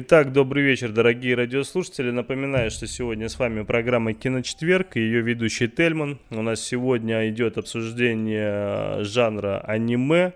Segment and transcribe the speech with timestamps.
[0.00, 2.12] Итак, добрый вечер, дорогие радиослушатели.
[2.12, 6.20] Напоминаю, что сегодня с вами программа «Киночетверг» и ее ведущий Тельман.
[6.30, 10.34] У нас сегодня идет обсуждение жанра аниме.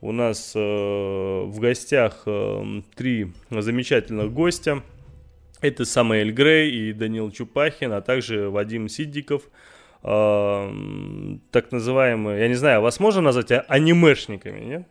[0.00, 4.82] У нас э, в гостях э, три замечательных гостя.
[5.60, 9.42] Это Самуэль Грей и Данил Чупахин, а также Вадим Сиддиков.
[10.02, 10.72] Э,
[11.52, 14.88] так называемые, я не знаю, вас можно назвать а, анимешниками, нет?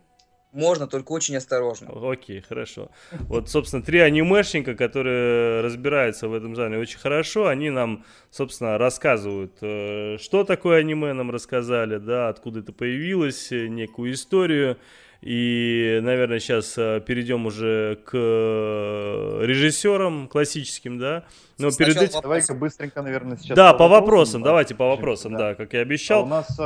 [0.54, 1.90] Можно, только очень осторожно.
[2.10, 2.88] Окей, хорошо.
[3.22, 9.54] Вот, собственно, три анимешника, которые разбираются в этом жанре очень хорошо, они нам, собственно, рассказывают,
[9.62, 14.78] э, что такое аниме нам рассказали, да, откуда это появилось, э, некую историю.
[15.22, 21.24] И, наверное, сейчас э, перейдем уже к режиссерам классическим, да.
[21.58, 22.20] Но Сначала перед этим...
[22.22, 23.56] Давайте быстренько, наверное, сейчас.
[23.56, 24.50] Да, по, по вопросам, да?
[24.50, 25.38] давайте по вопросам, да.
[25.38, 26.20] да, как я обещал.
[26.20, 26.56] А у нас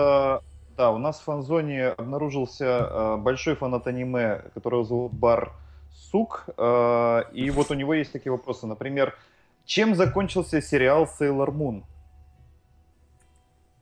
[0.79, 5.53] да, у нас в фан-зоне обнаружился э, большой фанат аниме, которого зовут Бар
[5.93, 6.45] Сук.
[6.57, 8.69] Э, и вот у него есть такие вопросы.
[8.69, 9.19] Например,
[9.67, 11.83] чем закончился сериал Sailor Moon?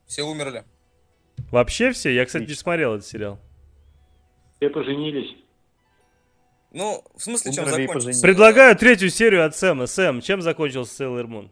[0.07, 0.63] Все умерли.
[1.51, 2.09] Вообще все?
[2.15, 3.37] Я, кстати, не смотрел этот сериал.
[4.55, 5.37] Все поженились.
[6.71, 8.21] Ну, в смысле, чем закончился?
[8.23, 9.85] Предлагаю третью серию от Сэма.
[9.85, 11.49] Сэм, чем закончился Sailor Moon?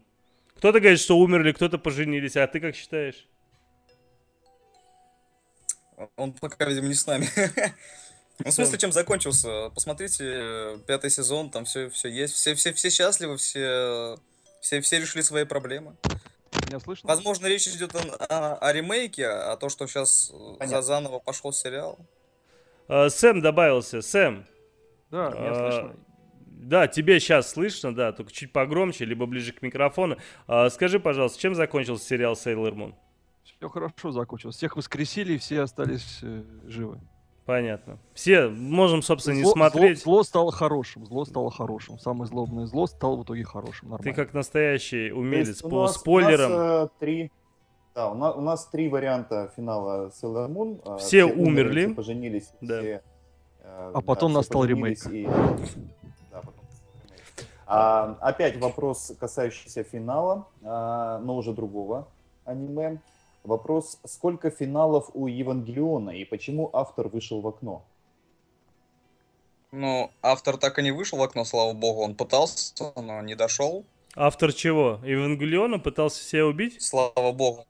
[0.57, 3.27] Кто-то говорит, что умерли, кто-то поженились, а ты как считаешь?
[6.15, 7.27] Он пока, видимо, не с нами.
[8.43, 9.69] Ну, в смысле, чем закончился?
[9.69, 14.17] Посмотрите, пятый сезон, там все, все есть, все, все, все счастливы, все,
[14.59, 15.95] все, все решили свои проблемы.
[16.67, 17.07] Меня слышно?
[17.07, 21.97] Возможно, речь идет о, о, о ремейке, а то, что сейчас за заново пошел сериал.
[22.87, 24.01] А, Сэм добавился.
[24.01, 24.45] Сэм.
[25.11, 25.95] Да, меня а, слышно.
[26.45, 30.17] Да, тебе сейчас слышно, да, только чуть погромче, либо ближе к микрофону.
[30.47, 32.95] А, скажи, пожалуйста, чем закончился сериал Sailor Moon?
[33.57, 34.55] Все хорошо закончилось.
[34.55, 36.99] Всех воскресили, и все остались э, живы.
[37.45, 37.99] Понятно.
[38.13, 40.01] Все можем, собственно, зло, не смотреть.
[40.01, 41.99] Зло, зло стало хорошим, зло стало хорошим.
[41.99, 43.89] Самое злобное зло стало в итоге хорошим.
[43.89, 44.03] Нормально.
[44.03, 46.51] Ты как настоящий умелец по нас, спойлерам.
[46.51, 47.31] У нас, э, три,
[47.93, 50.81] да, у нас, у нас три варианта финала Sailor Moon.
[50.83, 51.85] Э, все, все умерли.
[51.85, 52.51] Все поженились.
[52.61, 52.79] Да.
[52.79, 53.03] Все,
[53.59, 55.05] э, а потом да, настал ремейк.
[55.11, 55.25] И...
[56.31, 56.65] Да, потом
[57.67, 62.07] а, опять вопрос, касающийся финала, а, но уже другого
[62.43, 62.99] аниме.
[63.45, 67.85] Вопрос, сколько финалов у Евангелиона и почему автор вышел в окно?
[69.71, 72.01] Ну, автор так и не вышел в окно, слава богу.
[72.01, 73.85] Он пытался, но не дошел.
[74.15, 74.99] Автор чего?
[75.03, 76.81] Евангелиона пытался себя убить?
[76.81, 77.65] Слава богу.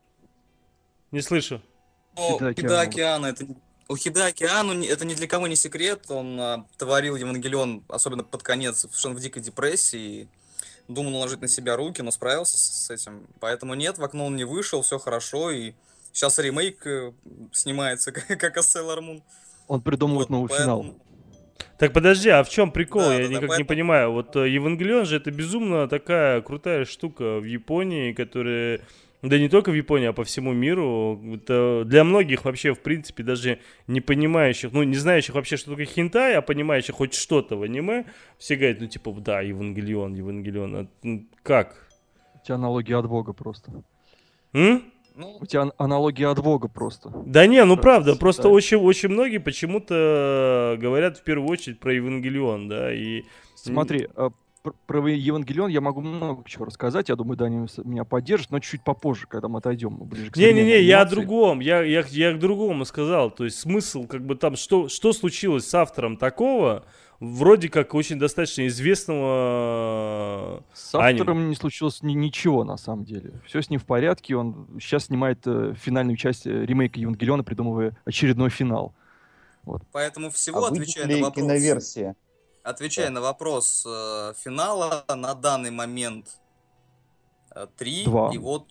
[1.12, 1.62] Не слышу.
[2.16, 3.46] Ну, Хида Океана, это
[3.90, 6.06] у Хида Океану это ни для кого не секрет.
[6.10, 10.30] Он а, творил Евангелион, особенно под конец, в, в дикой депрессии
[10.88, 13.28] думал наложить на себя руки, но справился с, этим.
[13.40, 15.74] Поэтому нет, в окно он не вышел, все хорошо, и
[16.12, 17.12] сейчас ремейк э,
[17.52, 19.22] снимается, как Sailor Moon.
[19.68, 20.84] Он придумывает вот, новый поэтому...
[20.84, 20.96] финал.
[21.78, 23.02] Так подожди, а в чем прикол?
[23.02, 23.58] Да, Я да, никак да, поэтому...
[23.58, 24.12] не понимаю.
[24.12, 28.82] Вот э, Евангелион же это безумно такая крутая штука в Японии, которая
[29.30, 31.20] да не только в Японии, а по всему миру.
[31.34, 35.86] Это для многих вообще, в принципе, даже не понимающих, ну, не знающих вообще, что такое
[35.86, 38.06] хентай, а понимающих хоть что-то в аниме,
[38.38, 40.76] все говорят, ну, типа, да, Евангелион, Евангелион.
[40.76, 41.88] А, ну, как?
[42.36, 43.72] У тебя аналогия от Бога просто.
[44.54, 44.84] М?
[45.16, 47.10] Ну, У тебя аналогия от Бога просто.
[47.26, 52.68] Да не, ну правда, просто очень, очень многие почему-то говорят в первую очередь про Евангелион,
[52.68, 53.24] да, и...
[53.56, 54.32] Смотри, а
[54.72, 57.10] про Евангелион я могу много чего рассказать.
[57.10, 61.02] Я думаю, Даня меня поддержит, но чуть попозже, когда мы отойдем ближе к Не-не-не, я
[61.02, 61.60] о другом.
[61.60, 63.32] Я, я, я к другому сказал.
[63.32, 66.86] То есть смысл, как бы там, что, что случилось с автором такого,
[67.20, 71.50] вроде как очень достаточно известного С автором аниме.
[71.50, 73.34] не случилось ни, ничего, на самом деле.
[73.46, 74.36] Все с ним в порядке.
[74.36, 78.94] Он сейчас снимает э, финальную часть э, ремейка Евангелиона, придумывая очередной финал.
[79.64, 79.82] Вот.
[79.92, 81.44] Поэтому всего а отвечая на вопрос...
[81.44, 82.16] киноверсия?
[82.66, 83.12] Отвечая да.
[83.12, 86.40] на вопрос э, финала, на данный момент
[87.54, 88.06] э, три.
[88.06, 88.34] Два.
[88.34, 88.68] И вот...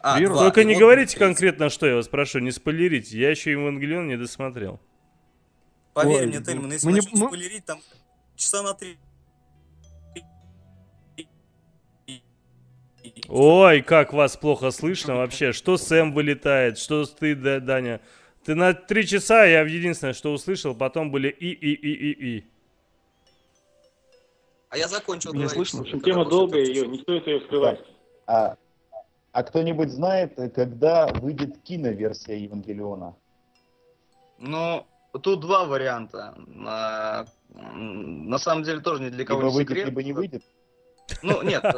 [0.00, 0.44] А, два.
[0.44, 3.18] Только и не вот говорите конкретно, что я вас прошу, не спойлерите.
[3.18, 4.80] Я еще Евангелион не досмотрел.
[5.92, 7.00] Поверь Ой, мне, Тельман, если мы не...
[7.02, 7.80] спойлерить, там
[8.34, 8.98] часа на три
[13.28, 15.52] Ой, как вас плохо слышно вообще.
[15.52, 18.00] Что Сэм вылетает, что ты, Даня.
[18.42, 22.53] Ты на три часа, я единственное, что услышал, потом были и-и-и-и-и.
[24.74, 25.54] А я закончил Меня говорить.
[25.54, 25.78] слышно?
[25.78, 27.78] В общем, тема долгая, ее, не стоит ее скрывать.
[28.26, 28.56] А,
[29.30, 33.14] а кто-нибудь знает, когда выйдет киноверсия Евангелиона?
[34.40, 34.84] Ну,
[35.22, 36.34] тут два варианта.
[36.48, 39.86] На, на самом деле тоже ни для кого либо не выйдет, секрет.
[39.86, 40.42] Либо не выйдет?
[41.22, 41.64] Ну, нет.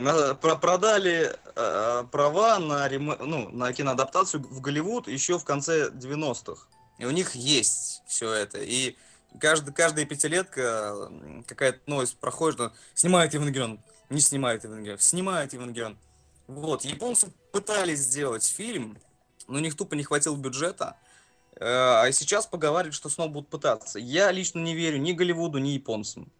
[0.00, 6.68] Э, э, продали э, права на, ну, на киноадаптацию в Голливуд еще в конце 90-х.
[6.98, 8.58] И у них есть все это.
[8.62, 8.96] И
[9.40, 11.10] каждый, каждая пятилетка
[11.46, 13.80] какая-то новость проходит, что снимает Евангелион,
[14.10, 15.96] не снимает Евангелион, снимает Евангелион.
[16.46, 18.96] Вот, японцы пытались сделать фильм,
[19.48, 20.96] но у них тупо не хватило бюджета,
[21.56, 23.98] э, а сейчас поговаривают, что снова будут пытаться.
[23.98, 26.32] Я лично не верю ни Голливуду, ни японцам.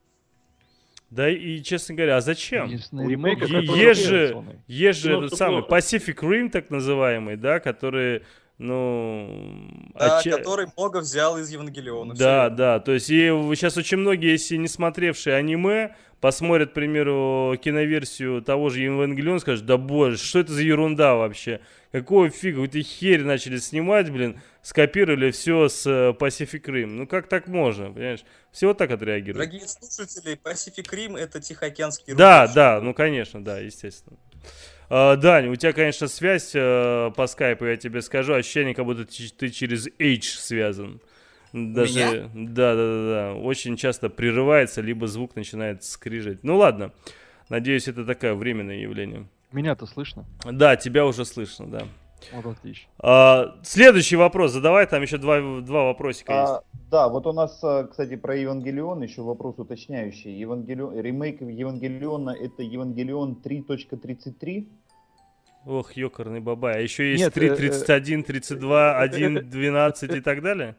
[1.10, 2.68] Да и, честно говоря, а зачем?
[2.68, 3.40] Ремейк,
[3.76, 8.24] есть же, есть же этот самый Pacific Rim, так называемый, да, который
[8.58, 9.90] ну...
[9.94, 10.30] Да, отча...
[10.36, 12.14] который много взял из Евангелиона.
[12.14, 17.56] Да, да, то есть и сейчас очень многие, если не смотревшие аниме, посмотрят, к примеру,
[17.62, 21.60] киноверсию того же Евангелиона, скажут, да боже, что это за ерунда вообще?
[21.92, 26.86] Какого фига, вот и херь начали снимать, блин, скопировали все с э, Pacific Rim.
[26.86, 28.24] Ну как так можно, понимаешь?
[28.52, 29.48] Все вот так отреагируют.
[29.48, 32.18] Дорогие слушатели, Pacific Rim это Тихоокеанский рубеж.
[32.18, 34.18] Да, да, ну конечно, да, естественно.
[34.90, 39.04] Uh, Дань, у тебя, конечно, связь uh, по скайпу, я тебе скажу, ощущение, как будто
[39.04, 41.00] ты через H связан.
[41.52, 42.30] Даже, Меня?
[42.34, 46.42] да, да, да, да, очень часто прерывается, либо звук начинает скрижить.
[46.42, 46.92] Ну ладно,
[47.48, 49.26] надеюсь, это такое временное явление.
[49.52, 50.26] Меня-то слышно?
[50.44, 51.86] Да, тебя уже слышно, да.
[52.32, 52.88] Вот отлично.
[52.98, 56.62] А, следующий вопрос задавай, там еще два, два вопросика а, есть.
[56.90, 60.32] Да, вот у нас, а, кстати, про Евангелион еще вопрос уточняющий.
[60.32, 64.66] Евангелион, ремейк Евангелиона это Евангелион 3.33?
[65.66, 66.76] Ох, ёкарный бабай.
[66.76, 70.76] А еще есть Нет, 3.31, 32, 1, 12 и так далее?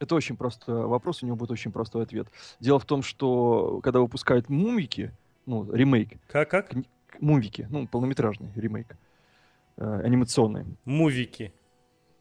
[0.00, 2.26] Это очень простой вопрос, у него будет очень простой ответ.
[2.58, 5.12] Дело в том, что когда выпускают мумики,
[5.46, 6.18] ну, ремейк.
[6.26, 6.72] Как, как?
[7.20, 8.96] Мувики, ну, полнометражный ремейк.
[9.76, 10.64] Э, анимационный.
[10.84, 11.52] Мувики.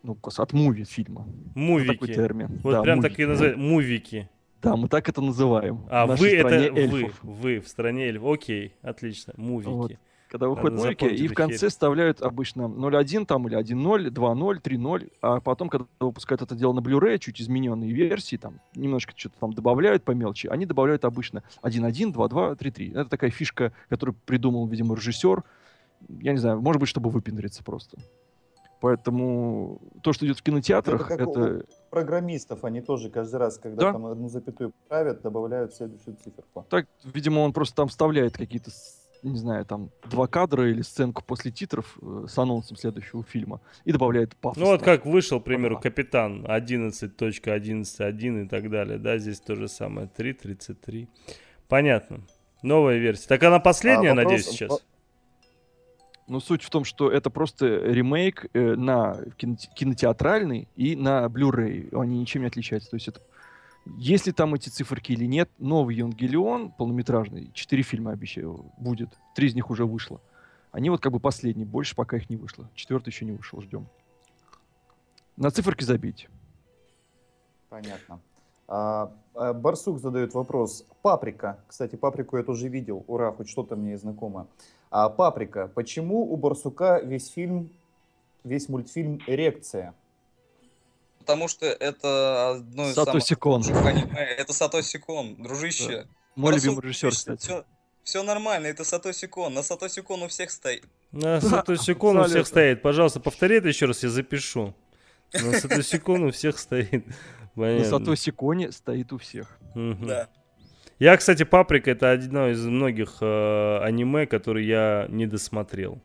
[0.03, 1.27] Ну, от муви фильма.
[1.55, 1.93] Мувики.
[1.93, 2.59] Такой термин.
[2.63, 3.11] Вот да, прям мувики.
[3.11, 3.57] так и называют.
[3.57, 4.29] Мувики.
[4.61, 5.85] Да, мы так это называем.
[5.89, 7.23] А, вы это эльфов.
[7.23, 8.33] вы, вы в стране эльфов.
[8.33, 9.33] Окей, отлично.
[9.37, 9.69] Мувики.
[9.69, 9.91] Вот.
[10.29, 11.69] Когда выходят мувики, и в конце херь.
[11.69, 16.79] вставляют обычно 0.1 там или 1.0, 2.0, 3.0, а потом, когда выпускают это дело на
[16.79, 22.13] Blu-ray, чуть измененные версии, там немножко что-то там добавляют по мелочи, они добавляют обычно 1.1,
[22.13, 22.91] 2.2, 3.3.
[22.91, 25.43] Это такая фишка, которую придумал, видимо, режиссер.
[26.09, 27.97] Я не знаю, может быть, чтобы выпендриться просто.
[28.81, 31.23] Поэтому то, что идет в кинотеатрах, это...
[31.23, 31.65] это...
[31.91, 33.93] программистов, они тоже каждый раз, когда да?
[33.93, 36.65] там одну запятую правят, добавляют следующую циферку.
[36.67, 38.71] Так, видимо, он просто там вставляет какие-то
[39.23, 43.91] не знаю, там, два кадра или сценку после титров э, с анонсом следующего фильма и
[43.91, 44.57] добавляет пафос.
[44.57, 49.67] Ну вот как вышел, к примеру, Капитан 11.11.1 и так далее, да, здесь то же
[49.67, 51.07] самое, 3.33.
[51.67, 52.21] Понятно.
[52.63, 53.27] Новая версия.
[53.27, 54.83] Так она последняя, а, вопрос, надеюсь, сейчас?
[56.31, 61.89] Ну, суть в том, что это просто ремейк э, на кинотеатральный и на Blu-ray.
[61.91, 62.89] Они ничем не отличаются.
[62.89, 63.19] То есть это
[63.97, 69.09] если там эти циферки или нет, новый Евангелион, полнометражный, четыре фильма обещаю, будет.
[69.35, 70.21] Три из них уже вышло.
[70.71, 72.69] Они вот как бы последние, больше пока их не вышло.
[72.75, 73.89] Четвертый еще не вышел, ждем.
[75.35, 76.29] На циферки забить.
[77.67, 78.21] Понятно.
[78.69, 80.85] А, а, Барсук задает вопрос.
[81.01, 81.59] Паприка.
[81.67, 83.03] Кстати, паприку я тоже видел.
[83.07, 84.47] Ура, хоть что-то мне знакомо.
[84.91, 85.71] А, Паприка.
[85.73, 87.71] Почему у Барсука весь фильм,
[88.43, 89.95] весь мультфильм эрекция?
[91.21, 93.63] потому что это одно из Сатоси Кон.
[93.63, 94.21] аниме.
[94.37, 95.87] Это Сатоси Кон, дружище.
[95.87, 96.05] Да.
[96.35, 97.41] Мой любимый режиссер, кстати.
[97.41, 97.65] Все,
[98.03, 99.53] все нормально, это Сатоси Кон.
[99.53, 100.83] На Сатоси Кон у всех стоит.
[101.11, 102.81] На Сатоси Кон у всех стоит.
[102.81, 104.73] Пожалуйста, повтори это еще раз, я запишу.
[105.33, 107.05] На Сатоси Кон у всех стоит.
[107.55, 109.57] На Сатоси Коне стоит у всех.
[109.75, 110.27] Да.
[111.01, 115.99] Я, кстати, Паприка это одно из многих э, аниме, которые я не досмотрел.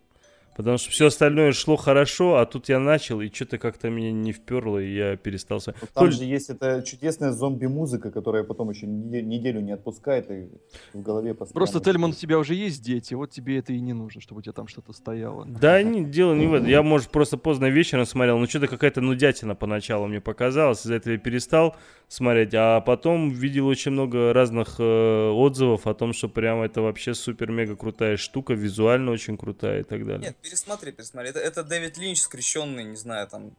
[0.57, 4.33] Потому что все остальное шло хорошо, а тут я начал, и что-то как-то меня не
[4.33, 5.61] вперло, и я перестал...
[5.61, 6.13] Там Толь...
[6.13, 10.49] же есть эта чудесная зомби-музыка, которая потом еще неделю не отпускает, и
[10.95, 11.55] в голове постоянно...
[11.55, 14.43] Просто, Тельман, у тебя уже есть дети, вот тебе это и не нужно, чтобы у
[14.43, 15.45] тебя там что-то стояло.
[15.45, 16.69] Да, не, дело не в этом.
[16.69, 21.13] Я, может, просто поздно вечером смотрел, но что-то какая-то нудятина поначалу мне показалась, из-за этого
[21.13, 21.77] я перестал
[22.09, 27.15] смотреть, а потом видел очень много разных э, отзывов о том, что прям это вообще
[27.15, 30.29] супер-мега крутая штука, визуально очень крутая и так далее.
[30.29, 31.31] Нет, пересмотри, пересмотри.
[31.31, 33.53] Это, это Дэвид Линч, скрещенный, не знаю, там,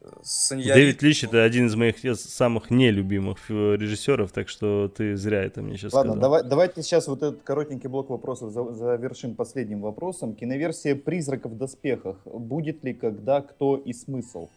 [0.00, 0.08] э,
[0.50, 5.76] Дэвид Линч это один из моих самых нелюбимых режиссеров, так что ты зря это мне
[5.76, 6.22] сейчас Ладно, сказал.
[6.22, 10.34] Давай, давайте сейчас вот этот коротенький блок вопросов завершим последним вопросом.
[10.34, 14.48] Киноверсия «Призраков в доспехах» будет ли когда, кто и смысл?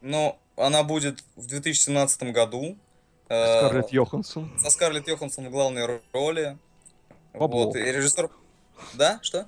[0.00, 2.76] Ну, она будет в 2017 году.
[3.28, 4.50] Э, Скарлетт Йоханссон.
[4.58, 6.58] Со Скарлетт Йоханссон в главной роли.
[7.34, 7.66] Бабло.
[7.66, 8.28] Вот, и режиссер...
[8.94, 9.46] Да, что?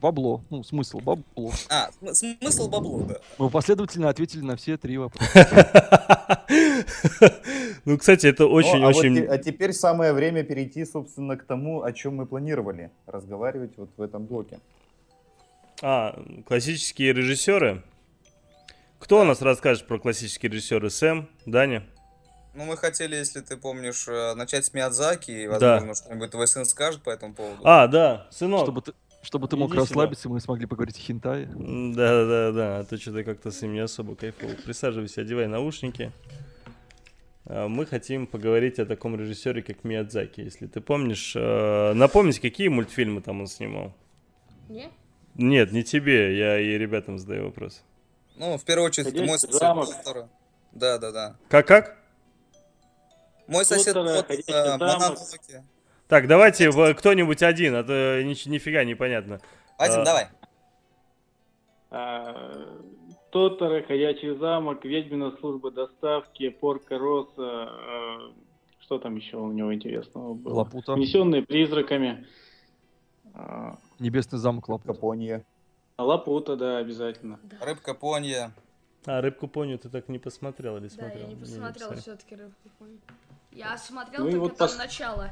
[0.00, 0.42] Бабло.
[0.50, 1.52] Ну, смысл бабло.
[1.70, 3.16] А, смысл бабло, да.
[3.38, 6.44] Мы последовательно ответили на все три вопроса.
[7.84, 9.24] Ну, кстати, это очень-очень...
[9.24, 13.72] Ну, а, а теперь самое время перейти, собственно, к тому, о чем мы планировали разговаривать
[13.76, 14.58] вот в этом блоке.
[15.82, 17.82] А, классические режиссеры?
[18.98, 20.90] Кто у нас расскажет про классические режиссеры?
[20.90, 21.86] Сэм, Даня?
[22.54, 25.94] Ну, мы хотели, если ты помнишь, э, начать с Миядзаки, и, возможно, да.
[25.94, 27.60] что-нибудь твой сын скажет по этому поводу.
[27.64, 28.62] А, да, сынок.
[28.62, 28.94] Чтобы ты,
[29.26, 30.34] чтобы ты мог Иди расслабиться, сюда.
[30.34, 31.46] мы смогли поговорить о хинтае.
[31.46, 34.52] Да, да, да, а то что-то как-то с ним не особо кайфово.
[34.64, 36.12] Присаживайся, одевай наушники.
[37.44, 40.42] А, мы хотим поговорить о таком режиссере, как Миядзаки.
[40.42, 43.92] Если ты помнишь, э, напомнить, какие мультфильмы там он снимал?
[44.68, 44.92] Нет?
[45.34, 47.82] Нет, не тебе, я и ребятам задаю вопрос.
[48.36, 50.28] Ну, в первую очередь, ты мой сосед Поттера.
[50.70, 51.36] Да, да, да.
[51.48, 51.96] Как-как?
[53.48, 54.24] Мой сосед Поттер,
[56.08, 59.40] Так, давайте кто-нибудь один, а то ни, нифига непонятно.
[59.76, 60.04] Один, а...
[60.04, 60.28] давай.
[61.90, 62.78] А,
[63.30, 68.32] Тоттера, Ходячий замок, Ведьмина служба доставки, Порка Роса, а,
[68.80, 70.54] что там еще у него интересного было?
[70.54, 70.92] Лапута.
[70.92, 72.26] Унесенные призраками.
[73.34, 74.94] А, Небесный замок Лапута.
[74.94, 75.44] Понья.
[75.98, 77.40] Лапута, да, обязательно.
[77.42, 77.64] Да.
[77.64, 78.52] Рыбка Понья.
[79.06, 81.14] А, рыбку поню ты так не посмотрел или смотрел?
[81.14, 82.98] Да, я не посмотрел все-таки рыбку поню.
[83.52, 84.76] Я смотрел ну, только вот там пос...
[84.76, 85.30] начало.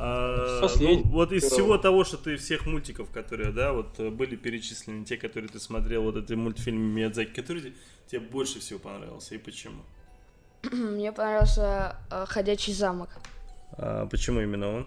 [0.00, 4.36] А, ну, вот из всего того, что ты всех мультиков, которые, да, вот э, были
[4.36, 7.74] перечислены, те, которые ты смотрел, вот эти мультфильмы Миядзаки, который
[8.06, 9.82] тебе больше всего понравился и почему?
[10.72, 13.10] Мне понравился э, Ходячий замок.
[13.72, 14.86] А почему именно он?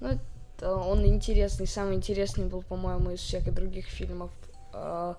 [0.00, 0.18] Ну,
[0.62, 4.30] он интересный, самый интересный был, по-моему, из всех других фильмов.
[4.72, 5.14] Э,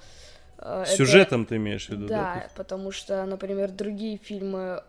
[0.58, 1.50] э, Сюжетом это...
[1.50, 2.08] ты имеешь в виду?
[2.08, 4.84] Да, да потому что, например, другие фильмы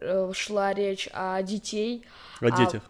[0.00, 2.04] э, шла речь о детей.
[2.40, 2.50] О а...
[2.50, 2.82] детях.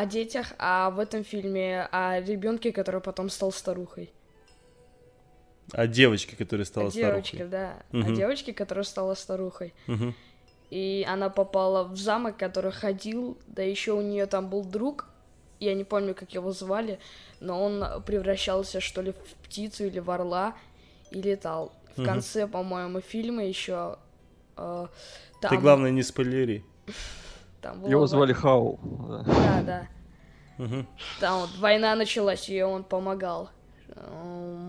[0.00, 4.10] О детях, а в этом фильме о ребенке, который потом стал старухой.
[5.72, 7.12] О девочке, которая стала о старухой.
[7.12, 7.82] Девочке, да.
[7.92, 8.10] Угу.
[8.10, 9.74] О девочке, которая стала старухой.
[9.88, 10.14] Угу.
[10.70, 15.06] И она попала в замок, который ходил, да еще у нее там был друг,
[15.58, 16.98] я не помню, как его звали,
[17.40, 20.56] но он превращался, что ли, в птицу или в орла
[21.10, 21.74] и летал.
[21.94, 22.06] В угу.
[22.06, 23.98] конце, по-моему, фильма еще...
[24.56, 24.86] Э,
[25.42, 25.50] там...
[25.50, 26.64] Ты, главное, не спойлери.
[27.60, 28.78] Там Его звали Хаул.
[29.26, 29.88] Да, да.
[30.58, 30.86] Угу.
[31.20, 33.50] Там вот война началась, и он помогал.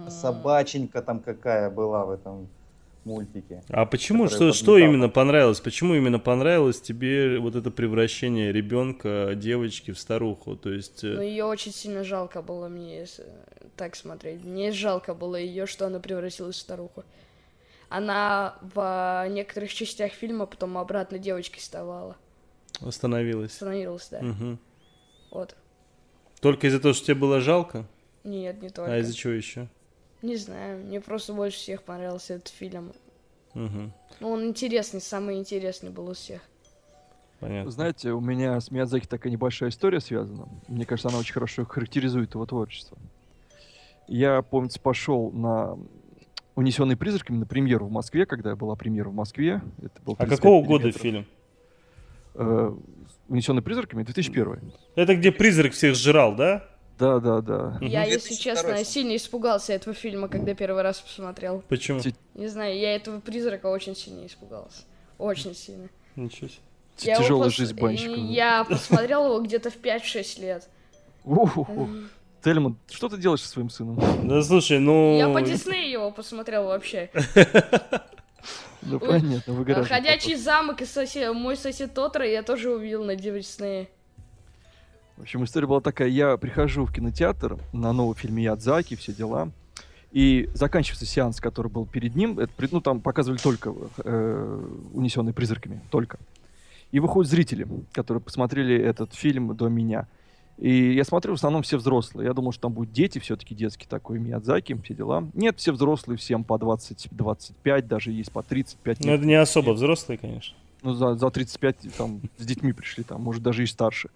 [0.09, 2.49] Собаченька там какая была в этом
[3.03, 3.63] мультике.
[3.69, 4.27] А почему?
[4.27, 5.59] Что, что именно понравилось?
[5.59, 10.55] Почему именно понравилось тебе вот это превращение ребенка, девочки в старуху?
[10.55, 11.03] То есть...
[11.03, 13.25] Э, ну, ее очень сильно жалко было мне, если
[13.75, 14.43] так смотреть.
[14.43, 17.03] Мне жалко было ее, что она превратилась в старуху.
[17.89, 22.15] Она в некоторых частях фильма потом обратно девочкой вставала.
[22.81, 23.51] Остановилась.
[23.51, 24.19] Остановилась, да.
[24.19, 24.57] Угу.
[25.31, 25.55] Вот.
[26.39, 27.85] Только из-за того, что тебе было жалко?
[28.23, 28.93] Нет, не только.
[28.93, 29.67] А из-за чего еще?
[30.21, 32.91] Не знаю, мне просто больше всех понравился этот фильм.
[33.53, 33.91] Угу.
[34.19, 36.41] Ну, он интересный, самый интересный был из всех.
[37.39, 37.71] Понятно.
[37.71, 40.47] Знаете, у меня с Миядзаки такая небольшая история связана.
[40.67, 42.97] Мне кажется, она очень хорошо характеризует его творчество.
[44.07, 45.77] Я, помните, пошел на
[46.55, 49.61] «Унесенный призраками» на премьеру в Москве, когда была премьера в Москве.
[49.81, 51.25] Это был а какого года фильм?
[52.35, 52.71] Э,
[53.27, 54.73] «Унесенный призраками» 2001.
[54.95, 56.65] Это где призрак всех сжирал, да?
[56.99, 57.77] Да, да, да.
[57.81, 61.63] Я, если честно, сильно испугался этого фильма, когда первый раз посмотрел.
[61.67, 61.99] Почему?
[62.35, 64.83] Не знаю, я этого призрака очень сильно испугался.
[65.17, 65.89] Очень сильно.
[66.15, 66.61] Ничего себе.
[66.99, 67.57] Я Тяжелая пос...
[67.57, 68.13] жизнь банщика.
[68.13, 70.69] Я посмотрел его где-то в 5-6 лет.
[72.43, 73.99] Тельман, что ты делаешь со своим сыном?
[74.23, 75.17] Да слушай, ну...
[75.17, 77.09] Я по Диснею его посмотрел вообще.
[78.81, 79.89] Ну понятно, выгораживает.
[79.89, 83.89] Ходячий замок и сосед, мой сосед Тотра я тоже увидел на Диснее.
[85.17, 86.07] В общем, история была такая.
[86.07, 89.51] Я прихожу в кинотеатр на новый фильм Ядзаки, все дела.
[90.11, 92.39] И заканчивается сеанс, который был перед ним.
[92.39, 93.73] Это, ну, там показывали только
[94.03, 95.81] э, «Унесенные призраками».
[95.89, 96.17] Только.
[96.91, 100.07] И выходят зрители, которые посмотрели этот фильм до меня.
[100.61, 102.27] И я смотрю, в основном все взрослые.
[102.27, 105.27] Я думал, что там будут дети, все-таки детский такой, Миядзаки, все дела.
[105.33, 109.03] Нет, все взрослые, всем по 20-25, даже есть по 35.
[109.03, 110.55] Ну, это не особо взрослые, конечно.
[110.83, 114.11] Ну, за, за 35 там с детьми пришли, там, может, даже и старше.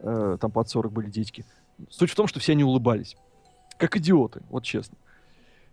[0.00, 1.44] Э, там под 40 были детки.
[1.88, 3.16] Суть в том, что все они улыбались.
[3.78, 4.98] Как идиоты, вот честно.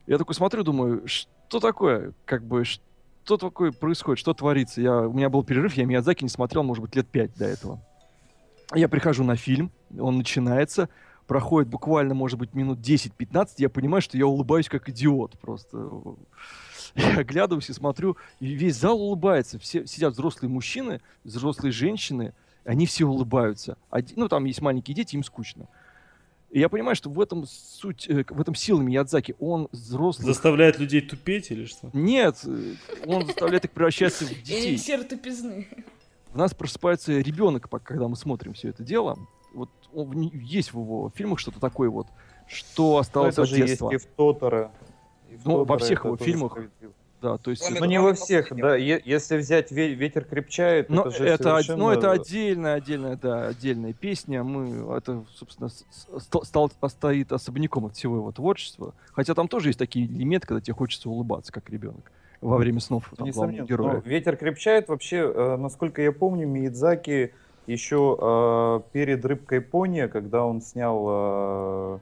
[0.06, 2.14] Я такой смотрю, думаю, что такое?
[2.26, 4.80] Как бы, что такое происходит, что творится?
[4.80, 7.82] Я, у меня был перерыв, я Миядзаки не смотрел, может быть, лет 5 до этого.
[8.74, 10.90] Я прихожу на фильм, он начинается,
[11.26, 15.90] проходит буквально, может быть, минут 10-15, я понимаю, что я улыбаюсь как идиот просто.
[16.96, 19.60] Я оглядываюсь и смотрю, и весь зал улыбается.
[19.60, 22.34] Все сидят взрослые мужчины, взрослые женщины,
[22.64, 23.78] они все улыбаются.
[23.92, 25.68] Один, ну, там есть маленькие дети, им скучно.
[26.50, 29.36] И я понимаю, что в этом суть, э, в этом сила Миядзаки.
[29.40, 30.26] Он взрослый.
[30.26, 31.90] Заставляет людей тупеть или что?
[31.94, 34.72] Нет, э, он заставляет их превращаться в детей.
[34.72, 35.68] Эликсир тупизны.
[36.38, 39.18] У нас просыпается ребенок, когда мы смотрим все это дело.
[39.56, 42.06] Вот он, есть в его фильмах что-то такое вот,
[42.48, 43.92] что осталось ну, это от же детства.
[43.92, 44.70] Есть и в Тоторе.
[45.32, 46.60] И в ну, Тоторе во всех его фильмах.
[47.24, 47.68] Да, то есть...
[47.68, 48.76] Ну, не во всех, да.
[48.76, 51.78] Если взять «Ветер крепчает», Но это же это, совершенно...
[51.80, 54.44] Ну, это отдельная, отдельная, да, отдельная песня.
[54.44, 55.72] Мы, это, собственно,
[56.20, 58.94] стал, стоит особняком от всего его творчества.
[59.12, 62.12] Хотя там тоже есть такие элементы, когда тебе хочется улыбаться, как ребенок
[62.48, 63.94] во время снов там, Несомненно, героя.
[63.96, 67.34] Но «Ветер крепчает» вообще, э, насколько я помню, Миядзаки
[67.68, 72.00] еще э, перед «Рыбкой пони», когда он снял, э,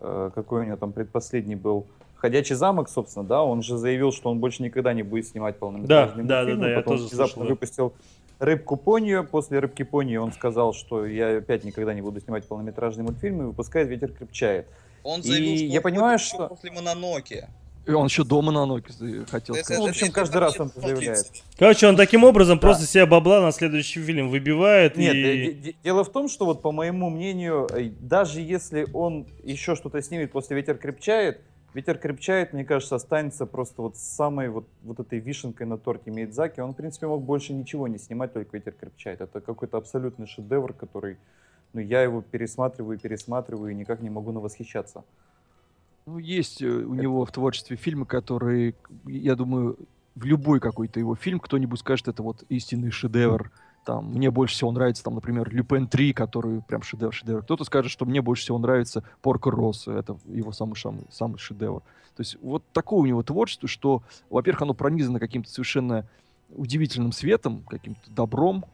[0.00, 4.30] э, какой у него там предпоследний был, «Ходячий замок», собственно, да, он же заявил, что
[4.30, 6.60] он больше никогда не будет снимать полнометражный да, мультфильм.
[6.60, 7.42] Да, да, да, потом я тоже слышал.
[7.42, 7.92] выпустил
[8.38, 13.04] «Рыбку пони», после «Рыбки пони» он сказал, что я опять никогда не буду снимать полнометражный
[13.04, 14.66] мультфильм, и выпускает «Ветер крепчает».
[15.02, 16.48] Он заявил, и что я понимаю, что...
[16.48, 17.48] после «Мононоки».
[17.86, 18.86] И он еще дома на ноги
[19.30, 19.78] хотел сказать.
[19.78, 21.26] Ну, в общем, каждый раз он заявляет.
[21.58, 22.62] Короче, он таким образом да.
[22.62, 24.96] просто себе бабла на следующий фильм выбивает.
[24.96, 25.76] Нет, и...
[25.84, 30.32] дело в том, что вот по моему мнению, э, даже если он еще что-то снимет
[30.32, 31.42] после «Ветер крепчает»,
[31.74, 36.60] «Ветер крепчает», мне кажется, останется просто вот самой вот, вот этой вишенкой на торте Мейдзаки.
[36.60, 39.20] Он, в принципе, мог больше ничего не снимать, только «Ветер крепчает».
[39.20, 41.18] Это какой-то абсолютный шедевр, который,
[41.74, 45.04] ну, я его пересматриваю, пересматриваю и никак не могу навосхищаться.
[46.06, 48.74] Ну, есть э, у него в творчестве фильмы, которые,
[49.06, 49.78] я думаю,
[50.14, 53.50] в любой какой-то его фильм кто-нибудь скажет, это вот истинный шедевр.
[53.86, 57.42] Там, мне больше всего нравится, там, например, Люпен 3, который прям шедевр, шедевр.
[57.42, 61.80] Кто-то скажет, что мне больше всего нравится Порко Россо, это его самый, самый, самый шедевр.
[62.16, 66.06] То есть вот такое у него творчество, что, во-первых, оно пронизано каким-то совершенно
[66.50, 68.64] удивительным светом, каким-то добром,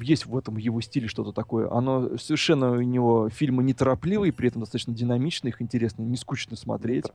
[0.00, 1.70] есть в этом его стиле что-то такое.
[1.70, 7.06] Оно совершенно у него фильмы неторопливые, при этом достаточно динамичные, их интересно, не скучно смотреть.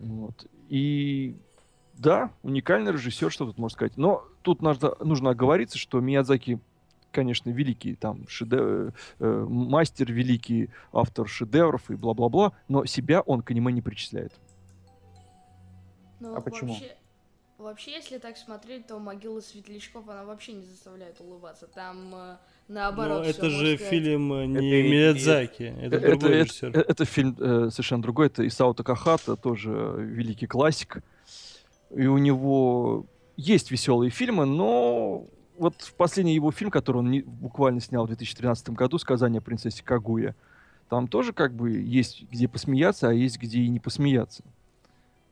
[0.00, 0.46] Вот.
[0.68, 1.36] И
[1.94, 3.96] да, уникальный режиссер, что тут можно сказать.
[3.96, 6.58] Но тут нужно, нужно оговориться, что Миядзаки,
[7.12, 13.50] конечно, великий там шедевр, э, мастер, великий автор шедевров и бла-бла-бла, но себя он к
[13.50, 14.32] аниме не причисляет.
[16.20, 16.72] Ну, а почему?
[16.72, 16.96] Вообще,
[17.58, 21.66] Вообще, если так смотреть, то могила светлячков, она вообще не заставляет улыбаться.
[21.66, 22.36] Там э,
[22.68, 23.22] наоборот.
[23.22, 23.90] Но это же сказать...
[23.90, 26.68] фильм э, не это Миядзаки, это, это другой режиссер.
[26.68, 30.98] Это, это фильм э, совершенно другой, это Исао Такахата, тоже великий классик.
[31.94, 33.06] И у него
[33.38, 38.08] есть веселые фильмы, но вот в последний его фильм, который он не, буквально снял в
[38.08, 40.34] 2013 году, «Сказание о принцессе Кагуя»,
[40.90, 44.44] там тоже как бы есть где посмеяться, а есть где и не посмеяться.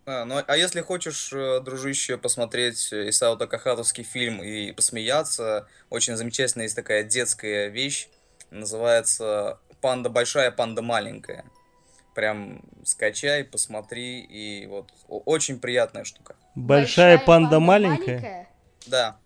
[0.07, 6.67] А, ну, а если хочешь, э, дружище, посмотреть Исао Такахатовский фильм и посмеяться, очень замечательная
[6.67, 8.09] есть такая детская вещь,
[8.51, 11.45] называется «Панда большая, панда маленькая».
[12.15, 16.37] Прям скачай, посмотри, и вот очень приятная штука.
[16.55, 18.07] Большая, большая панда, панда маленькая?
[18.07, 18.49] маленькая?
[18.87, 19.17] Да.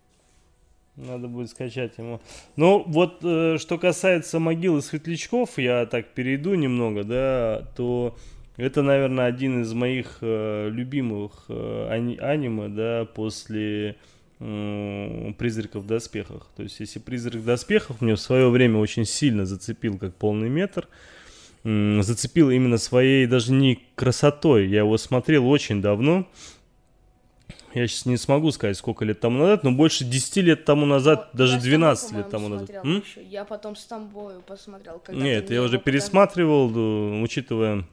[0.96, 2.20] Надо будет скачать ему.
[2.56, 8.16] Ну, вот э, что касается могилы светлячков, я так перейду немного, да, то
[8.58, 13.96] это, наверное, один из моих э, любимых э, ани- аниме, да, после
[14.40, 16.48] э, «Призраков в доспехах».
[16.56, 20.48] То есть, если «Призрак в доспехах» мне в свое время очень сильно зацепил как полный
[20.48, 20.88] метр,
[21.62, 24.66] э, зацепил именно своей даже не красотой.
[24.66, 26.26] Я его смотрел очень давно.
[27.74, 31.30] Я сейчас не смогу сказать, сколько лет тому назад, но больше 10 лет тому назад,
[31.32, 32.70] но даже 12 лет тому назад.
[33.30, 35.00] Я потом с тобой посмотрел.
[35.12, 37.84] Нет, я уже пересматривал, учитывая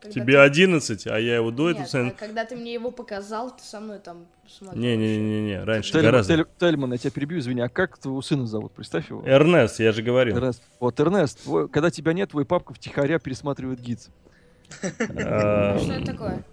[0.00, 0.38] когда Тебе ты...
[0.38, 2.02] 11, а я его до этого...
[2.04, 4.80] Нет, а когда ты мне его показал, ты со мной там смотрел.
[4.80, 6.36] Не-не-не, раньше Тельман, гораздо.
[6.36, 8.72] Тель, Тельман, я тебя перебью, извини, а как твоего сына зовут?
[8.72, 9.22] Представь его.
[9.26, 10.36] Эрнест, я же говорил.
[10.36, 10.62] Эрнест.
[10.80, 14.08] Вот, Эрнест, твой, когда тебя нет, твой папка втихаря пересматривает гидс.
[15.18, 16.44] А, что это такое?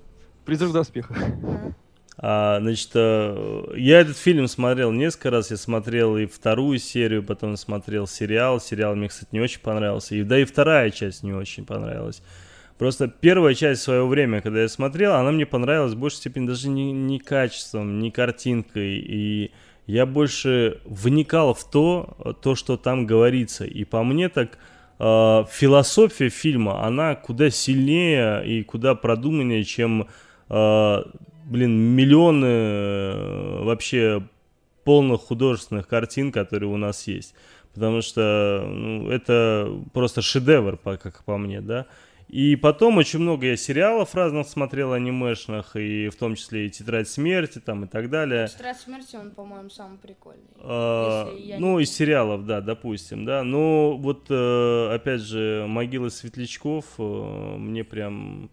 [0.45, 1.15] Призрак доспеха.
[2.17, 5.51] А, значит, э, я этот фильм смотрел несколько раз.
[5.51, 8.59] Я смотрел и вторую серию, потом смотрел сериал.
[8.61, 10.15] Сериал мне, кстати, не очень понравился.
[10.15, 12.21] И, да и вторая часть не очень понравилась.
[12.77, 16.47] Просто первая часть в свое время, когда я смотрел, она мне понравилась в большей степени
[16.47, 18.97] даже не, не качеством, не картинкой.
[18.97, 19.51] И
[19.85, 23.65] я больше вникал в то, то, что там говорится.
[23.65, 24.57] И по мне так
[24.99, 30.07] э, философия фильма, она куда сильнее и куда продуманнее, чем,
[30.49, 31.03] э,
[31.45, 34.23] блин, миллионы э, вообще
[34.83, 37.35] полных художественных картин, которые у нас есть.
[37.73, 41.85] Потому что ну, это просто шедевр, как по мне, да.
[42.33, 47.07] И потом очень много я сериалов разных смотрел, анимешных, и в том числе и «Тетрадь
[47.07, 48.47] смерти» там и так далее.
[48.47, 50.41] «Тетрадь смерти», он, по-моему, самый прикольный.
[50.57, 51.83] А, ну, не...
[51.83, 53.43] из сериалов, да, допустим, да.
[53.43, 58.49] Но вот, э, опять же, «Могила светлячков» э, мне прям...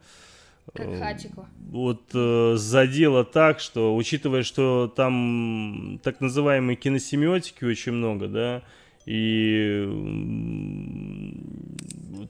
[0.74, 1.46] Как э, хатику.
[1.70, 8.62] Вот э, задело так, что, учитывая, что там так называемой киносемиотики очень много, да,
[9.10, 9.88] и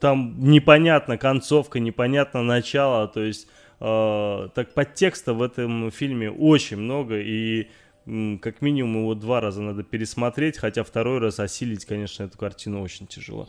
[0.01, 3.49] там непонятно концовка, непонятно начало, то есть
[3.81, 7.69] э, так подтекста в этом фильме очень много, и
[8.41, 13.07] как минимум его два раза надо пересмотреть, хотя второй раз осилить, конечно, эту картину очень
[13.07, 13.47] тяжело.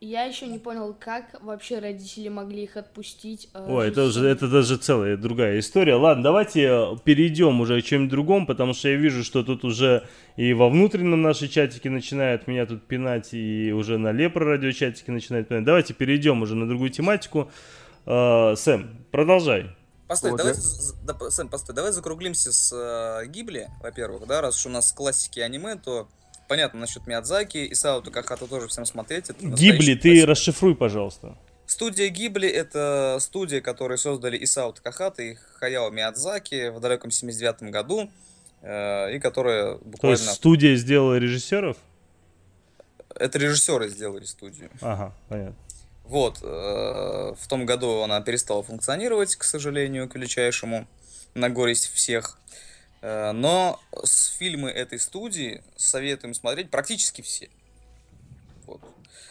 [0.00, 0.24] Я...
[0.24, 3.50] Еще не понял, как вообще родители могли их отпустить.
[3.52, 5.94] Э, Ой, это уже это даже целая другая история.
[5.96, 10.06] Ладно, давайте э, перейдем уже к чем-нибудь другому, потому что я вижу, что тут уже
[10.36, 15.12] и во внутреннем нашей чатике начинают меня тут пинать, и уже на Лепро радио чатике
[15.12, 15.64] начинают пинать.
[15.64, 17.50] Давайте перейдем уже на другую тематику.
[18.06, 19.76] Э, Сэм, продолжай.
[20.08, 24.66] Постой, вот, давай, да, Сэм, постой, давай закруглимся с э, Гибли, во-первых, да, раз уж
[24.66, 26.08] у нас классики аниме, то
[26.50, 29.30] понятно насчет Миядзаки, Исао Такахата тоже всем смотреть.
[29.30, 30.26] Это Гибли, ты классик.
[30.26, 31.38] расшифруй, пожалуйста.
[31.66, 38.10] Студия Гибли— это студия, которые создали Исао Такахата и Хаяо Миядзаки в далеком 79 году,
[38.62, 40.00] э, и которая буквально...
[40.00, 41.76] То есть студия сделала режиссеров?
[43.14, 44.70] Это режиссеры сделали студию.
[44.80, 45.54] Ага, понятно.
[46.02, 50.88] Вот, э, в том году она перестала функционировать, к сожалению, к величайшему,
[51.34, 52.36] на горесть всех.
[52.36, 52.50] Э,
[53.02, 57.48] но с фильмы этой студии советуем смотреть практически все.
[58.66, 58.80] Вот.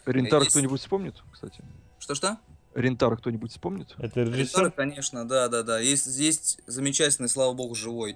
[0.05, 0.51] Рентар Есть...
[0.51, 1.63] кто-нибудь вспомнит, кстати?
[1.99, 2.39] Что-что?
[2.75, 3.95] Рентар кто-нибудь вспомнит?
[3.97, 5.79] Это Рентар, конечно, да, да, да.
[5.79, 8.15] Есть, есть замечательный, слава богу, живой.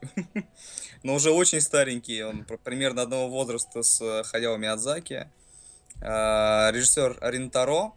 [1.03, 2.23] Но уже очень старенький.
[2.23, 5.27] Он примерно одного возраста с э, Хаяо Миядзаки.
[6.01, 7.93] А, режиссер Ринтаро.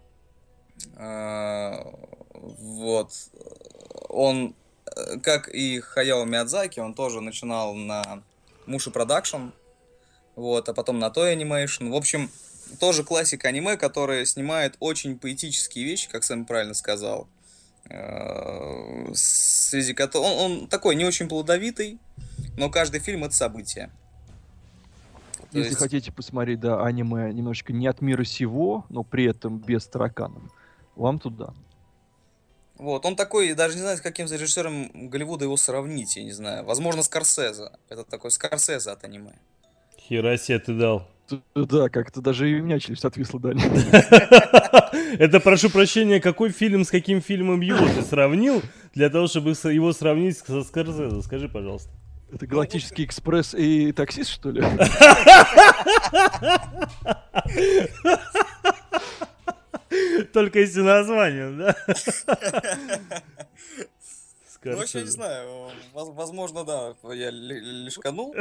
[2.38, 3.12] Вот.
[4.08, 4.54] Он
[5.22, 8.22] как и Хаяо Миядзаки, он тоже начинал на
[8.66, 9.50] Mushi Production,
[10.34, 11.90] вот, а потом на Toei Animation.
[11.90, 12.30] В общем,
[12.80, 17.28] тоже классика аниме, которая снимает очень поэтические вещи, как Сэм правильно сказал.
[17.88, 21.98] Э, связи он, он такой не очень плодовитый,
[22.56, 23.90] но каждый фильм это событие.
[25.52, 25.78] Если есть...
[25.78, 30.42] хотите посмотреть, да, аниме немножечко не от мира сего, но при этом без тараканов,
[30.96, 31.54] вам туда.
[32.78, 36.64] Вот, он такой, даже не знаю, с каким режиссером Голливуда его сравнить, я не знаю.
[36.64, 37.70] Возможно, Скорсезе.
[37.88, 39.32] Это такой Скорсезе от аниме.
[39.98, 41.08] Херасе ты дал.
[41.54, 43.62] Да, как-то даже и у меня челюсть отвисла, Даня.
[45.18, 48.62] Это, прошу прощения, какой фильм с каким фильмом его ты сравнил,
[48.94, 51.22] для того, чтобы его сравнить со Скорсезе?
[51.22, 51.90] Скажи, пожалуйста.
[52.32, 54.62] Это Галактический экспресс и таксист, что ли?
[60.32, 61.76] Только если названием, да?
[64.64, 68.34] Ну, вообще, не знаю, возможно, да, я лишканул.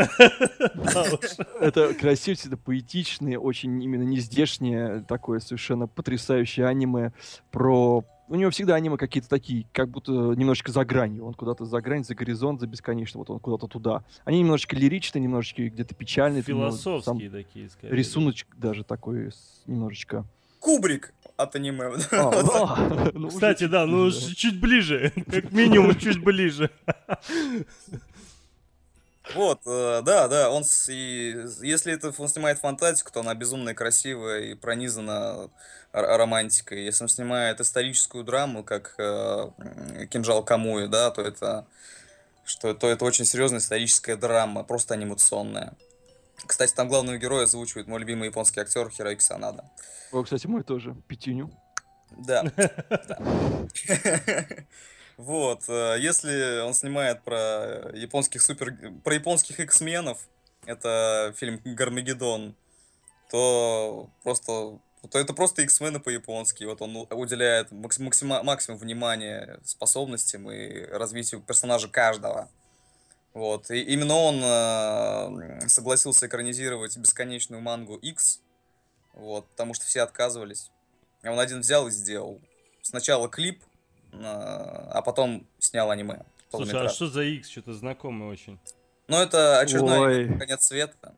[1.59, 7.11] Это красивый, это поэтичный, очень именно нездешнее, такое совершенно потрясающее аниме
[7.51, 8.03] про...
[8.27, 11.27] У него всегда аниме какие-то такие, как будто немножечко за гранью.
[11.27, 14.03] Он куда-то за грань, за горизонт, за бесконечно, вот он куда-то туда.
[14.23, 16.41] Они немножечко лиричные, немножечко где-то печальные.
[16.41, 17.95] Философские такие, скорее.
[17.95, 19.29] Рисуночек даже такой
[19.67, 20.25] немножечко.
[20.59, 21.91] Кубрик от аниме.
[22.11, 26.69] А, ну, Кстати, да, ну чуть ближе, как минимум чуть ближе.
[29.33, 34.41] Вот, э, да, да, он и, если это он снимает фантастику, то она безумно красивая
[34.41, 35.49] и пронизана
[35.91, 36.85] романтикой.
[36.85, 39.49] Если он снимает историческую драму, как э,
[40.11, 41.65] Кинжал Камуи, да, то это
[42.43, 45.73] что то это очень серьезная историческая драма, просто анимационная.
[46.45, 49.69] Кстати, там главного героя озвучивает мой любимый японский актер Хироюки Санада.
[50.11, 51.51] О, кстати, мой тоже, Пятиню.
[52.11, 52.43] Да.
[55.17, 58.75] Вот, э, если он снимает про японских супер...
[59.03, 60.27] про японских X-менов,
[60.65, 62.55] это фильм Гармагеддон,
[63.29, 66.63] то просто то это просто X-мены по-японски.
[66.63, 68.43] Вот он уделяет максима...
[68.43, 72.49] максимум внимания способностям и развитию персонажа каждого.
[73.35, 73.69] Вот.
[73.69, 78.41] И именно он э, согласился экранизировать бесконечную мангу X,
[79.13, 80.71] вот, потому что все отказывались.
[81.21, 82.39] А он один взял и сделал.
[82.81, 83.61] Сначала клип,
[84.13, 86.23] э, а потом снял аниме.
[86.49, 87.49] Слушай, а что за X?
[87.49, 88.57] Что-то знакомый очень.
[89.09, 90.39] Ну, это очередной Ой.
[90.39, 91.13] конец света.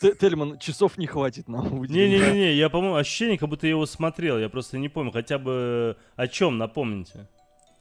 [0.20, 1.84] Тельман, часов не хватит нам.
[1.84, 5.12] Не-не-не, я, по-моему, ощущение, как будто я его смотрел, я просто не помню.
[5.12, 7.28] Хотя бы о чем, напомните.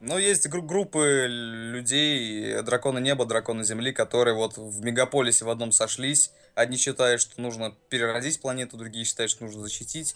[0.01, 5.71] Ну, есть гру- группы людей, драконы неба, драконы земли, которые вот в мегаполисе в одном
[5.71, 6.31] сошлись.
[6.55, 10.15] Одни считают, что нужно переродить планету, другие считают, что нужно защитить.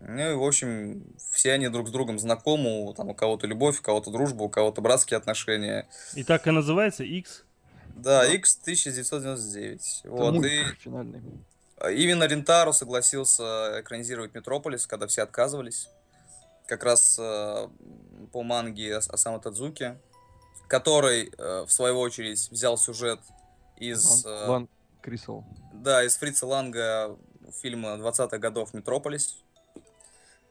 [0.00, 2.92] Ну и, в общем, все они друг с другом знакомы.
[2.94, 5.86] Там у кого-то любовь, у кого-то дружба, у кого-то братские отношения.
[6.14, 7.44] И так и называется X?
[7.94, 10.00] Да, X 1999.
[10.02, 10.64] Это вот, и...
[10.80, 11.22] финальный.
[11.88, 15.88] Именно Рентару согласился экранизировать Метрополис, когда все отказывались
[16.66, 17.68] как раз э,
[18.32, 19.98] по манге Осама Тадзуки,
[20.68, 23.20] который, э, в свою очередь, взял сюжет
[23.76, 24.24] из...
[24.24, 24.68] Э, Лан
[25.02, 25.44] Крисел.
[25.72, 27.16] Да, из Фрица Ланга
[27.60, 29.36] фильма 20-х годов «Метрополис».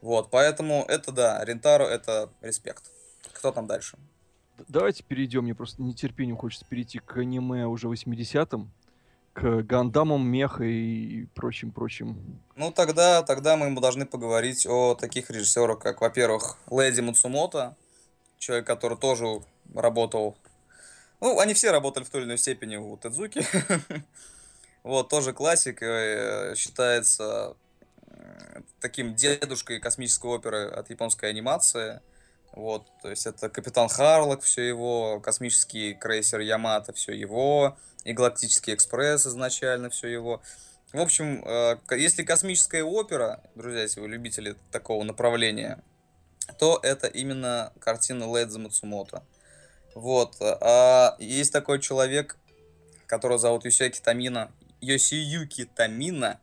[0.02, 2.84] Вот, поэтому это, да, Рентаро— это респект.
[3.34, 3.98] Кто там дальше?
[4.68, 8.72] Давайте перейдем, мне просто нетерпением хочется перейти к аниме уже 80-м,
[9.34, 12.40] к Гандамам, Меха и прочим-прочим.
[12.56, 17.76] Ну, тогда, тогда мы должны поговорить о таких режиссерах, как, во-первых, Леди Мацумото,
[18.38, 19.42] человек, который тоже
[19.74, 20.38] работал...
[21.20, 23.46] Ну, они все работали в той или иной степени у Тедзуки.
[24.84, 27.56] Вот, тоже классик, э, считается
[28.80, 32.02] таким дедушкой космической оперы от японской анимации.
[32.54, 38.76] Вот, то есть это Капитан Харлок, все его, космический крейсер Ямато, все его, и Галактический
[38.76, 40.42] экспресс изначально, все его.
[40.92, 45.84] В общем, э, если космическая опера, друзья, если вы любители такого направления,
[46.60, 49.24] то это именно картина Лэдза Мацумото.
[49.96, 50.36] Вот.
[50.40, 52.38] А есть такой человек,
[53.08, 54.52] которого зовут Юсиюки Тамина.
[54.82, 56.40] Йосиюки Тамина.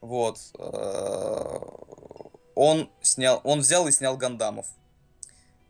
[0.00, 0.38] Вот.
[0.58, 1.58] Э,
[2.54, 4.66] он снял, он взял и снял Гандамов.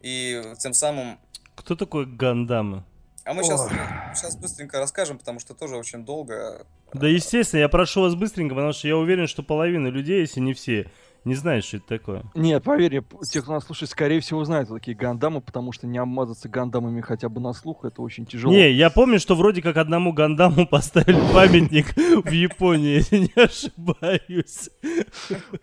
[0.06, 1.18] И тем самым...
[1.56, 2.84] Кто такой Гандамы?
[3.24, 3.68] А мы сейчас,
[4.14, 6.64] сейчас быстренько расскажем, потому что тоже очень долго.
[6.92, 10.54] Да, естественно, я прошу вас быстренько, потому что я уверен, что половина людей, если не
[10.54, 10.88] все,
[11.26, 12.22] не знает, что это такое.
[12.36, 16.48] Нет, поверь, те, кто нас слушает, скорее всего, знают такие гандамы, потому что не обмазаться
[16.48, 18.52] гандамами хотя бы на слух, это очень тяжело.
[18.54, 24.70] Не, я помню, что вроде как одному гандаму поставили памятник в Японии, если не ошибаюсь.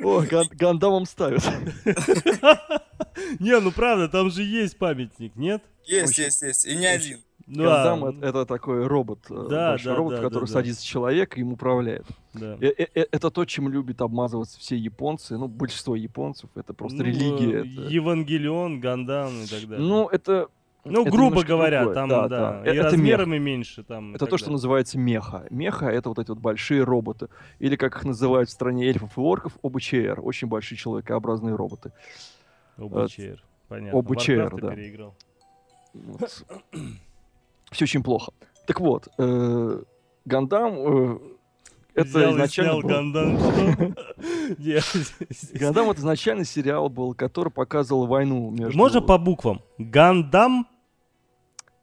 [0.02, 0.22] О,
[0.52, 1.44] гандамам ставят.
[3.40, 5.64] Не, ну правда, там же есть памятник, нет?
[5.86, 7.20] Есть, есть, есть, и не один.
[7.46, 7.84] Да.
[7.84, 10.88] Гандам это, это такой робот, э, да, большой да, робот, да, который да, садится да.
[10.88, 12.06] человек и им управляет.
[12.34, 12.58] Да.
[12.62, 17.00] Э -э -э это то, чем любят обмазываться все японцы, ну, большинство японцев, это просто
[17.00, 17.60] ну, религия.
[17.60, 17.94] Это...
[17.94, 19.86] Евангелион, Гандан и так далее.
[19.86, 20.48] Ну, это...
[20.86, 21.96] Ну, это грубо говоря, другое.
[21.96, 22.62] там, да, да.
[22.62, 22.72] да.
[22.72, 23.42] И это размерами мех.
[23.42, 24.16] меньше там.
[24.16, 25.46] Это то, что называется меха.
[25.50, 27.30] Меха— это вот эти вот большие роботы.
[27.60, 30.20] Или, как их называют в стране эльфов и орков, ОБЧР.
[30.22, 31.94] Очень большие человекообразные роботы.
[32.78, 34.00] ОБЧР, понятно.
[34.00, 34.72] ОБЧР, да.
[34.72, 35.16] переиграл.
[35.94, 36.46] Вот.
[37.74, 38.32] все очень плохо.
[38.66, 39.82] Так вот, э,
[40.26, 41.20] Гандам э,
[41.96, 42.82] это Взял изначально был...
[42.82, 43.38] Гандам,
[45.54, 48.78] Гандам это изначально сериал был, который показывал войну между...
[48.78, 49.62] Можно по буквам?
[49.78, 50.68] Гандам?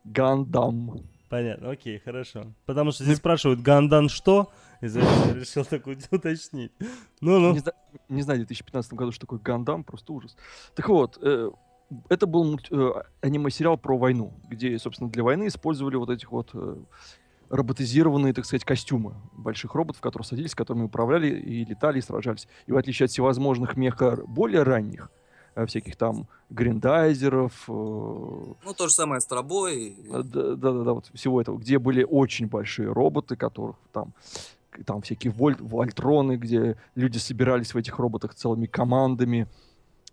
[0.05, 1.01] Гандам.
[1.29, 2.47] Понятно, окей, хорошо.
[2.67, 4.51] Потому что здесь спрашивают, Гандан что?
[4.81, 6.73] И за это решил так уточнить.
[7.21, 7.53] Ну, ну.
[7.53, 7.63] Не,
[8.09, 10.37] не знаю, в 2015 году, что такое Гандам, просто ужас.
[10.75, 11.51] Так вот, э,
[12.09, 16.77] это был э, аниме-сериал про войну, где, собственно, для войны использовали вот этих вот э,
[17.49, 22.49] роботизированные, так сказать, костюмы больших роботов, которые садились, которыми управляли и летали, и сражались.
[22.67, 25.11] И в отличие от всевозможных меха более ранних,
[25.57, 27.65] э, всяких там гриндайзеров.
[27.69, 29.97] Э, ну, то же самое Астробой.
[30.09, 34.15] Да-да-да, вот всего этого, где были очень большие роботы, которых там
[34.87, 39.49] там всякие вольт, вольтроны, где люди собирались в этих роботах целыми командами,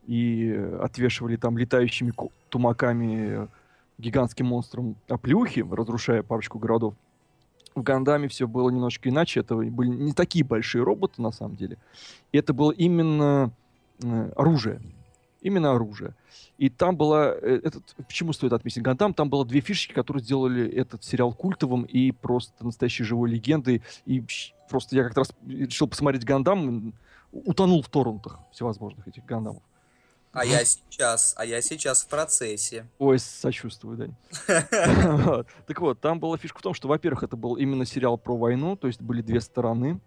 [0.08, 2.14] и отвешивали там летающими
[2.50, 3.48] тумаками
[3.98, 6.96] гигантским монстром оплюхи, разрушая парочку городов.
[7.76, 9.42] В Гандаме все было немножко иначе.
[9.42, 11.78] Это были не такие большие роботы, на самом деле.
[12.32, 13.52] И это было именно
[14.02, 14.82] э, оружие.
[15.42, 16.16] Именно оружие.
[16.58, 17.38] И там было...
[17.40, 19.14] Э, этот, почему стоит отметить Гандам?
[19.14, 23.84] Там было две фишечки, которые сделали этот сериал культовым и просто настоящей живой легендой.
[24.06, 24.24] И
[24.70, 26.94] просто я как раз решил посмотреть Гандам,
[27.32, 29.62] утонул в торрентах всевозможных этих Гандамов.
[30.38, 32.86] А я сейчас, а я сейчас в процессе.
[33.00, 34.16] Ой, сочувствую, Дань.
[35.66, 38.76] Так вот, там была фишка в том, что, во-первых, это был именно сериал про войну,
[38.76, 40.00] то есть были две стороны,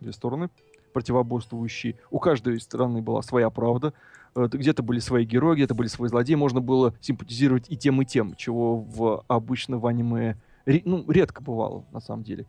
[0.00, 0.50] две стороны
[0.92, 1.94] противоборствующие.
[2.10, 3.92] У каждой стороны была своя правда.
[4.34, 6.34] Где-то были свои герои, где-то были свои злодеи.
[6.34, 10.36] Можно было симпатизировать и тем, и тем, чего в обычно в аниме
[10.84, 12.46] ну, редко бывало, на самом деле.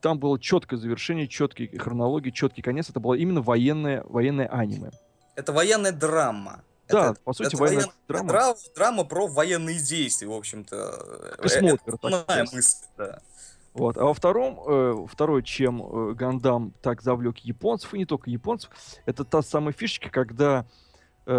[0.00, 2.88] Там было четкое завершение, четкие хронологии, четкий конец.
[2.88, 4.90] Это было именно военное, военное аниме.
[5.34, 6.62] Это военная драма.
[6.88, 8.28] Да, это, по сути, это военная драма.
[8.28, 8.56] драма.
[8.74, 11.36] Драма про военные действия, в общем-то.
[11.40, 13.20] Космотр, это так мысль, да.
[13.72, 13.96] Вот.
[13.96, 18.70] А во втором, э, второй, чем э, Гандам так завлек японцев, и не только японцев,
[19.06, 20.64] это та самая фишечка, когда э,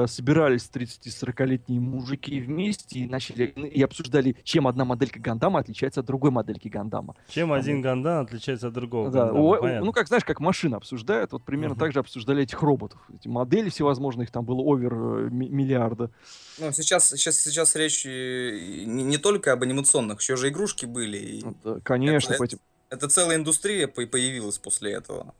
[0.08, 6.32] собирались 30-40-летние мужики вместе и начали и обсуждали, чем одна моделька Гандама отличается от другой
[6.32, 7.15] модельки Гандама.
[7.28, 10.78] Чем Там, один Гандам отличается от другого да, Гандама, о, Ну, как знаешь, как машина
[10.78, 11.80] обсуждают, вот примерно uh-huh.
[11.80, 13.00] так же обсуждали этих роботов.
[13.13, 16.12] Эти модели всевозможные, их там было овер э, миллиарда.
[16.60, 21.17] Ну, сейчас, сейчас, сейчас речь не, не только об анимационных, еще же игрушки были.
[21.17, 22.34] И это, конечно.
[22.34, 22.58] Это, это,
[22.89, 25.34] это целая индустрия появилась после этого.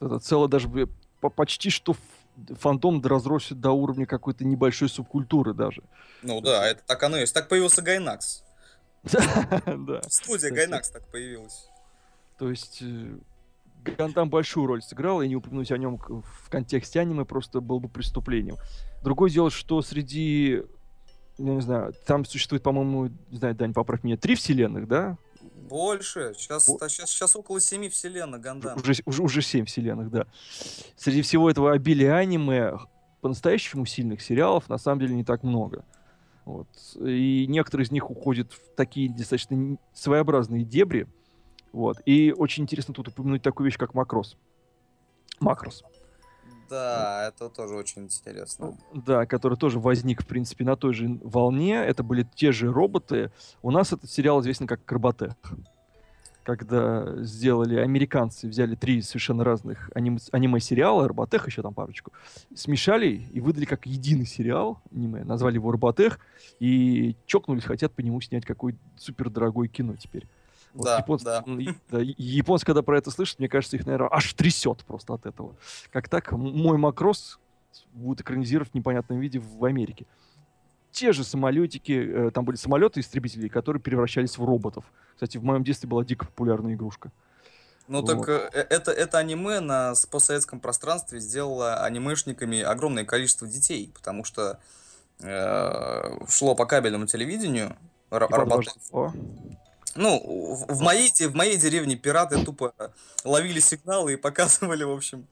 [0.00, 0.68] Это целая даже
[1.36, 1.96] почти что
[2.58, 5.82] фантом разросся до уровня какой-то небольшой субкультуры даже.
[6.22, 7.34] Ну да, это так оно есть.
[7.34, 8.42] Так появился Гайнакс.
[9.66, 10.02] Да.
[10.08, 11.68] Студия Гайнакс так появилась.
[12.38, 13.18] То есть э,
[13.84, 17.88] Гандам большую роль сыграл, и не упомянуть о нем в контексте аниме просто было бы
[17.88, 18.56] преступлением.
[19.02, 20.62] Другое дело, что среди
[21.38, 25.18] я не знаю, там существует, по-моему, не знаю, Дань, поправь меня, три вселенных, да?
[25.68, 26.34] Больше.
[26.36, 26.88] Сейчас, О...
[26.88, 28.78] сейчас, сейчас около семи вселенных Гандам.
[28.78, 30.26] Уже, уже, уже семь вселенных, да.
[30.96, 32.78] Среди всего этого обилия аниме
[33.20, 35.84] по-настоящему сильных сериалов на самом деле не так много.
[36.44, 36.68] Вот.
[37.00, 41.06] И некоторые из них уходят в такие достаточно своеобразные дебри.
[41.72, 41.98] Вот.
[42.04, 44.36] И очень интересно тут упомянуть такую вещь, как Макрос.
[45.40, 45.84] Макрос.
[46.68, 48.76] Да, это тоже очень интересно.
[48.92, 51.74] Да, который тоже возник, в принципе, на той же волне.
[51.74, 53.30] Это были те же роботы.
[53.62, 55.34] У нас этот сериал известен как Карботех
[56.44, 62.12] когда сделали американцы, взяли три совершенно разных аним, аниме-сериала, Роботех еще там парочку,
[62.54, 66.20] смешали и выдали как единый сериал аниме, назвали его Роботех,
[66.60, 70.28] и чокнулись, хотят по нему снять какое супер дорогое кино теперь.
[70.74, 71.44] Вот да, японцы, да.
[71.90, 71.98] да.
[72.00, 75.54] Японцы, когда про это слышат, мне кажется, их, наверное, аж трясет просто от этого.
[75.90, 76.32] Как так?
[76.32, 77.38] Мой Макрос
[77.92, 80.06] будет экранизировать в непонятном виде в Америке
[80.94, 84.84] те же самолетики, э, там были самолеты истребители, которые превращались в роботов.
[85.14, 87.10] Кстати, в моем детстве была дико популярная игрушка.
[87.88, 88.06] Ну вот.
[88.06, 94.24] так э, э, это, это аниме на постсоветском пространстве сделало анимешниками огромное количество детей, потому
[94.24, 94.60] что
[95.20, 97.76] э, шло по кабельному телевидению
[98.10, 98.74] работать.
[99.96, 102.74] Ну, в, в, моей, в моей деревне пираты тупо
[103.24, 105.26] ловили сигналы и показывали, в общем,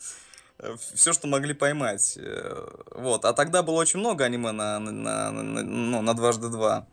[0.94, 2.16] все, что могли поймать.
[2.16, 3.24] Э, вот.
[3.24, 6.86] А тогда было очень много аниме на, на, на, на, ну, на дважды два.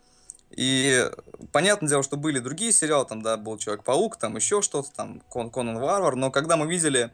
[0.50, 1.08] И
[1.52, 5.52] понятное дело, что были другие сериалы, там, да, был Человек-паук, там еще что-то, там, Кон
[5.52, 7.12] Конан Варвар, но когда мы видели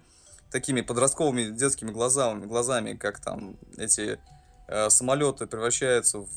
[0.52, 4.20] такими подростковыми детскими глазами, глазами как там эти
[4.68, 6.30] э, самолеты превращаются в,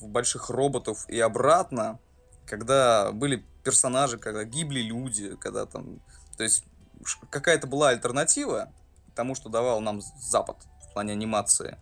[0.00, 1.98] в больших роботов и обратно,
[2.46, 5.98] когда были персонажи, когда гибли люди, когда там,
[6.36, 6.64] то есть
[7.30, 8.72] какая-то была альтернатива,
[9.16, 10.56] тому, что давал нам Запад
[10.88, 11.76] в плане анимации,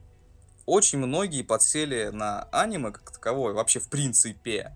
[0.64, 4.74] очень многие подсели на аниме как таковое, вообще в принципе,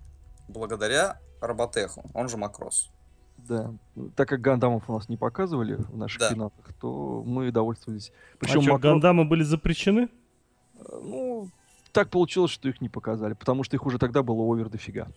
[0.49, 2.91] благодаря Роботеху, он же Макрос.
[3.39, 3.73] Да,
[4.15, 6.29] так как Гандамов у нас не показывали в наших да.
[6.29, 8.13] кинотах, то мы довольствовались.
[8.39, 8.91] Причем а что, Макро...
[8.91, 10.11] Гандамы были запрещены?
[10.75, 11.49] Ну,
[11.93, 15.09] так получилось, что их не показали, потому что их уже тогда было овер дофига.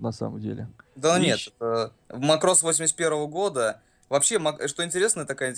[0.00, 0.68] На самом деле.
[0.94, 1.22] Да И...
[1.22, 1.92] нет, это...
[2.10, 5.52] Макрос 81 -го года Вообще, что интересно, такая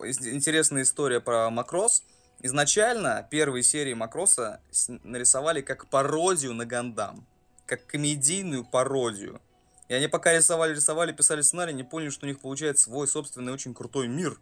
[0.00, 2.02] интересная история про Макрос.
[2.42, 4.60] Изначально первые серии Макроса
[5.04, 7.24] нарисовали как пародию на Гандам.
[7.66, 9.40] Как комедийную пародию.
[9.88, 13.52] И они пока рисовали, рисовали, писали сценарий, не поняли, что у них получается свой собственный
[13.52, 14.38] очень крутой мир.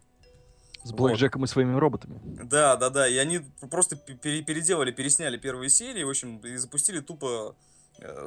[0.83, 2.19] С Блэк Джеком и своими роботами.
[2.23, 3.07] Да, да, да.
[3.07, 7.55] И они просто пере переделали, пересняли первые серии, в общем, и запустили тупо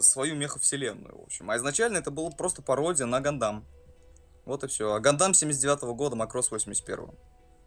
[0.01, 1.51] свою меховселенную, в общем.
[1.51, 3.65] А изначально это было просто пародия на Гандам.
[4.45, 4.95] Вот и все.
[4.95, 7.15] А Гандам 79 -го года, Макрос 81 -го.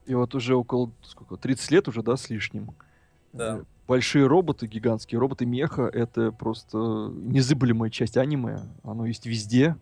[0.06, 2.74] И вот уже около сколько, 30 лет уже, да, с лишним.
[3.34, 3.58] Да.
[3.58, 8.62] Э, большие роботы, гигантские роботы меха, это просто незыблемая часть аниме.
[8.84, 9.76] Оно есть везде,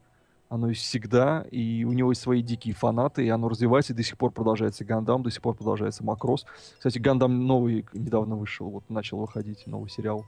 [0.49, 4.03] оно есть всегда, и у него есть свои дикие фанаты, и оно развивается, и до
[4.03, 6.45] сих пор продолжается Гандам, до сих пор продолжается Макрос.
[6.77, 10.25] Кстати, Гандам новый недавно вышел, вот начал выходить новый сериал.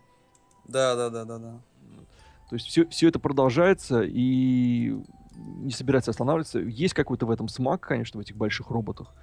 [0.67, 1.61] Да, да, да, да, да.
[2.49, 4.95] То есть все, все это продолжается, и
[5.35, 6.59] не собирается останавливаться.
[6.59, 9.13] Есть какой-то в этом смак, конечно, в этих больших роботах.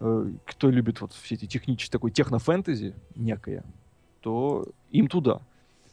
[0.00, 3.64] Э, кто любит вот все эти технические, такой технофэнтези некое,
[4.20, 5.40] то им туда.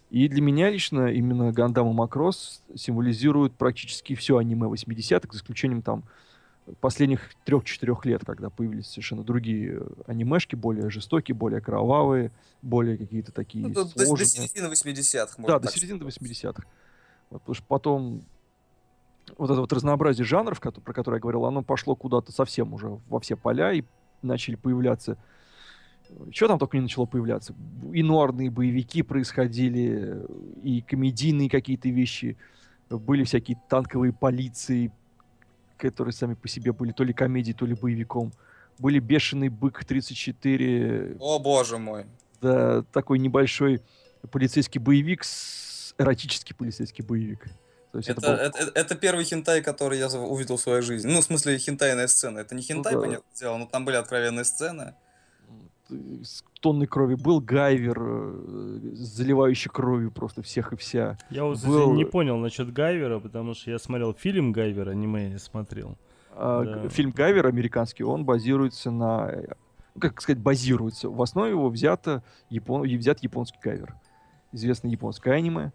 [0.09, 5.81] И для меня лично именно Гандам и Макрос символизируют практически все аниме 80-х, за исключением
[5.81, 6.03] там
[6.79, 13.67] последних трех-четырех лет, когда появились совершенно другие анимешки, более жестокие, более кровавые, более какие-то такие
[13.67, 14.07] ну, сложные.
[14.07, 15.43] До, до середины 80-х.
[15.45, 16.63] Да, до середины 80-х.
[17.29, 18.23] Вот, потому что потом
[19.37, 23.19] вот это вот разнообразие жанров, про которые я говорил, оно пошло куда-то совсем уже во
[23.19, 23.83] все поля, и
[24.21, 25.17] начали появляться...
[26.31, 27.55] Что там только не начало появляться?
[27.91, 30.21] И нуарные боевики происходили,
[30.61, 32.37] и комедийные какие-то вещи.
[32.89, 34.91] Были всякие танковые полиции,
[35.77, 38.31] которые сами по себе были то ли комедией, то ли боевиком.
[38.79, 41.17] Были «Бешеный бык 34».
[41.19, 42.05] О, боже мой.
[42.41, 43.81] Да, такой небольшой
[44.31, 45.93] полицейский боевик, с...
[45.97, 47.47] эротический полицейский боевик.
[47.91, 48.37] То есть это, это, был...
[48.37, 51.11] это, это первый хентай, который я увидел в своей жизни.
[51.11, 52.39] Ну, в смысле, хентайная сцена.
[52.39, 53.05] Это не хентай, ну, да.
[53.05, 54.95] понятное дело, но там были откровенные сцены.
[56.23, 61.17] С тонной крови был Гайвер, э, заливающий кровью просто всех и вся.
[61.29, 61.93] Я вот был...
[61.93, 65.97] не понял насчет Гайвера, потому что я смотрел фильм Гайвер, аниме не смотрел.
[66.31, 66.89] А, да.
[66.89, 69.31] Фильм Гайвер американский, он базируется на...
[69.95, 71.09] Ну, как сказать, базируется.
[71.09, 72.81] В основе его взято япон...
[72.81, 73.95] взят японский Гайвер.
[74.51, 75.71] Известное японское аниме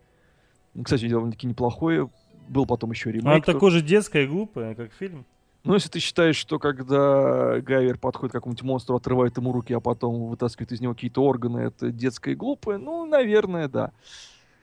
[0.83, 2.11] кстати, довольно-таки неплохое.
[2.49, 3.47] Был потом еще ремейк.
[3.47, 5.27] А такое же детское и глупое, как фильм?
[5.64, 9.80] Ну, если ты считаешь, что когда Гайвер подходит к какому-нибудь монстру, отрывает ему руки, а
[9.80, 13.92] потом вытаскивает из него какие-то органы, это детское и глупое, ну, наверное, да.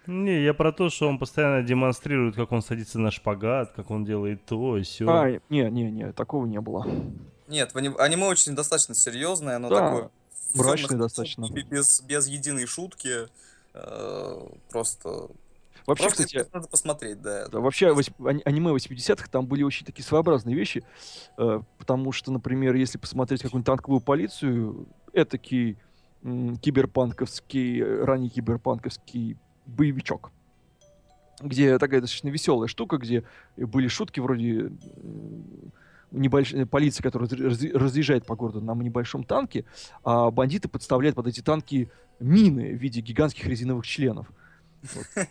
[0.07, 4.05] Не, я про то, что он постоянно демонстрирует, как он садится на шпагат, как он
[4.05, 5.05] делает то и все.
[5.07, 6.87] А, не, не, не, такого не было.
[7.47, 10.09] Нет, аниме очень достаточно серьезное, оно да, такое...
[10.53, 11.47] Мрачное достаточно.
[11.51, 13.27] Без, без единой шутки.
[13.73, 15.27] Э, просто
[15.87, 17.47] Вообще, Просто кстати, надо посмотреть, да.
[17.47, 20.83] да вообще, аниме 80-х, там были очень такие своеобразные вещи,
[21.37, 25.77] э, потому что, например, если посмотреть какую-нибудь танковую полицию, этакий
[26.23, 30.31] м, киберпанковский, ранний киберпанковский боевичок,
[31.41, 33.23] где такая достаточно веселая штука, где
[33.55, 34.71] были шутки вроде
[36.11, 39.65] небольшая полиция, которая разъезжает по городу на небольшом танке,
[40.03, 44.31] а бандиты подставляют под эти танки мины в виде гигантских резиновых членов.
[44.93, 45.27] Вот.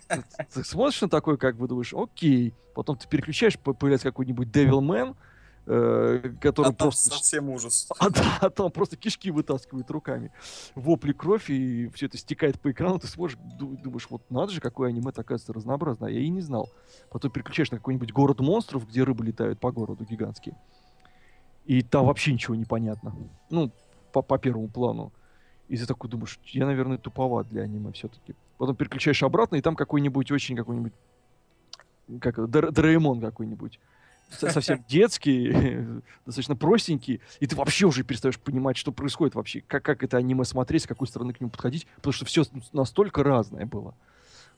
[0.52, 2.55] Ты смотришь на такой, как бы думаешь, окей.
[2.74, 5.16] Потом ты переключаешь, появляется какой-нибудь Devilman,
[5.66, 7.11] э, который а просто...
[7.11, 7.88] совсем ужас.
[7.98, 10.32] А, да, а там просто кишки вытаскивают руками.
[10.74, 14.88] Вопли кровь, и все это стекает по экрану, ты смотришь, думаешь, вот надо же, какое
[14.88, 16.11] аниме оказывается разнообразное.
[16.11, 16.68] Я и не знал.
[17.11, 20.57] Потом переключаешь на какой-нибудь город монстров, где рыбы летают по городу гигантские.
[21.64, 23.14] И там вообще ничего не понятно.
[23.50, 23.70] Ну,
[24.12, 25.12] по, по первому плану.
[25.68, 28.34] И ты такой думаешь, я, наверное, туповат для аниме все-таки.
[28.64, 30.94] Потом переключаешь обратно, и там какой-нибудь очень какой-нибудь
[32.18, 33.78] как Дораэмон какой-нибудь.
[34.30, 35.52] Совсем детский,
[36.24, 40.46] достаточно простенький, и ты вообще уже перестаешь понимать, что происходит вообще, как, как это аниме
[40.46, 43.94] смотреть, с какой стороны к нему подходить, потому что все настолько разное было.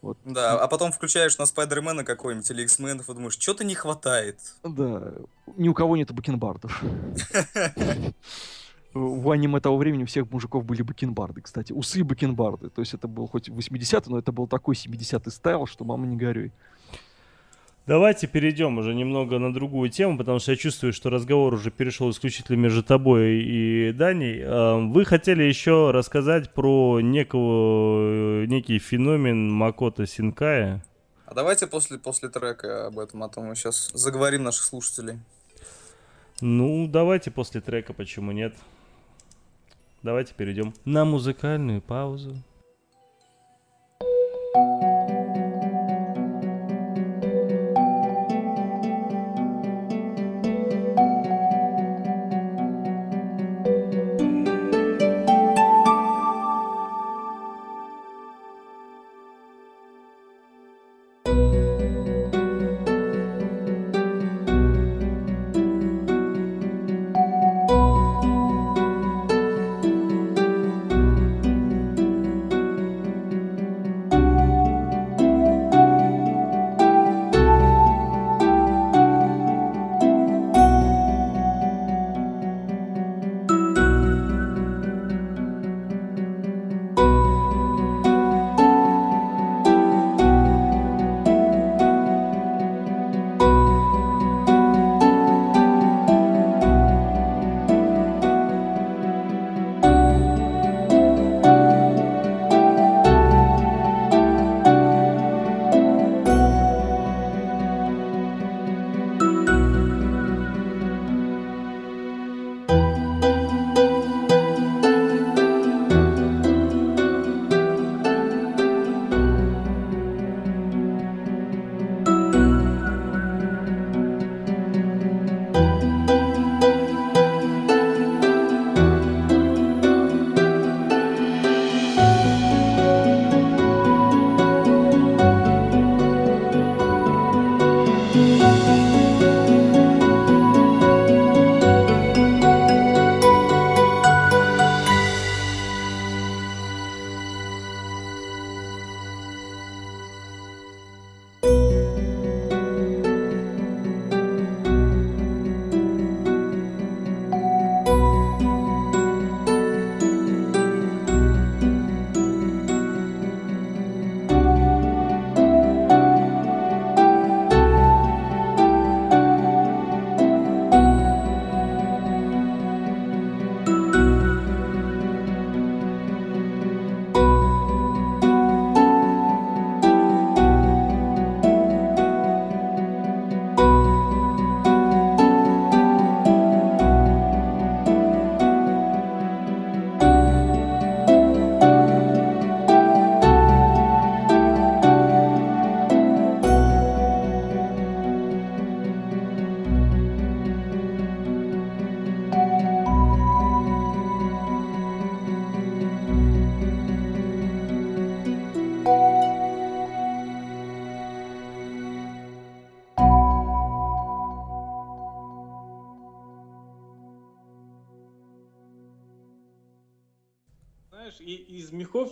[0.03, 0.17] Вот.
[0.25, 4.39] Да, а потом включаешь на Спайдермена какой-нибудь или X-менов и думаешь, что-то не хватает.
[4.63, 5.15] Да,
[5.57, 6.81] ни у кого нет бакенбардов.
[8.97, 11.73] в аниме того времени у всех мужиков были бакенбарды, кстати.
[11.73, 12.71] Усы и бакенбарды.
[12.71, 16.17] То есть это был хоть 80-й, но это был такой 70-й стайл, что мама не
[16.17, 16.53] горюй.
[17.87, 22.11] Давайте перейдем уже немного на другую тему, потому что я чувствую, что разговор уже перешел
[22.11, 24.41] исключительно между тобой и Даней.
[24.41, 30.85] Эм, вы хотели еще рассказать про некого, некий феномен Макото Синкая.
[31.27, 35.21] А давайте после, после трека об этом, а то мы сейчас заговорим наших слушателей.
[36.41, 38.55] Ну, давайте после трека, почему нет.
[40.07, 42.37] Давайте перейдем на музыкальную паузу.
[44.55, 44.86] знаешь,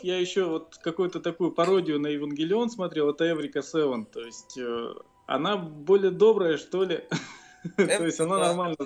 [0.05, 4.95] я еще вот какую-то такую пародию на Евангелион смотрел, это Эврика Севен, то есть э,
[5.27, 7.05] она более добрая, что ли,
[7.77, 8.77] то есть она нормально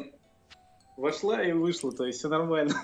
[0.97, 2.75] вошла и вышла, то есть все нормально.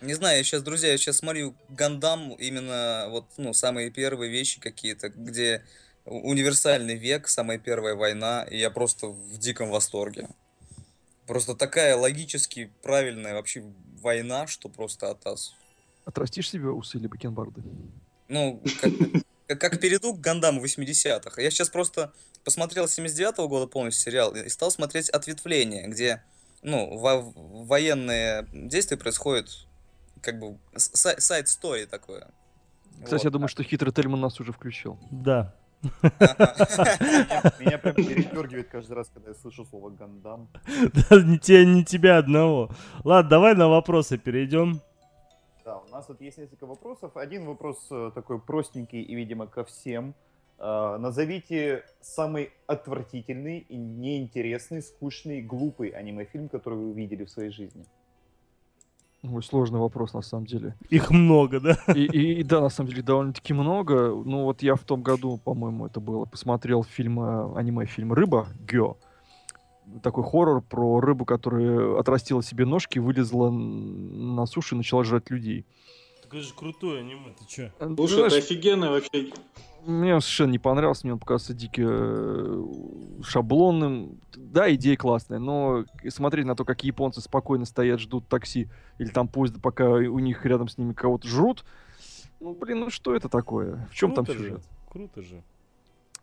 [0.00, 4.60] Не знаю, я сейчас, друзья, я сейчас смотрю Гандам, именно вот, ну, самые первые вещи
[4.60, 5.64] какие-то, где
[6.06, 10.28] универсальный век, самая первая война, и я просто в диком восторге.
[11.26, 13.62] Просто такая логически правильная вообще
[14.00, 15.54] война, что просто атас.
[16.08, 17.62] Отрастишь себе усы или бакенбарды?
[18.28, 18.62] Ну,
[19.46, 21.38] как, как перейду к Гандаму 80-х.
[21.42, 26.24] Я сейчас просто посмотрел 79-го года полностью сериал и стал смотреть «Ответвление», где
[26.62, 29.50] ну, во военные действия происходят
[30.22, 32.28] как бы сайт стори такое.
[33.04, 33.24] Кстати, вот.
[33.24, 34.98] я думаю, что хитрый Тельман нас уже включил.
[35.10, 35.54] Да.
[37.60, 40.48] Меня прям передергивает каждый раз, когда я слышу слово Гандам.
[41.10, 42.70] Да, не тебя, не тебя одного.
[43.04, 44.80] Ладно, давай на вопросы перейдем.
[45.68, 47.14] Да, у нас тут есть несколько вопросов.
[47.18, 50.14] Один вопрос э, такой простенький и, видимо, ко всем.
[50.58, 57.84] Э, назовите самый отвратительный и неинтересный, скучный, глупый аниме-фильм, который вы увидели в своей жизни.
[59.22, 60.74] Ой, сложный вопрос, на самом деле.
[60.88, 61.76] Их много, да?
[61.94, 64.08] И, и, и да, на самом деле, довольно-таки много.
[64.24, 68.96] Ну, вот я в том году, по-моему, это было, посмотрел фильм, э, аниме-фильм «Рыба», «Гё».
[70.02, 75.64] Такой хоррор про рыбу, которая отрастила себе ножки, вылезла на сушу и начала жрать людей.
[76.22, 77.70] Так это же крутое аниме, ты чё?
[77.78, 79.32] Э, Слушай, это офигенно вообще
[79.86, 82.64] мне он совершенно не понравился, мне он показался дико э,
[83.22, 84.20] шаблонным.
[84.36, 88.68] Да, идея классная, но смотреть на то, как японцы спокойно стоят, ждут такси
[88.98, 91.64] или там поезда, пока у них рядом с ними кого-то жрут,
[92.40, 93.88] ну, блин, ну что это такое?
[93.90, 94.58] В чем Круто там сюжет?
[94.58, 94.64] Же.
[94.90, 95.42] Круто же.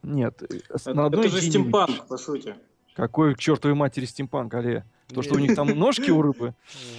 [0.03, 2.55] Нет, э, это, на одной это же стимпанк, по сути.
[2.95, 4.85] Какой к чертовой матери стимпанк, але?
[5.13, 6.53] То, что у них там ножки у рыбы?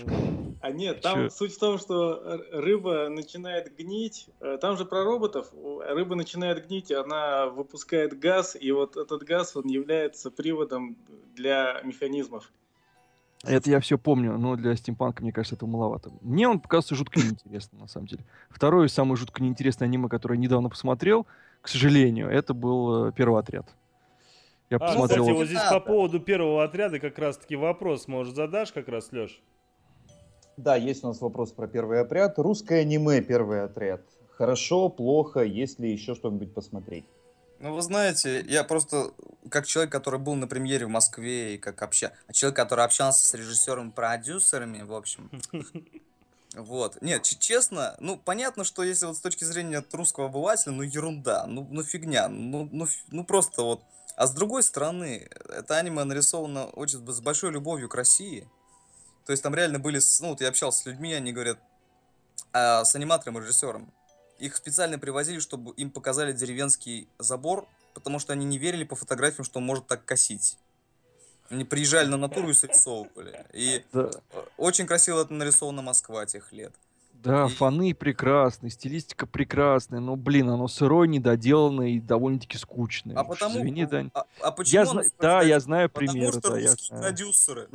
[0.62, 1.30] А нет, там Чё?
[1.30, 4.28] суть в том, что рыба начинает гнить.
[4.40, 5.46] Э, там же про роботов.
[5.54, 10.96] Рыба начинает гнить, она выпускает газ, и вот этот газ, он является приводом
[11.36, 12.50] для механизмов.
[13.44, 16.10] Это я все помню, но для стимпанка, мне кажется, это маловато.
[16.22, 18.24] Мне он показался жутко неинтересным, на самом деле.
[18.48, 21.26] Второе, самое жутко неинтересное аниме, которое я недавно посмотрел,
[21.60, 23.68] к сожалению, это был э, «Первый отряд».
[24.70, 25.22] Я а, посмотрел...
[25.22, 29.40] Кстати, вот здесь по поводу первого отряда как раз-таки вопрос, может, задашь как раз, Леш?
[30.56, 32.38] Да, есть у нас вопрос про первый отряд.
[32.38, 34.00] Русское аниме «Первый отряд».
[34.30, 37.04] Хорошо, плохо, есть ли еще что-нибудь посмотреть?
[37.58, 39.12] Ну, вы знаете, я просто,
[39.50, 42.12] как человек, который был на премьере в Москве, и как обща...
[42.32, 45.30] человек, который общался с режиссерами, продюсерами, в общем.
[46.54, 47.02] Вот.
[47.02, 51.68] Нет, честно, ну, понятно, что если вот с точки зрения русского обывателя, ну, ерунда, ну,
[51.70, 53.82] ну, фигня, ну, ну, ну, просто вот
[54.16, 58.48] а с другой стороны, это аниме нарисовано очень с большой любовью к России.
[59.26, 61.58] То есть там реально были, ну вот я общался с людьми, они говорят,
[62.52, 63.92] а, с аниматором и режиссером.
[64.38, 69.44] Их специально привозили, чтобы им показали деревенский забор, потому что они не верили по фотографиям,
[69.44, 70.58] что он может так косить.
[71.50, 73.46] Они приезжали на натуру и срисовывали.
[73.52, 74.10] И да.
[74.56, 76.74] очень красиво это нарисовано Москва тех лет.
[77.26, 77.48] Да, и...
[77.48, 83.16] фаны прекрасные, стилистика прекрасная, но, блин, оно сырое, недоделанное и довольно-таки скучное.
[83.16, 83.58] А потому...
[83.58, 84.10] Извини, Дань.
[84.14, 85.02] А, а почему я зна...
[85.18, 86.32] Да, я знаю примеры.
[86.32, 87.68] Потому что да, русские продюсеры.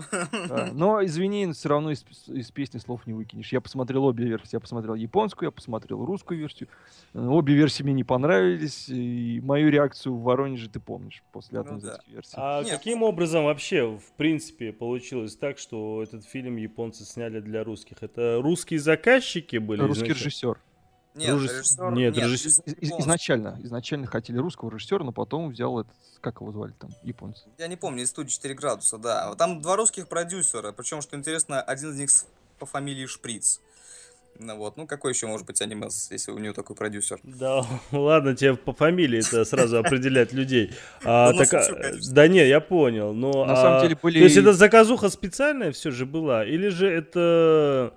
[0.48, 0.70] Да.
[0.74, 3.52] Но, извини, все равно из, из песни слов не выкинешь.
[3.52, 4.54] Я посмотрел обе версии.
[4.54, 6.70] Я посмотрел японскую, я посмотрел русскую версию.
[7.14, 8.88] Э, обе версии мне не понравились.
[8.88, 11.96] И мою реакцию в Воронеже ты помнишь после одной ну, из да.
[11.96, 12.34] этих версий.
[12.38, 12.72] А Нет.
[12.72, 17.98] каким образом вообще, в принципе, получилось так, что этот фильм японцы сняли для русских?
[18.02, 19.82] Это русские заказчики заказчики были?
[19.82, 20.20] Русский изначально?
[20.20, 20.60] режиссер.
[21.14, 21.52] Нет, Режисс...
[21.52, 21.92] режиссер...
[21.92, 22.64] Нет, нет режиссер...
[23.00, 27.46] изначально, изначально хотели русского режиссера, но потом взял этот, как его звали там, японец.
[27.58, 29.36] Я не помню, из студии 4 градуса, да.
[29.36, 32.10] Там два русских продюсера, причем, что интересно, один из них
[32.60, 33.60] по фамилии Шприц.
[34.40, 37.20] Ну вот, ну какой еще может быть аниме, если у него такой продюсер?
[37.24, 40.72] Да, ладно, тебе по фамилии это сразу определять людей.
[41.04, 43.46] А, так, а, да не, я понял, но...
[43.46, 44.20] На самом деле были...
[44.20, 46.46] То есть это заказуха специальная все же была?
[46.46, 47.94] Или же это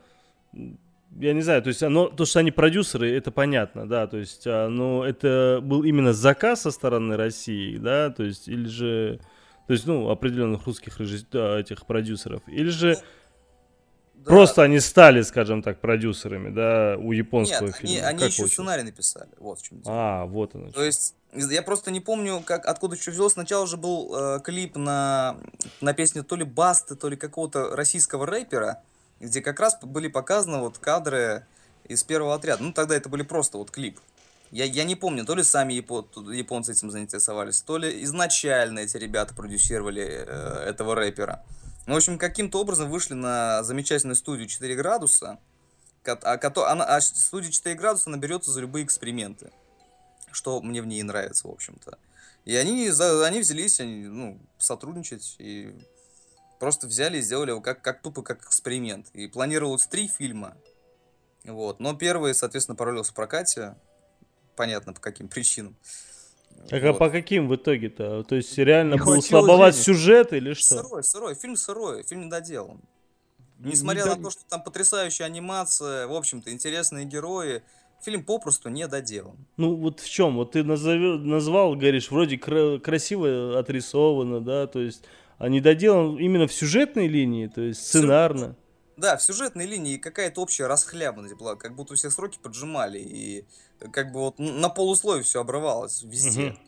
[1.20, 4.46] я не знаю, то есть оно, то, что они продюсеры, это понятно, да, то есть,
[4.46, 9.20] а, но это был именно заказ со стороны России, да, то есть, или же,
[9.66, 12.96] то есть, ну, определенных русских режиссеров, этих продюсеров, или же
[14.14, 14.24] да.
[14.24, 17.94] просто они стали, скажем так, продюсерами, да, у японского Нет, фильма.
[17.94, 18.52] Они, они еще получилось?
[18.52, 19.94] сценарий написали, вот в чем дело.
[19.96, 20.70] А, вот оно.
[20.72, 23.32] То есть, я просто не помню, как, откуда что взялось.
[23.32, 25.36] Сначала же был э, клип на,
[25.80, 28.82] на песню то ли Басты, то ли какого-то российского рэпера,
[29.20, 31.46] где как раз были показаны вот кадры
[31.86, 32.62] из первого отряда.
[32.62, 34.00] Ну, тогда это были просто вот клип.
[34.50, 38.96] Я, я не помню, то ли сами япон, японцы этим заинтересовались, то ли изначально эти
[38.96, 41.44] ребята продюсировали э, этого рэпера.
[41.86, 45.38] Ну, в общем, каким-то образом вышли на замечательную студию 4 градуса,
[46.06, 46.38] а,
[46.70, 49.50] она, а студия 4 градуса наберется за любые эксперименты,
[50.30, 51.98] что мне в ней нравится, в общем-то.
[52.44, 55.74] И они, за, они взялись они, ну, сотрудничать и
[56.58, 59.08] просто взяли и сделали его как, как тупо как эксперимент.
[59.12, 60.56] И планировалось три фильма.
[61.44, 61.80] Вот.
[61.80, 63.76] Но первый, соответственно, провалился в прокате.
[64.56, 65.76] Понятно, по каким причинам.
[66.68, 66.96] Так а вот.
[66.96, 68.22] а по каким в итоге-то?
[68.24, 70.82] То есть реально не был слабоват сюжет или что?
[70.82, 71.34] Сырой, сырой.
[71.34, 72.80] Фильм сырой, фильм недоделан.
[73.58, 77.62] Несмотря не на то, что там потрясающая анимация, в общем-то, интересные герои,
[78.02, 79.36] фильм попросту не доделан.
[79.56, 80.36] Ну вот в чем?
[80.36, 85.04] Вот ты назови, назвал, говоришь, вроде кра- красиво отрисовано, да, то есть
[85.38, 88.56] а не доделан именно в сюжетной линии, то есть сценарно.
[88.96, 93.44] Да, в сюжетной линии какая-то общая расхлябанность была, как будто все сроки поджимали, и
[93.92, 96.50] как бы вот на полусловие все обрывалось везде.
[96.50, 96.58] Угу.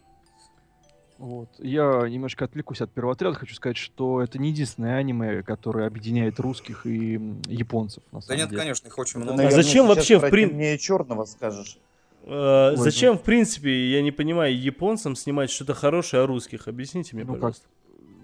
[1.18, 1.48] Вот.
[1.58, 3.36] Я немножко отвлекусь от первоотряда.
[3.36, 7.12] Хочу сказать, что это не единственное аниме, которое объединяет русских и
[7.46, 8.02] японцев.
[8.12, 8.60] На да нет, деле.
[8.60, 9.32] конечно, их очень много.
[9.32, 10.56] А наверное, зачем вообще в принципе...
[10.56, 11.78] Мне черного скажешь.
[12.26, 13.18] Ой, зачем, ну...
[13.20, 16.68] в принципе, я не понимаю, японцам снимать что-то хорошее о русских?
[16.68, 17.62] Объясните мне, ну, пожалуйста.
[17.62, 17.70] Как?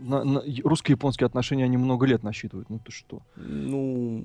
[0.02, 2.68] На, на, русско-японские отношения, они много лет насчитывают.
[2.70, 3.22] Ну ты что?
[3.36, 4.24] Ну,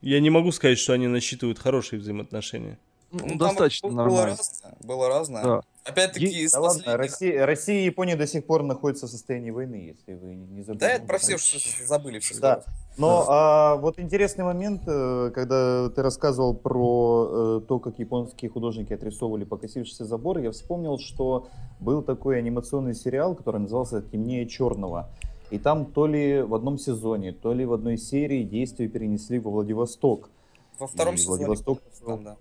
[0.00, 2.78] я не могу сказать, что они насчитывают хорошие взаимоотношения.
[3.12, 4.36] Ну, ну достаточно было нормально.
[4.36, 5.42] Разное, было разное.
[5.42, 5.60] Да.
[5.86, 6.86] Опять-таки, из да последних...
[6.86, 10.62] ладно, Россия, Россия и Япония до сих пор находятся в состоянии войны, если вы не
[10.62, 10.80] забыли.
[10.80, 11.36] Да, это про все
[11.84, 12.40] забыли все.
[12.40, 12.64] Да.
[12.98, 18.92] Но а, вот интересный момент, э, когда ты рассказывал про э, то, как японские художники
[18.92, 25.10] отрисовывали покосившийся забор, я вспомнил, что был такой анимационный сериал, который назывался «Темнее черного».
[25.50, 29.50] И там то ли в одном сезоне, то ли в одной серии действия перенесли во
[29.50, 30.30] Владивосток.
[30.78, 31.46] Во втором и сезоне.
[31.46, 32.36] Владивосток, там, да.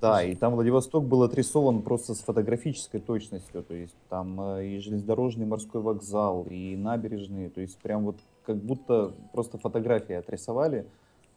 [0.00, 4.78] Да, и там Владивосток был отрисован просто с фотографической точностью, то есть там э, и
[4.80, 10.86] железнодорожный морской вокзал, и набережные, то есть прям вот как будто просто фотографии отрисовали,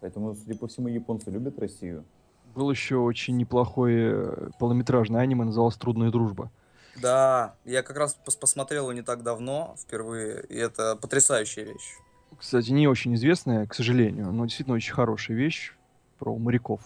[0.02, 2.04] поэтому, судя по всему, японцы любят Россию.
[2.54, 6.52] Был еще очень неплохой э, полнометражный аниме, назывался «Трудная дружба».
[7.02, 11.96] Да, я как раз пос посмотрел его не так давно, впервые, и это потрясающая вещь.
[12.38, 15.74] Кстати, не очень известная, к сожалению, но действительно очень хорошая вещь
[16.20, 16.82] про моряков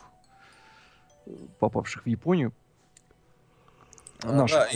[1.60, 2.54] попавших в Японию.
[4.24, 4.68] А, да,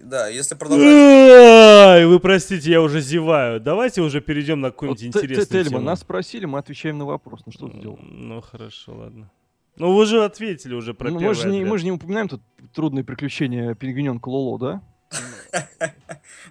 [0.00, 2.06] да, если продолжать...
[2.06, 3.60] Вы простите, я уже зеваю.
[3.60, 5.80] Давайте уже перейдем на какую-нибудь вот, интересную тему.
[5.80, 7.42] нас спросили, мы отвечаем на вопрос.
[7.46, 7.98] Ну что ты делал?
[8.00, 9.30] Ну хорошо, ладно.
[9.76, 12.42] Ну вы же ответили уже про ну, мы же, не, мы же не упоминаем тут
[12.74, 14.82] трудные приключения пингвиненка Лоло, да?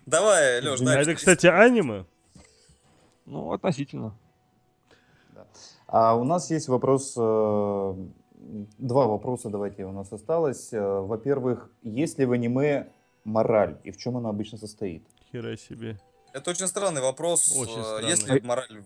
[0.06, 1.02] Давай, Леш, дай.
[1.02, 2.06] Это, кстати, аниме?
[3.26, 4.16] Ну, относительно.
[5.88, 7.96] А у нас есть вопрос э,
[8.38, 10.72] два вопроса давайте у нас осталось.
[10.74, 12.88] Э, во-первых, есть ли в аниме
[13.24, 15.04] мораль и в чем она обычно состоит?
[15.32, 16.00] Хера себе.
[16.34, 17.56] Это очень странный вопрос.
[17.56, 18.10] Очень э, странный.
[18.10, 18.84] Есть ли мораль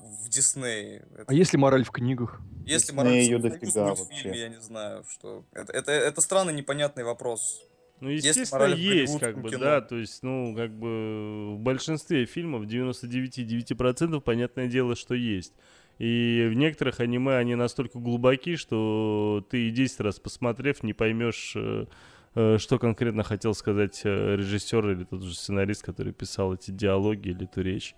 [0.00, 1.06] в Диснее?
[1.14, 1.24] Это...
[1.26, 2.40] А если мораль в книгах?
[2.66, 4.38] Если Дисней мораль ее в дофига вообще.
[4.38, 5.44] я не знаю, что...
[5.52, 7.62] Это, это, это странный, непонятный вопрос.
[8.00, 9.60] Ну, естественно, есть, есть как бы, кино.
[9.60, 15.54] да, то есть, ну, как бы в большинстве фильмов 99,9% понятное дело, что есть.
[15.98, 21.52] И в некоторых аниме они настолько глубоки, что ты и 10 раз посмотрев, не поймешь,
[21.56, 21.86] э,
[22.34, 27.28] э, что конкретно хотел сказать э, режиссер или тот же сценарист, который писал эти диалоги
[27.28, 27.94] или эту речь.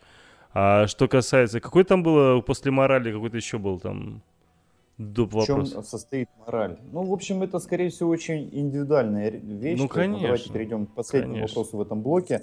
[0.52, 1.60] А что касается...
[1.60, 4.22] Какой там было после морали, какой-то еще был там
[4.98, 5.34] доп.
[5.34, 6.78] В чем состоит мораль?
[6.92, 9.78] Ну, в общем, это, скорее всего, очень индивидуальная вещь.
[9.78, 10.22] Ну, конечно.
[10.22, 11.54] Давайте перейдем к последнему конечно.
[11.60, 12.42] вопросу в этом блоке.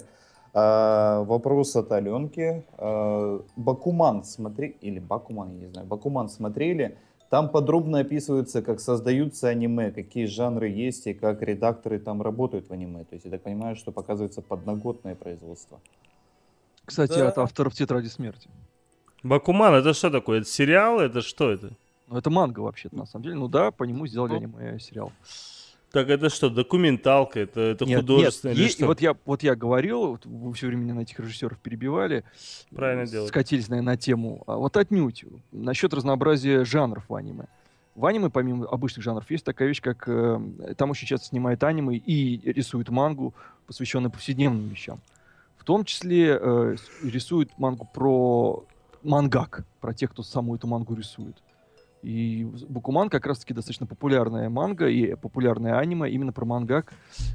[0.54, 2.64] А, вопрос от Аленки.
[2.78, 6.96] А, Бакуман смотри или Бакуман, я не знаю, Бакуман смотрели.
[7.28, 12.72] Там подробно описывается, как создаются аниме, какие жанры есть и как редакторы там работают в
[12.72, 13.02] аниме.
[13.04, 15.80] То есть я так понимаю, что показывается подноготное производство.
[16.84, 17.28] Кстати, да.
[17.28, 18.48] от авторов Тетради смерти.
[19.24, 20.40] Бакуман, это что такое?
[20.42, 21.00] Это сериал?
[21.00, 21.70] Это что это?
[22.06, 23.34] Ну, это манга вообще-то, на самом деле.
[23.34, 25.10] Ну да, по нему сделали ну.
[25.94, 28.86] Так это что, документалка, это, это нет, художественное нет, что?
[28.86, 32.24] Вот я, вот я говорил, вы все время на этих режиссеров перебивали.
[32.74, 33.28] Правильно делать.
[33.28, 34.42] Скатились, наверное, на тему.
[34.48, 35.24] А вот отнюдь.
[35.52, 37.44] Насчет разнообразия жанров в аниме.
[37.94, 40.08] В аниме, помимо обычных жанров, есть такая вещь, как...
[40.08, 43.32] Э, там очень часто снимают аниме и рисуют мангу,
[43.68, 45.00] посвященную повседневным вещам.
[45.58, 48.64] В том числе э, рисуют мангу про
[49.04, 51.36] мангак, про тех, кто саму эту мангу рисует.
[52.04, 56.92] И Букуман как раз-таки достаточно популярная манга и популярное аниме именно про мангак,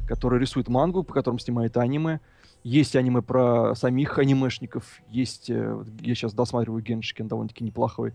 [0.07, 2.19] который рисует мангу, по которым снимает аниме.
[2.63, 8.13] Есть аниме про самих анимешников, есть, э, я сейчас досматриваю Геншикен, довольно-таки неплохой,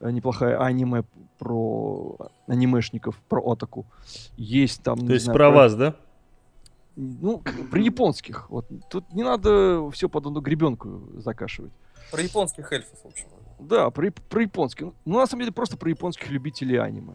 [0.00, 1.04] э, неплохая аниме
[1.38, 2.16] про
[2.48, 3.86] анимешников, про отаку.
[4.36, 5.06] Есть там...
[5.06, 5.94] То есть знаю, про вас, да?
[6.96, 8.50] Ну, при японских.
[8.50, 8.66] Вот.
[8.88, 11.72] Тут не надо все под одну гребенку закашивать.
[12.10, 13.26] Про японских эльфов, в общем.
[13.58, 14.88] Да, про, про японских.
[15.04, 17.14] Ну, на самом деле, просто про японских любителей аниме.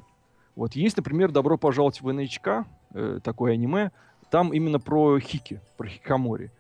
[0.56, 3.92] Вот есть, например, «Добро пожаловать в NHK», э, такое аниме,
[4.30, 6.52] там именно про хики, про хикамори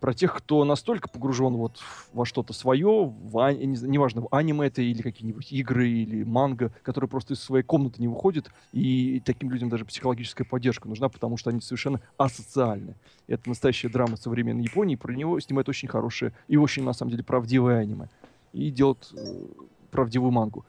[0.00, 1.80] про тех, кто настолько погружен вот
[2.12, 6.72] во что-то свое, в, а, не, неважно, в аниме это или какие-нибудь игры, или манго,
[6.82, 11.36] которые просто из своей комнаты не выходят, и таким людям даже психологическая поддержка нужна, потому
[11.36, 12.94] что они совершенно асоциальны.
[13.26, 17.24] Это настоящая драма современной Японии, про него снимают очень хорошее и очень, на самом деле,
[17.24, 18.08] правдивое аниме.
[18.54, 19.44] И делают э,
[19.90, 20.64] правдивую мангу.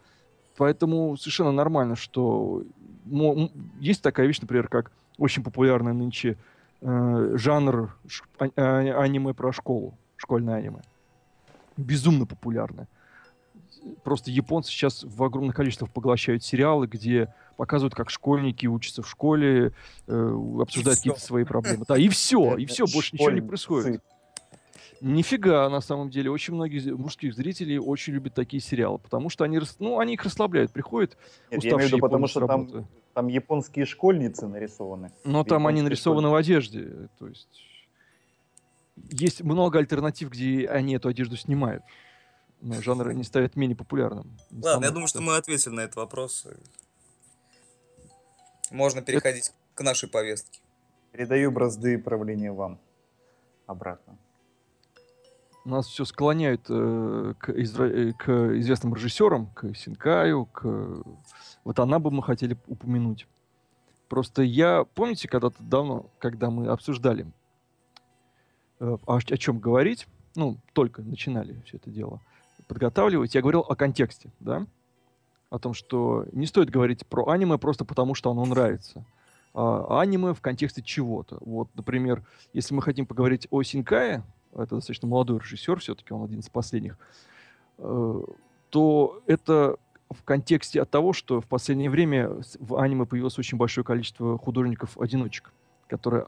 [0.58, 2.64] Поэтому совершенно нормально, что
[3.80, 6.38] есть такая вещь, например, как очень популярная нынче
[6.82, 7.96] э, жанр
[8.40, 10.82] а, а, аниме про школу, школьное аниме.
[11.78, 12.88] Безумно популярное.
[14.04, 19.74] Просто японцы сейчас в огромных количествах поглощают сериалы, где показывают, как школьники учатся в школе,
[20.08, 21.86] э, обсуждают какие-то свои проблемы.
[21.88, 24.02] Да, и все, и все, больше ничего не происходит.
[25.02, 26.32] Нифига, на самом деле.
[26.32, 30.72] Очень многие мужских зрителей очень любят такие сериалы, потому что они, ну, они их расслабляют.
[30.72, 31.18] Приходят
[31.52, 35.12] Нет, я имею в виду, потому что там, там японские школьницы нарисованы.
[35.24, 36.34] Но там они нарисованы школьницы.
[36.34, 37.10] в одежде.
[37.20, 37.62] То есть
[39.12, 41.84] есть много альтернатив, где они эту одежду снимают.
[42.62, 44.38] Но жанр не ставят менее популярным.
[44.50, 46.48] Ладно, я думаю, что мы ответили на этот вопрос.
[48.72, 49.56] Можно переходить это...
[49.76, 50.62] к нашей повестке.
[51.12, 52.80] Передаю бразды правления вам
[53.68, 54.18] обратно
[55.66, 57.86] нас все склоняют э, к, изра...
[57.86, 61.04] Э, к известным режиссерам, к Синкаю, к...
[61.64, 63.28] Вот она бы мы хотели упомянуть.
[64.08, 67.28] Просто я, помните, когда-то давно, когда мы обсуждали,
[68.80, 72.22] э, о, о чем говорить, ну, только начинали все это дело
[72.68, 74.66] подготавливать, я говорил о контексте, да,
[75.50, 79.06] о том, что не стоит говорить про аниме просто потому, что оно нравится.
[79.54, 81.38] А аниме в контексте чего-то.
[81.40, 84.24] Вот, например, если мы хотим поговорить о Синкае,
[84.56, 86.98] это достаточно молодой режиссер, все-таки он один из последних,
[87.78, 88.22] э,
[88.70, 89.78] то это
[90.10, 92.30] в контексте от того, что в последнее время
[92.60, 95.54] в аниме появилось очень большое количество художников-одиночек,
[95.88, 96.28] которые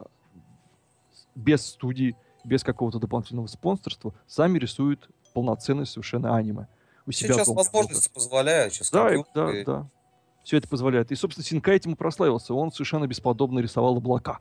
[1.36, 6.68] без студии, без какого-то дополнительного спонсорства сами рисуют полноценное совершенно аниме.
[7.06, 7.60] У себя сейчас дома.
[7.60, 9.88] возможности позволяют, сейчас да, да, да.
[10.44, 11.12] Все это позволяет.
[11.12, 12.54] И, собственно, Синкай этим и прославился.
[12.54, 14.40] Он совершенно бесподобно рисовал облака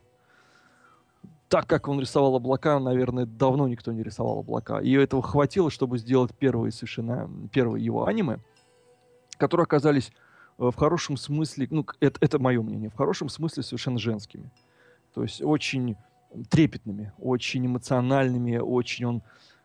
[1.49, 4.79] так, как он рисовал облака, наверное, давно никто не рисовал облака.
[4.79, 8.39] И этого хватило, чтобы сделать первые совершенно, первые его аниме,
[9.37, 10.11] которые оказались
[10.57, 14.51] э, в хорошем смысле, ну, это, это мое мнение, в хорошем смысле совершенно женскими.
[15.13, 15.95] То есть очень
[16.49, 19.21] трепетными, очень эмоциональными, очень он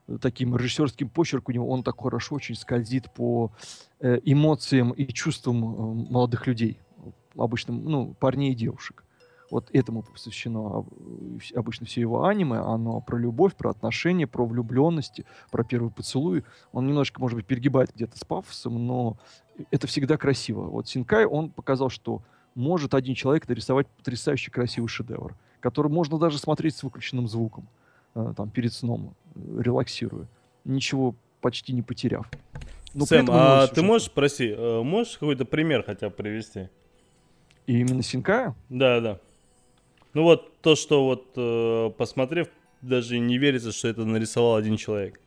[0.06, 3.50] э, таким режиссерским почерком у него, он так хорошо очень скользит по
[3.98, 6.78] э, эмоциям и чувствам молодых людей,
[7.36, 9.04] обычным, ну, парней и девушек.
[9.52, 10.86] Вот этому посвящено
[11.54, 12.56] обычно все его аниме.
[12.56, 16.44] Оно про любовь, про отношения, про влюбленности, про первый поцелуй.
[16.72, 19.18] Он немножко, может быть, перегибает где-то с пафосом, но
[19.70, 20.62] это всегда красиво.
[20.62, 22.22] Вот Синкай, он показал, что
[22.54, 27.68] может один человек нарисовать потрясающе красивый шедевр, который можно даже смотреть с выключенным звуком,
[28.14, 30.28] э, там, перед сном, релаксируя,
[30.64, 32.26] ничего почти не потеряв.
[32.94, 36.70] Но Сэм, а ты можешь, прости, э, можешь какой-то пример хотя бы привести?
[37.66, 38.54] И именно Синкая?
[38.70, 39.18] Да, да.
[40.14, 42.48] Ну вот то, что вот э, посмотрев,
[42.82, 45.20] даже не верится, что это нарисовал один человек.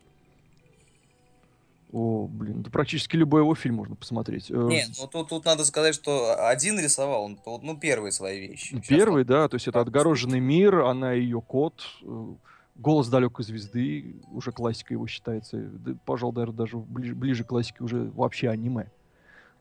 [1.92, 4.50] О, блин, да практически любой его фильм можно посмотреть.
[4.50, 8.74] Э, Нет, ну тут, тут надо сказать, что один рисовал, он, ну, первые свои вещи.
[8.74, 9.26] Ну, первый, он...
[9.26, 12.26] да, то есть это отгороженный мир, она ее кот, э,
[12.74, 18.10] голос далекой звезды, уже классика его считается, да, пожалуй, даже ближе, ближе к классике уже
[18.14, 18.90] вообще аниме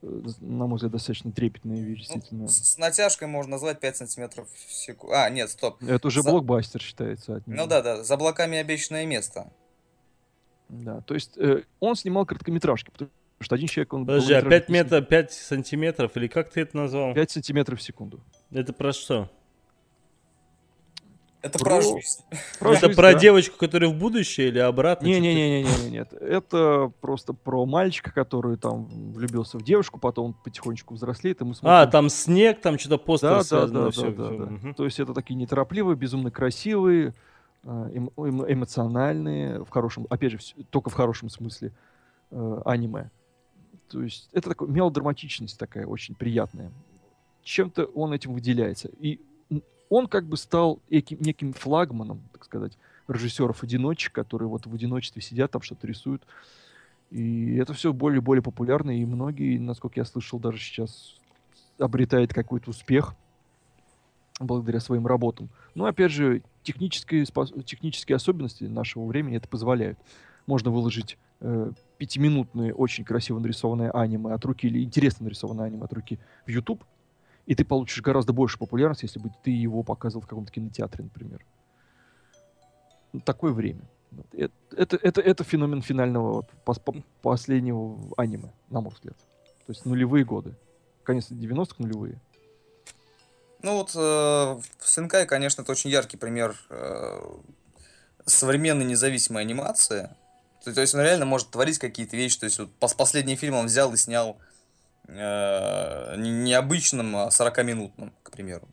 [0.01, 2.43] на мой взгляд, достаточно трепетная вещь, действительно.
[2.43, 5.15] Ну, с, с натяжкой можно назвать 5 сантиметров в секунду.
[5.15, 5.81] А, нет, стоп.
[5.83, 6.29] Это уже за...
[6.29, 7.61] блокбастер считается от него.
[7.61, 9.51] Ну да, да, за облаками обещанное место.
[10.69, 13.93] Да, то есть э, он снимал короткометражки, потому что один человек...
[13.93, 17.13] Он Подожди, а 5 метров, 5 сантиметров, или как ты это назвал?
[17.13, 18.21] 5 сантиметров в секунду.
[18.51, 19.29] Это про что?
[21.45, 22.23] Это про, про жизнь.
[22.59, 23.19] Про это жизнь, про да.
[23.19, 25.05] девочку, которая в будущее или обратно?
[25.05, 26.11] Не-не-не, не, нет.
[26.13, 31.53] Это просто про мальчика, который там влюбился в девушку, потом он потихонечку взрослеет, и мы
[31.53, 31.81] смотрим...
[31.81, 34.37] А, там снег, там что-то постер да, связано, да, да, все, да, все.
[34.37, 34.73] да, да.
[34.73, 37.13] То есть это такие неторопливые, безумно красивые,
[37.63, 40.39] э, эмо эмоциональные, в хорошем, опять же,
[40.71, 41.73] только в хорошем смысле,
[42.31, 43.11] э, аниме.
[43.91, 46.71] То есть это такая мелодраматичность такая очень приятная.
[47.43, 48.89] Чем-то он этим выделяется.
[48.99, 49.19] И
[49.89, 52.77] он как бы стал неким, неким флагманом, так сказать,
[53.07, 56.23] режиссеров-одиночек, которые вот в одиночестве сидят, там что-то рисуют.
[57.11, 61.15] И это все более и более популярно, и многие, насколько я слышал, даже сейчас
[61.77, 63.13] обретает какой-то успех
[64.39, 65.49] благодаря своим работам.
[65.75, 67.25] Но, опять же, технические,
[67.63, 69.97] технические особенности нашего времени это позволяют.
[70.45, 75.93] Можно выложить э, пятиминутные, очень красиво нарисованные аниме от руки или интересно нарисованные аниме от
[75.93, 76.83] руки в YouTube,
[77.45, 81.45] И ты получишь гораздо больше популярности, если бы ты его показывал в каком-то кинотеатре, например.
[83.23, 83.81] Такое время.
[84.31, 89.17] Это, это, это, это феномен финального вот, по, последнего аниме, на мой взгляд.
[89.65, 90.55] То есть нулевые годы.
[91.03, 92.19] Конец 90-х нулевые.
[93.61, 97.19] Ну вот э, Сенкай, конечно, это очень яркий пример э,
[98.25, 100.09] современной независимой анимации.
[100.63, 102.39] То, то есть он реально может творить какие-то вещи.
[102.39, 104.37] То есть вот последний фильм он взял и снял
[105.07, 108.67] э, необычным, а 40-минутным, к примеру.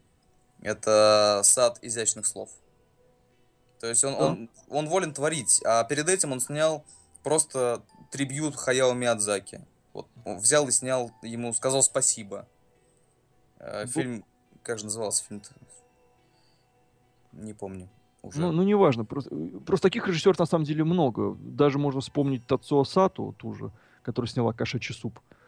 [0.61, 2.51] Это сад изящных слов.
[3.81, 5.61] То есть он, он, он волен творить.
[5.65, 6.85] А перед этим он снял
[7.25, 9.61] просто трибют Хаяо Миядзаки.
[9.93, 12.47] Вот, взял и снял, ему сказал спасибо.
[13.59, 14.25] Э, фильм,
[14.63, 15.51] как же назывался фильм-то?
[17.33, 17.89] Не помню.
[18.23, 18.41] Уже.
[18.41, 19.05] Ну, ну, неважно.
[19.05, 19.35] Просто,
[19.67, 21.37] просто таких режиссеров на самом деле много.
[21.41, 23.73] Даже можно вспомнить Тацуо Сату, ту же,
[24.03, 25.19] которая сняла «Кошачий суп».
[25.19, 25.42] Э,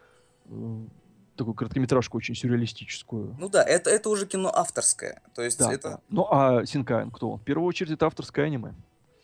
[1.36, 3.36] такую короткометражку очень сюрреалистическую.
[3.38, 5.20] Ну да, это, это уже кино авторское.
[5.34, 5.88] То есть да, это...
[5.90, 6.00] Да.
[6.08, 7.36] Ну а Синкайн кто?
[7.36, 8.74] В первую очередь это авторское аниме.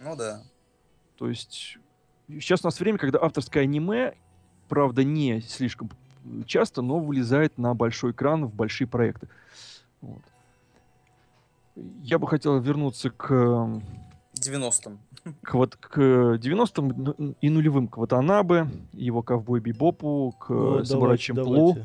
[0.01, 0.43] Ну да.
[1.17, 1.79] То есть
[2.29, 4.15] сейчас у нас время, когда авторское аниме,
[4.69, 5.91] правда, не слишком
[6.47, 9.29] часто, но вылезает на большой экран в большие проекты.
[10.01, 10.23] Вот.
[12.03, 13.81] Я бы хотел вернуться к...
[14.41, 14.99] 90-м.
[15.43, 21.77] К, вот, к 90-м и нулевым к Ватанабе, его ковбой Бибопу, к ну, Самурай Чемплу,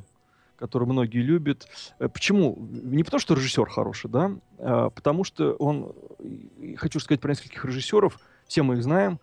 [0.58, 1.68] который многие любят.
[2.00, 2.58] Э, почему?
[2.60, 5.94] Не потому, что режиссер хороший, да, а потому что он...
[6.78, 9.20] Хочу сказать про нескольких режиссеров, все мы их знаем,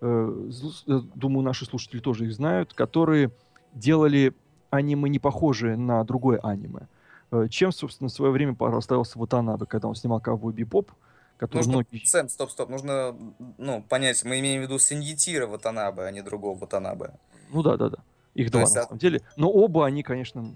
[0.00, 0.50] э,
[0.88, 3.30] э, думаю, наши слушатели тоже их знают, которые
[3.74, 4.34] делали
[4.70, 6.88] аниме не похожие на другое аниме.
[7.30, 10.90] Э, чем, собственно, в свое время прославился Ватанабе, когда он снимал «Ковбой Бибоп»,
[11.36, 12.04] который нужно, многие...
[12.04, 13.16] Сэм, стоп, стоп, нужно
[13.58, 17.14] ну, понять, мы имеем в виду Синьетира Ватанабе, а не другого Ватанабе.
[17.50, 17.98] Ну да, да, да.
[18.34, 19.22] Их То два, есть, на самом деле.
[19.36, 20.54] Но оба они, конечно...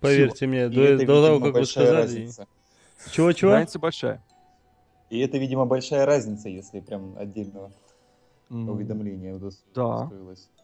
[0.00, 0.48] Поверьте Сила.
[0.48, 2.30] мне, до, до того, как вы сказали...
[3.12, 3.52] Чего-чего?
[3.52, 4.22] Разница большая.
[5.10, 7.72] И это, видимо, большая разница, если прям отдельного
[8.50, 8.70] mm.
[8.70, 10.48] уведомления удостоилось.
[10.48, 10.58] Да.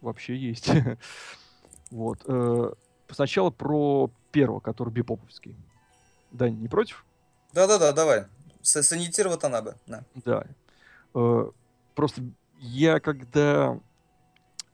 [0.00, 0.70] Вообще есть.
[1.92, 2.18] Вот.
[2.26, 2.72] Э,
[3.10, 5.54] сначала про первого, который бипоповский.
[6.36, 7.04] Да, не против?
[7.52, 8.24] Да-да-да, давай.
[8.62, 9.74] Санитир Ватанабе.
[9.86, 10.04] Да.
[10.24, 10.44] да.
[11.14, 11.50] Э,
[11.94, 12.22] просто
[12.58, 13.78] я когда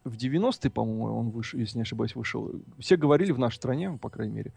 [0.04, 4.10] в 90-е, по-моему, он вышел, если не ошибаюсь, вышел, все говорили в нашей стране, по
[4.10, 4.52] крайней мере,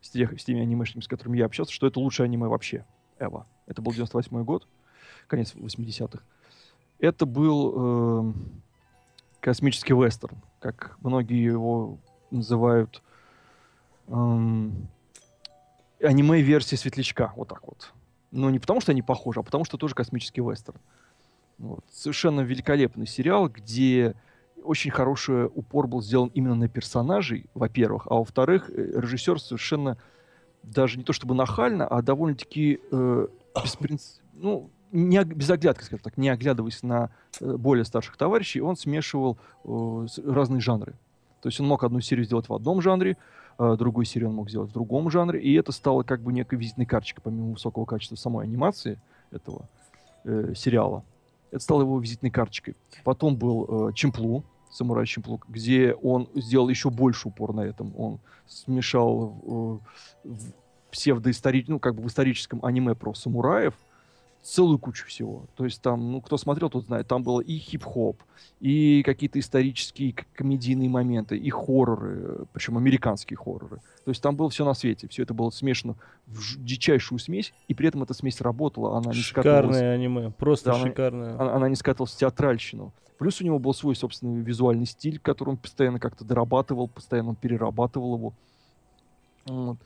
[0.00, 2.84] с, тех, с теми анимешниками, с которыми я общался, что это лучшее аниме вообще.
[3.18, 3.46] Эва.
[3.66, 4.68] Это был 98 год,
[5.26, 6.22] конец 80-х.
[7.00, 8.32] Это был э,
[9.40, 11.98] космический вестерн, как многие его
[12.30, 13.02] называют
[14.08, 14.88] эм,
[16.04, 17.92] аниме-версии Светлячка, вот так вот.
[18.30, 20.78] Но не потому, что они похожи, а потому, что тоже космический вестерн.
[21.58, 21.84] Вот.
[21.90, 24.14] Совершенно великолепный сериал, где
[24.62, 29.98] очень хороший упор был сделан именно на персонажей, во-первых, а во-вторых, э, режиссер совершенно
[30.62, 33.26] даже не то чтобы нахально, а довольно-таки э,
[33.62, 34.22] беспринцип...
[34.32, 39.38] ну, не, без оглядки, скажем так, не оглядываясь на э, более старших товарищей, он смешивал
[39.64, 40.94] э, разные жанры.
[41.40, 43.16] То есть он мог одну серию сделать в одном жанре,
[43.58, 46.86] э, серию он мог сделать в другом жанре, и это стало как бы некой визитной
[46.86, 48.98] карточкой, помимо высокого качества самой анимации
[49.30, 49.68] этого
[50.24, 51.02] э, сериала.
[51.50, 52.74] Это стало его визитной карточкой.
[53.04, 57.92] Потом был э, Чемплу, Самурай Чемплу, где он сделал еще больше упор на этом.
[57.96, 59.80] Он смешал
[60.24, 60.52] э, в
[60.90, 63.74] псевдоисторическом, ну, как бы в историческом аниме про самураев,
[64.44, 65.46] целую кучу всего.
[65.56, 68.22] То есть там, ну, кто смотрел, тот знает, там было и хип-хоп,
[68.60, 73.80] и какие-то исторические комедийные моменты, и хорроры, причем американские хорроры.
[74.04, 77.74] То есть там было все на свете, все это было смешано в дичайшую смесь, и
[77.74, 81.34] при этом эта смесь работала, она не Шикарное аниме, просто да, шикарное.
[81.34, 82.92] Она, она не скатывалась в театральщину.
[83.18, 88.16] Плюс у него был свой собственный визуальный стиль, который он постоянно как-то дорабатывал, постоянно перерабатывал
[88.16, 88.32] его.
[89.46, 89.78] Вот.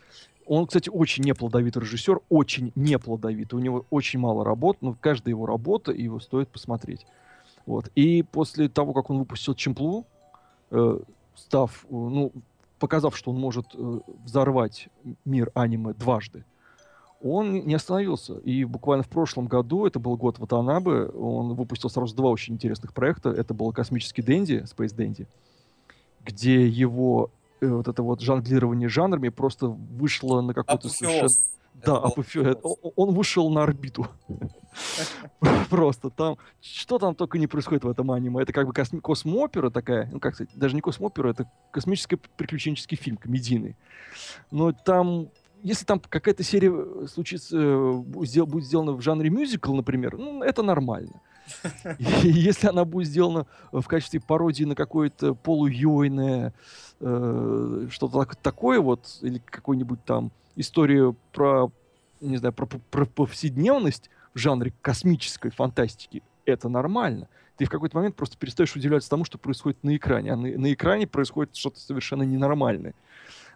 [0.49, 3.59] Он, кстати, очень неплодовитый режиссер, очень неплодовитый.
[3.59, 7.07] У него очень мало работ, но каждая его работа, его стоит посмотреть.
[7.67, 7.91] Вот.
[7.95, 10.07] И после того, как он выпустил Чемплу,
[10.71, 11.01] э,
[11.35, 12.33] став, э, ну,
[12.79, 14.89] показав, что он может э, взорвать
[15.27, 16.45] мир аниме дважды,
[17.21, 18.39] он не остановился.
[18.39, 22.95] И буквально в прошлом году, это был год Ватанабе, он выпустил сразу два очень интересных
[22.95, 23.29] проекта.
[23.29, 25.27] Это был «Космический Дэнди», Space Dandy,
[26.25, 27.31] где его
[27.61, 31.29] вот это вот жонглирование жанрами просто вышло на какой-то совершенно...
[31.85, 32.57] Да, апофеоз.
[32.97, 34.09] Он вышел на орбиту.
[35.71, 38.43] Просто там, что там только не происходит в этом аниме.
[38.43, 43.17] Это как бы космопера такая, ну как сказать, даже не космопера, это космический приключенческий фильм,
[43.17, 43.77] комедийный.
[44.51, 45.29] Но там,
[45.63, 51.21] если там какая-то серия случится, будет сделана в жанре мюзикл, например, ну это нормально.
[51.99, 56.53] Если она будет сделана в качестве пародии на какое-то полуюйное
[57.01, 61.71] э, что-то такое вот, или какую-нибудь там историю про,
[62.21, 67.29] не знаю, про, про повседневность в жанре космической фантастики, это нормально.
[67.57, 70.33] Ты в какой-то момент просто перестаешь удивляться тому, что происходит на экране.
[70.33, 72.95] А на, на экране происходит что-то совершенно ненормальное.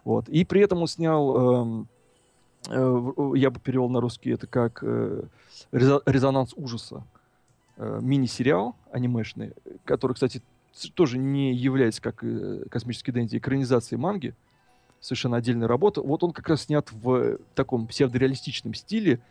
[0.03, 0.27] Вот.
[0.27, 1.85] И при этом он снял, э,
[2.69, 5.23] э, я бы перевел на русский это как э,
[5.71, 7.03] резонанс ужаса.
[7.75, 9.53] Э, мини-сериал анимешный,
[9.83, 10.43] который, кстати,
[10.93, 14.35] тоже не является, как э, «Космический Дэнди», экранизацией манги,
[14.99, 16.01] совершенно отдельная работа.
[16.01, 19.21] Вот он как раз снят в таком псевдореалистичном стиле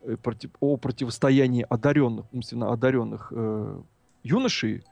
[0.00, 0.16] э,
[0.60, 3.80] о противостоянии одаренных, умственно одаренных э,
[4.22, 4.84] юношей,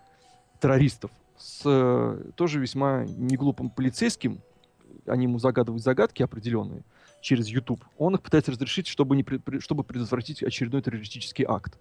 [0.60, 4.42] террористов, с э, тоже весьма неглупым полицейским.
[5.06, 6.82] Они ему загадывают загадки определенные
[7.22, 7.82] через YouTube.
[7.96, 9.24] Он их пытается разрешить, чтобы, не,
[9.60, 11.78] чтобы предотвратить очередной террористический акт.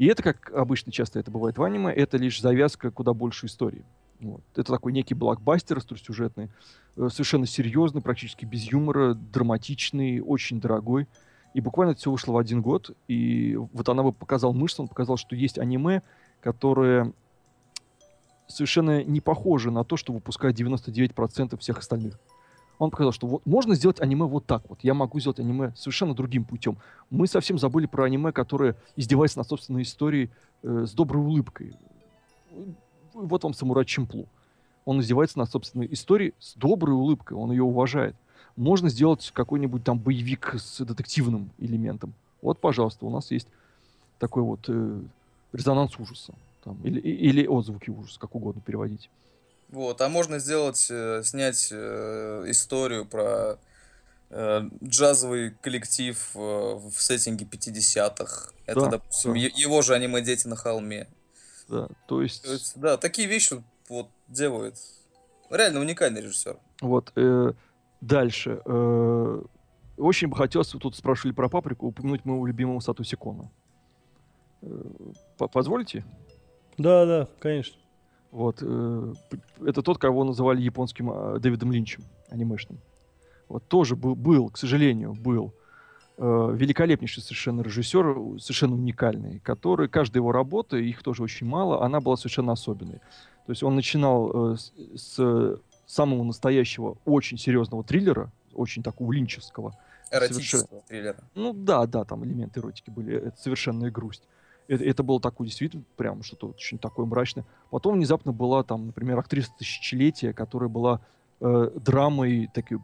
[0.00, 3.84] И это, как обычно часто это бывает в аниме, это лишь завязка куда больше истории.
[4.18, 4.40] Вот.
[4.54, 6.48] Это такой некий блокбастер сюжетный,
[6.96, 11.06] э, совершенно серьезный, практически без юмора, драматичный, очень дорогой.
[11.52, 12.96] И буквально все вышло в один год.
[13.08, 16.00] И вот она бы показал мышцы, он показал, что есть аниме,
[16.40, 17.12] которое
[18.46, 22.18] совершенно не похоже на то, что выпускает 99% всех остальных
[22.80, 24.78] он показал, что вот можно сделать аниме вот так вот.
[24.82, 26.78] Я могу сделать аниме совершенно другим путем.
[27.10, 30.30] Мы совсем забыли про аниме, которое издевается над собственной историей
[30.62, 31.76] э, с доброй улыбкой.
[33.12, 34.26] Вот вам самурай Чемплу.
[34.86, 38.16] Он издевается над собственной историей с доброй улыбкой, он ее уважает.
[38.56, 42.14] Можно сделать какой-нибудь там боевик с детективным элементом.
[42.40, 43.48] Вот, пожалуйста, у нас есть
[44.18, 45.02] такой вот э,
[45.52, 46.32] резонанс ужаса.
[46.64, 49.10] Там, или, или отзвуки ужаса, как угодно переводить.
[49.70, 53.58] Вот, а можно сделать, э, снять э, историю про
[54.30, 58.50] э, джазовый коллектив в сеттинге 50-х.
[58.66, 59.38] Это, да, допустим, да.
[59.38, 61.06] его же аниме «Дети на холме».
[61.68, 62.42] Да, то есть...
[62.42, 62.72] то есть...
[62.80, 64.76] Да, такие вещи вот делает.
[65.50, 66.56] Реально уникальный режиссер.
[66.80, 67.52] Вот, э,
[68.00, 68.60] дальше.
[68.64, 69.42] Э,
[69.96, 73.50] очень бы хотелось, тут спрашивали про паприку, упомянуть моего любимого Сату Сикона.
[74.62, 74.68] Э,
[75.36, 76.04] позволите?
[76.76, 77.79] Да, да, конечно.
[78.30, 78.58] Вот.
[78.62, 79.14] Э,
[79.66, 82.78] это тот, кого называли японским а, Дэвидом Линчем, анимешным.
[83.48, 85.52] Вот тоже был, был к сожалению, был
[86.16, 86.22] э,
[86.54, 92.16] великолепнейший совершенно режиссер, совершенно уникальный, который, каждая его работа, их тоже очень мало, она была
[92.16, 93.00] совершенно особенной.
[93.46, 99.76] То есть он начинал э, с, с самого настоящего, очень серьезного триллера, очень такого линчевского.
[100.12, 100.82] Эротического совершенно...
[100.86, 101.16] триллера.
[101.34, 104.22] Ну да, да, там элементы эротики были, это совершенная грусть.
[104.70, 107.44] Это, это было такое действительно прям что-то очень такое мрачное.
[107.70, 111.00] Потом внезапно была там, например, актриса тысячелетия, которая была
[111.40, 112.78] э, драмой, такой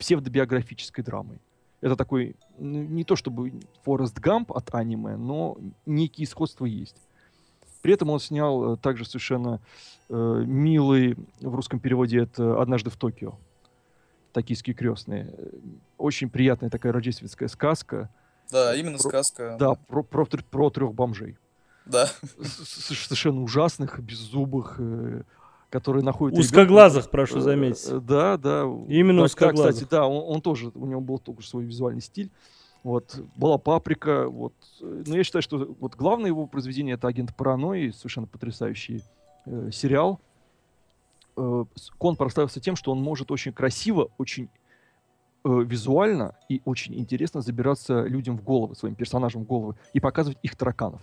[0.00, 1.38] псевдобиографической драмой.
[1.82, 3.52] Это такой, не то чтобы
[3.84, 5.56] Форест Гамп от аниме, но
[5.86, 6.96] некие сходства есть.
[7.80, 9.60] При этом он снял э, также совершенно
[10.08, 13.38] э, милый, в русском переводе это «Однажды в Токио».
[14.32, 15.32] Токийские крестные.
[15.96, 18.10] Очень приятная такая рождественская сказка–
[18.52, 19.56] да, именно про, сказка.
[19.58, 21.36] Да, про, про, про, про трех бомжей.
[21.86, 22.08] Да.
[22.44, 25.22] Совершенно ужасных, беззубых, э,
[25.70, 26.38] которые находят...
[26.38, 27.10] Узкоглазых, ребенка.
[27.10, 27.88] прошу заметить.
[27.88, 28.62] Э, да, да.
[28.88, 29.64] Именно да, узкоглазых.
[29.64, 32.30] Да, кстати, да, он, он тоже, у него был только свой визуальный стиль.
[32.84, 34.54] Вот, была «Паприка», вот.
[34.80, 39.02] Но я считаю, что вот главное его произведение— это «Агент паранойи», совершенно потрясающий
[39.46, 40.20] э, сериал.
[41.36, 41.64] Э,
[41.98, 44.48] он прославился тем, что он может очень красиво, очень
[45.44, 50.38] э, визуально и очень интересно забираться людям в головы, своим персонажам в головы и показывать
[50.42, 51.02] их тараканов.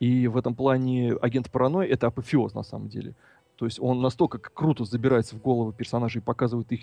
[0.00, 3.14] И в этом плане агент паранойи это апофеоз на самом деле.
[3.56, 6.80] То есть он настолько круто забирается в головы персонажей и показывает их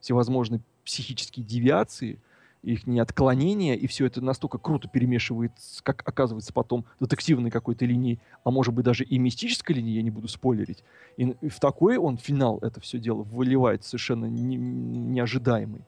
[0.00, 2.18] всевозможные психические девиации,
[2.62, 8.50] их отклонения, и все это настолько круто перемешивает, как оказывается потом, детективной какой-то линии, а
[8.50, 10.84] может быть даже и мистической линии, я не буду спойлерить.
[11.16, 15.82] И в такой он финал это все дело выливает совершенно не, неожидаемый.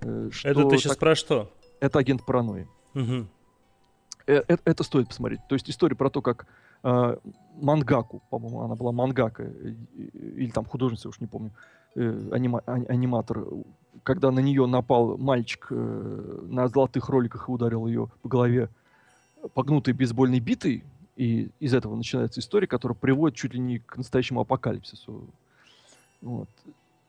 [0.00, 0.98] Э, что это ты сейчас так...
[0.98, 1.50] про что?
[1.80, 2.68] Это агент паранойи.
[2.94, 3.26] Угу.
[4.26, 5.40] Это, это стоит посмотреть.
[5.48, 6.46] То есть история про то, как
[6.82, 7.16] э,
[7.60, 11.52] мангаку, по-моему, она была мангака, э, или там художница, уж не помню,
[11.94, 13.44] э, анима, аниматор,
[14.02, 18.68] когда на нее напал мальчик э, на золотых роликах и ударил ее по голове
[19.54, 20.84] погнутой бейсбольной битой,
[21.16, 25.28] и из этого начинается история, которая приводит чуть ли не к настоящему апокалипсису.
[26.20, 26.48] Вот.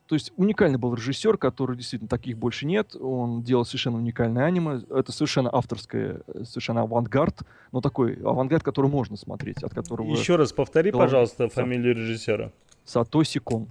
[0.07, 2.95] То есть уникальный был режиссер, который действительно таких больше нет.
[2.95, 4.81] Он делал совершенно уникальное аниме.
[4.89, 7.41] Это совершенно авторское, совершенно авангард,
[7.73, 10.09] но такой авангард, который можно смотреть, от которого...
[10.09, 11.07] Еще раз повтори, Голов...
[11.07, 12.51] пожалуйста, фамилию режиссера.
[12.85, 13.67] Сатоси Кон.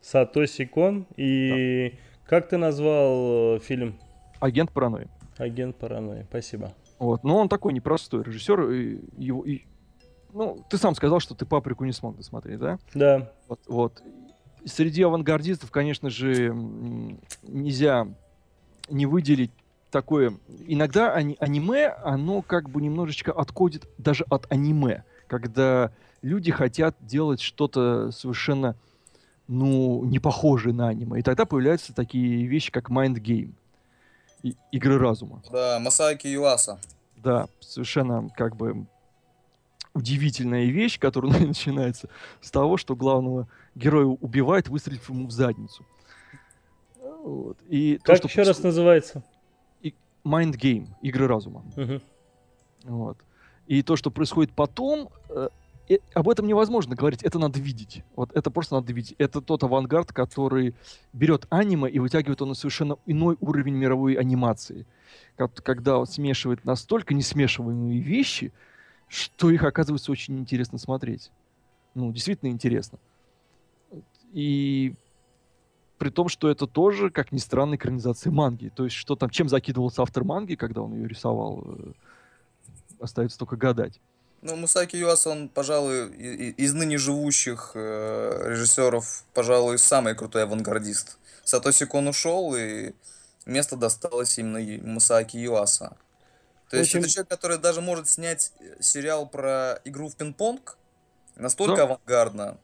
[0.00, 1.06] Сатоси Кон.
[1.16, 1.98] И да.
[2.26, 3.98] как ты назвал э, фильм?
[4.38, 5.08] Агент паранойи.
[5.36, 6.72] Агент паранойи, спасибо.
[7.00, 8.70] Вот, но он такой непростой режиссер.
[8.70, 9.62] И его, и
[10.32, 12.78] ну, ты сам сказал, что ты паприку не смог досмотреть, да?
[12.94, 13.32] Да.
[13.48, 14.02] Вот, вот.
[14.64, 16.54] Среди авангардистов, конечно же,
[17.42, 18.06] нельзя
[18.88, 19.50] не выделить
[19.90, 20.34] такое...
[20.66, 25.92] Иногда ани- аниме, оно как бы немножечко отходит даже от аниме, когда
[26.22, 28.76] люди хотят делать что-то совершенно,
[29.48, 31.18] ну, не похожее на аниме.
[31.20, 33.52] И тогда появляются такие вещи, как Mind Game,
[34.42, 35.42] и- игры разума.
[35.50, 36.78] Да, Масаки Юаса.
[37.16, 38.86] Да, совершенно как бы
[39.94, 42.08] удивительная вещь, которая начинается
[42.40, 45.84] с того, что главного героя убивает, выстрелив ему в задницу.
[47.22, 47.58] Вот.
[47.68, 49.22] И как то, что еще раз называется?
[50.24, 51.64] Mind Game, игры разума.
[51.76, 52.00] Угу.
[52.84, 53.18] Вот.
[53.66, 55.48] И то, что происходит потом, э,
[55.88, 58.04] э, об этом невозможно говорить, это надо видеть.
[58.16, 59.14] Вот это просто надо видеть.
[59.18, 60.74] Это тот авангард, который
[61.12, 64.86] берет аниме и вытягивает его на совершенно иной уровень мировой анимации.
[65.36, 68.52] Как, когда он смешивает настолько несмешиваемые вещи,
[69.08, 71.30] что их оказывается очень интересно смотреть.
[71.94, 72.98] Ну, действительно интересно.
[74.32, 74.94] И
[75.98, 78.72] при том, что это тоже, как ни странно, экранизация манги.
[78.74, 81.92] То есть, что там, чем закидывался автор манги, когда он ее рисовал, э,
[82.98, 84.00] остается только гадать.
[84.40, 86.08] Ну, Мусаки Юаса, он, пожалуй,
[86.56, 91.18] из ныне живущих э, режиссеров, пожалуй, самый крутой авангардист.
[91.44, 92.92] Сатоси Кон ушел, и
[93.46, 95.96] место досталось именно Мусаки Юаса.
[96.70, 100.76] То есть это человек, который даже может снять э, сериал про игру в пинг-понг,
[101.36, 101.82] настолько да.
[101.84, 102.58] авангардно.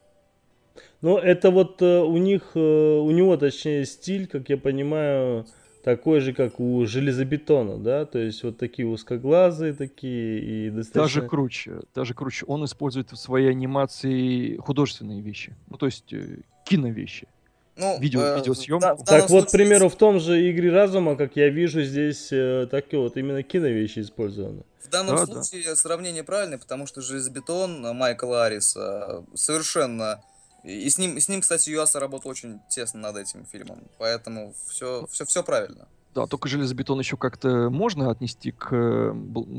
[1.01, 5.46] Ну, это вот э, у них, э, у него, точнее, стиль, как я понимаю,
[5.84, 11.20] такой же, как у железобетона, да, то есть вот такие узкоглазые такие и достаточно...
[11.20, 12.44] Даже круче, даже круче.
[12.46, 17.28] Он использует в своей анимации художественные вещи, ну, то есть э, киновещи.
[17.76, 18.80] Ну, Видео, э, видеосъемку.
[18.80, 22.66] Да, так вот, к примеру, в том же «Игре разума», как я вижу, здесь э,
[22.68, 24.64] такие вот именно киновещи использованы.
[24.82, 25.76] В данном да, случае да.
[25.76, 30.20] сравнение правильное, потому что «Железобетон» Майкла Ариса совершенно...
[30.64, 35.06] И с ним, с ним, кстати, Юаса работал очень тесно над этим фильмом, поэтому все,
[35.11, 35.86] все, все правильно.
[36.14, 39.14] Да, только железобетон еще как-то можно отнести к,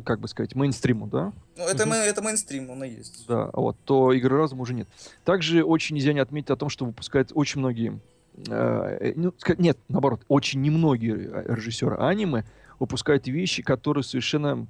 [0.06, 1.32] как бы сказать, мейнстриму, да?
[1.56, 1.94] Ну, это, угу.
[1.94, 3.26] это мейнстрим, он и есть.
[3.28, 4.88] Да, вот, то игры разума уже нет.
[5.24, 8.02] Также очень нельзя не отметить о том, что выпускают очень многие,
[8.48, 12.44] э, ну, нет, наоборот, очень немногие режиссеры аниме
[12.80, 14.68] выпускают вещи, которые совершенно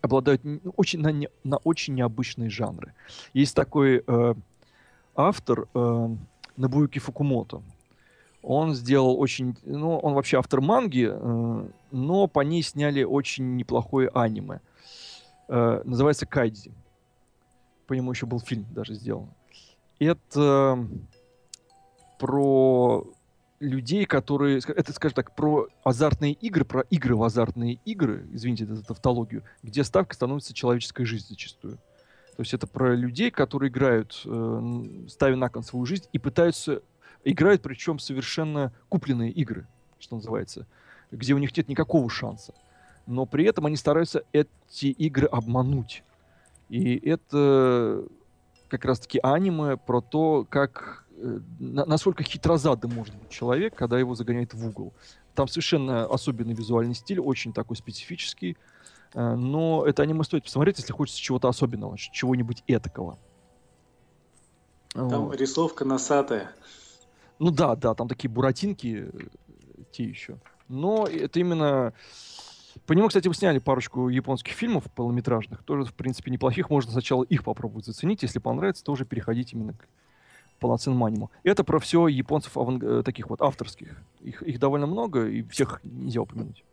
[0.00, 0.42] обладают
[0.76, 1.12] очень, на,
[1.44, 2.94] на очень необычные жанры.
[3.34, 4.34] Есть такой э,
[5.28, 6.08] автор э,
[6.56, 7.62] Набуюки Фукумото,
[8.42, 9.56] он сделал очень...
[9.64, 14.60] Ну, он вообще автор манги, э, но по ней сняли очень неплохое аниме.
[15.48, 16.72] Э, называется «Кайдзи».
[17.86, 19.28] По нему еще был фильм даже сделан.
[19.98, 20.86] Это
[22.18, 23.04] про
[23.58, 24.60] людей, которые...
[24.66, 29.84] Это, скажем так, про азартные игры, про игры в азартные игры, извините за тавтологию, где
[29.84, 31.78] ставка становится человеческой жизнь зачастую.
[32.40, 36.80] То есть это про людей, которые играют, э, ставя на кон свою жизнь и пытаются
[37.22, 39.66] играют причем совершенно купленные игры,
[39.98, 40.66] что называется,
[41.10, 42.54] где у них нет никакого шанса.
[43.06, 46.02] Но при этом они стараются эти игры обмануть.
[46.70, 48.06] И это
[48.68, 54.54] как раз-таки аниме про то, как э, насколько хитрозадым может быть человек, когда его загоняют
[54.54, 54.94] в угол.
[55.34, 58.56] Там совершенно особенный визуальный стиль, очень такой специфический.
[59.14, 63.18] Э, но это аниме стоит посмотреть, если хочется чего-то особенного, чего-нибудь этакого.
[64.92, 65.40] Там вот.
[65.40, 66.52] рисовка носатая.
[67.38, 69.20] Ну да, да, там такие буратинки, э,
[69.92, 70.38] те еще.
[70.68, 71.92] Но это именно...
[72.86, 76.70] По нему, кстати, вы сняли парочку японских фильмов полнометражных, тоже, в принципе, неплохих.
[76.70, 78.22] Можно сначала их попробовать заценить.
[78.22, 79.88] Если понравится, тоже переходить именно к
[80.60, 81.30] полноценному аниму.
[81.42, 82.82] Это про все японцев аванг...
[82.84, 83.96] Э, таких вот авторских.
[84.20, 86.64] Их, их довольно много, и всех нельзя упомянуть.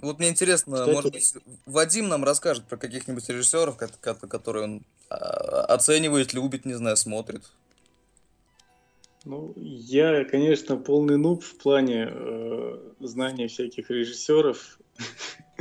[0.00, 0.94] Вот мне интересно, Кстати...
[0.94, 1.34] может быть,
[1.66, 7.42] Вадим нам расскажет про каких-нибудь режиссеров, которые он а, оценивает, любит, не знаю, смотрит.
[9.24, 14.78] Ну, я, конечно, полный нуб в плане э, знания всяких режиссеров.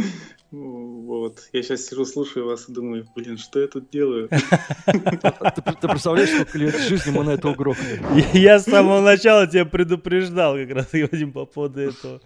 [0.51, 1.47] Вот.
[1.53, 4.29] Я сейчас сижу, слушаю вас и думаю, блин, что я тут делаю?
[4.85, 8.01] Ты представляешь, сколько лет жизни мы на это угрохали?
[8.35, 12.19] Я с самого начала тебя предупреждал как раз, Вадим, по поводу этого.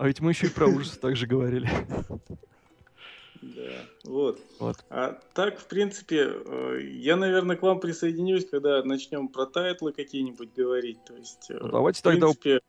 [0.00, 1.68] А ведь мы еще и про ужасы также говорили.
[3.42, 4.40] Да, вот.
[4.58, 4.76] вот.
[4.88, 10.54] А так, в принципе, э, я, наверное, к вам присоединюсь, когда начнем про тайтлы какие-нибудь
[10.54, 11.04] говорить.
[11.04, 12.28] То есть, э, ну, давайте тогда...
[12.28, 12.60] Принципе,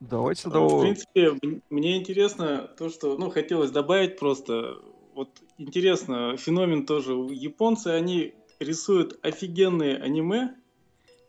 [0.00, 0.58] давайте тогда...
[0.58, 1.32] В принципе,
[1.70, 4.82] мне интересно то, что, ну, хотелось добавить просто.
[5.14, 7.12] Вот интересно, феномен тоже.
[7.12, 10.56] Японцы, они рисуют офигенные аниме,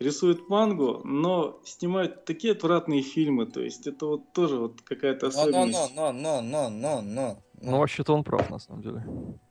[0.03, 3.45] рисуют мангу, но снимают такие отвратные фильмы.
[3.45, 5.95] То есть это вот тоже вот какая-то особенность.
[5.95, 7.38] Но, но, но, но, но, но, но.
[7.65, 9.03] Ну, вообще-то он прав, на самом деле.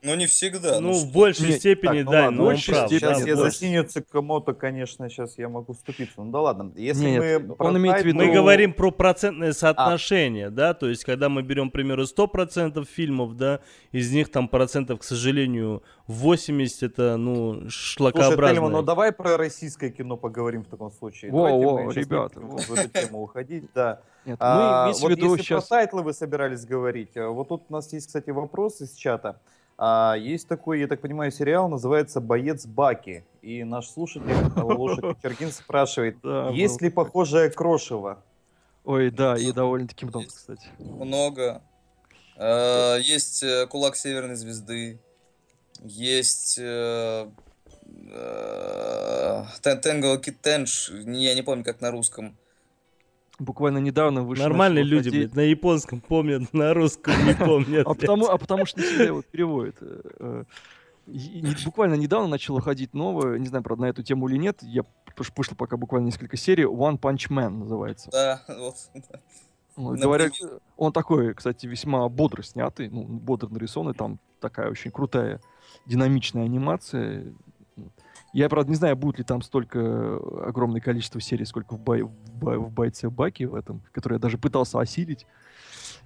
[0.02, 0.80] Ну, не всегда.
[0.80, 2.90] Ну, ну в большей Нет, степени, так, ну, да, ладно, но он прав.
[2.90, 6.20] Сейчас да, я за Синъю Цукамото, конечно, сейчас я могу вступиться.
[6.20, 6.72] Ну да ладно.
[6.76, 8.18] Если Нет, мы он имеет в виду...
[8.18, 10.50] Мы говорим про процентное соотношение, а.
[10.50, 13.60] да, то есть когда мы берем, к примеру, 100% фильмов, да,
[13.92, 18.36] из них там процентов, к сожалению, 80 это, ну, шлакообразное.
[18.36, 21.30] Слушай, Тельма, ну давай про российское кино поговорим в таком случае.
[21.30, 22.40] Во, Давайте во, мы ребята.
[22.40, 24.02] В эту тему уходить, да.
[24.24, 25.66] Нет, а, мы вот если сейчас...
[25.66, 29.40] про тайтлы вы собирались говорить, э, вот тут у нас есть, кстати, вопрос из чата.
[29.76, 33.24] А, есть такой, я так понимаю, сериал, называется «Боец Баки».
[33.40, 36.18] И наш слушатель Лоша Кочергин спрашивает,
[36.52, 38.22] есть ли похожее Крошево?
[38.84, 40.68] Ой, да, и довольно-таки много, кстати.
[40.78, 41.62] Много.
[42.36, 45.00] А, есть э, «Кулак Северной Звезды»,
[45.80, 47.28] есть э,
[49.62, 52.36] Тенгл Китенш, я не помню, как на русском
[53.42, 54.44] буквально недавно вышел.
[54.44, 55.20] Нормальные люди, ходить...
[55.20, 57.86] блядь, на японском помнят, на русском не помнят.
[57.86, 59.76] А потому, а потому что не всегда его переводят.
[59.80, 60.44] Э,
[61.06, 64.82] э, буквально недавно начало ходить новое, не знаю, правда, на эту тему или нет, я
[65.36, 68.10] вышло пока буквально несколько серий, One Punch Man называется.
[68.10, 68.76] Да, вот.
[69.74, 70.32] Вот, говорят,
[70.76, 75.40] он такой, кстати, весьма бодро снятый, ну, бодро нарисованный, там такая очень крутая
[75.86, 77.32] динамичная анимация.
[78.32, 82.02] Я, правда, не знаю, будет ли там столько э, огромное количество серий, сколько в, бай,
[82.02, 85.26] в, бай, в бойце Баки в этом, который я даже пытался осилить.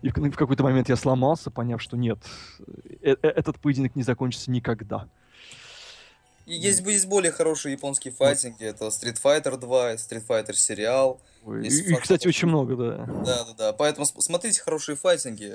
[0.02, 2.18] И в, в какой-то момент я сломался, поняв, что нет,
[3.00, 5.08] э -э этот поединок не закончится никогда.
[6.46, 8.64] Есть, есть более хорошие японские файтинги.
[8.64, 11.20] Это Street Fighter 2, Street Fighter сериал.
[11.44, 13.06] Ой, и, и, кстати, очень много, да.
[13.06, 13.72] Да, да, да.
[13.72, 15.52] Поэтому смотрите хорошие файтинги.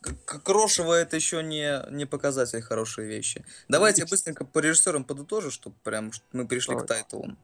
[0.00, 3.44] Крошево это еще не, не показатель хорошей вещи.
[3.68, 6.84] Давайте быстренько по режиссерам подытожу, чтобы прям мы перешли Давай.
[6.84, 7.38] к тайтлам.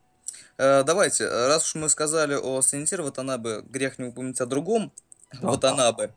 [0.56, 4.93] Э, давайте, раз уж мы сказали о санитаре Ватанабе, грех не упомянуть о другом
[5.32, 6.14] да, Ватанабе.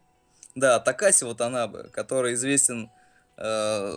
[0.56, 2.92] Да, Такаси Ватанабе, который известен,
[3.38, 3.92] э,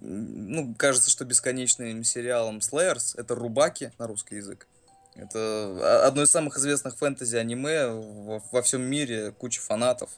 [0.00, 3.18] ну, кажется, что бесконечным сериалом Slayers.
[3.18, 4.66] Это Рубаки на русский язык.
[5.14, 10.10] Это одно из самых известных фэнтези-аниме во, во всем мире, куча фанатов.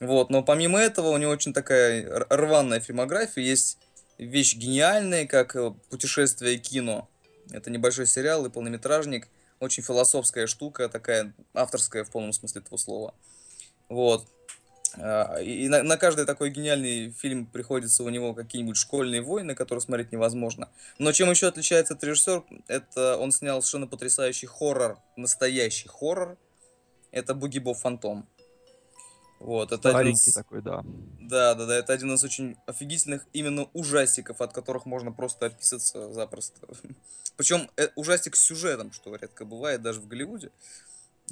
[0.00, 3.78] Вот, но помимо этого у него очень такая рваная фильмография, есть
[4.16, 7.08] вещь гениальная, как э, «Путешествие кино».
[7.50, 13.14] Это небольшой сериал и полнометражник, очень философская штука, такая авторская в полном смысле этого слова.
[13.88, 14.26] Вот.
[14.96, 19.80] А, и на, на каждый такой гениальный фильм приходится у него какие-нибудь школьные войны, которые
[19.80, 20.68] смотреть невозможно.
[20.98, 26.36] Но чем еще отличается этот режиссер, это он снял совершенно потрясающий хоррор, настоящий хоррор.
[27.10, 28.28] Это «Буги Боб Фантом».
[29.38, 30.22] Вот, это один из...
[30.34, 30.84] такой, да.
[31.20, 36.12] Да, да, да, это один из очень офигительных именно ужастиков, от которых можно просто описаться
[36.12, 36.66] запросто.
[37.36, 40.50] Причем э, ужастик с сюжетом, что редко бывает даже в Голливуде.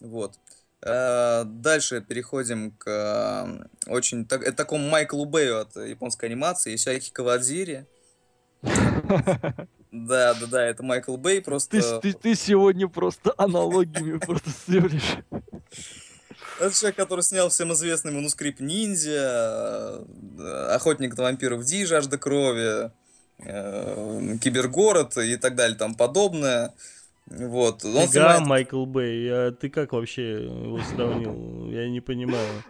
[0.01, 0.39] Вот.
[0.83, 7.13] А, дальше переходим к а, очень так, э, такому Майклу Бэю от японской анимации, Исяхи
[7.13, 7.87] Кавадзири.
[9.93, 12.01] Да, да, да, это Майкл Бэй просто...
[12.01, 15.19] Ты, ты, ты сегодня просто аналогиями просто сыплешь.
[16.59, 20.01] Это человек, который снял всем известный манускрипт «Ниндзя»,
[20.39, 22.91] э, «Охотник на вампиров Ди», «Жажда крови»,
[23.39, 26.73] э, «Кибергород» и так далее, там подобное.
[27.27, 27.85] Вот.
[27.85, 28.47] Он Фига, снимает...
[28.47, 31.71] Майкл Бэй, а ты как вообще его сравнил?
[31.71, 32.63] Я не понимаю.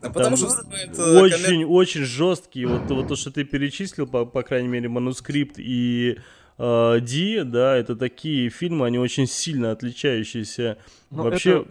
[0.00, 1.70] А потому что снимает, э, очень, коммент...
[1.70, 2.64] очень жесткий.
[2.64, 6.18] Вот, вот то, что ты перечислил, по, по крайней мере, манускрипт и
[6.56, 10.78] э, Ди, да, это такие фильмы, они очень сильно отличающиеся.
[11.10, 11.60] Но ну, Вообще.
[11.62, 11.68] Это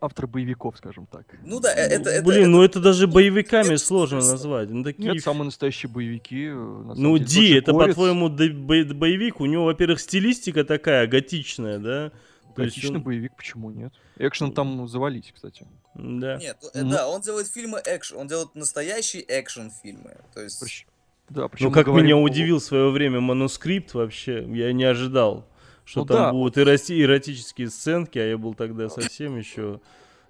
[0.00, 1.26] автор боевиков, скажем так.
[1.44, 2.10] Ну да, э, это...
[2.10, 4.70] это Блин, это, ну это даже боевиками это, сложно это, назвать.
[4.70, 5.12] Ну, такие...
[5.12, 6.46] Нет, самые настоящие боевики.
[6.48, 9.40] Э, ну, деле, Ди, это, по-твоему, боевик?
[9.40, 12.12] У него, во-первых, стилистика такая готичная, да?
[12.54, 13.02] Готичный он...
[13.02, 13.92] боевик, почему нет?
[14.18, 15.66] Экшен там завались, кстати.
[15.94, 16.36] Да.
[16.36, 16.90] Нет, ну...
[16.90, 20.16] да, он делает фильмы экшен, он делает настоящие экшен-фильмы.
[20.34, 20.86] То есть...
[21.28, 25.48] Да, ну, как меня удивил в свое время манускрипт вообще, я не ожидал
[25.86, 26.32] что ну, там да.
[26.32, 29.80] будут эроти- эротические сценки, а я был тогда совсем еще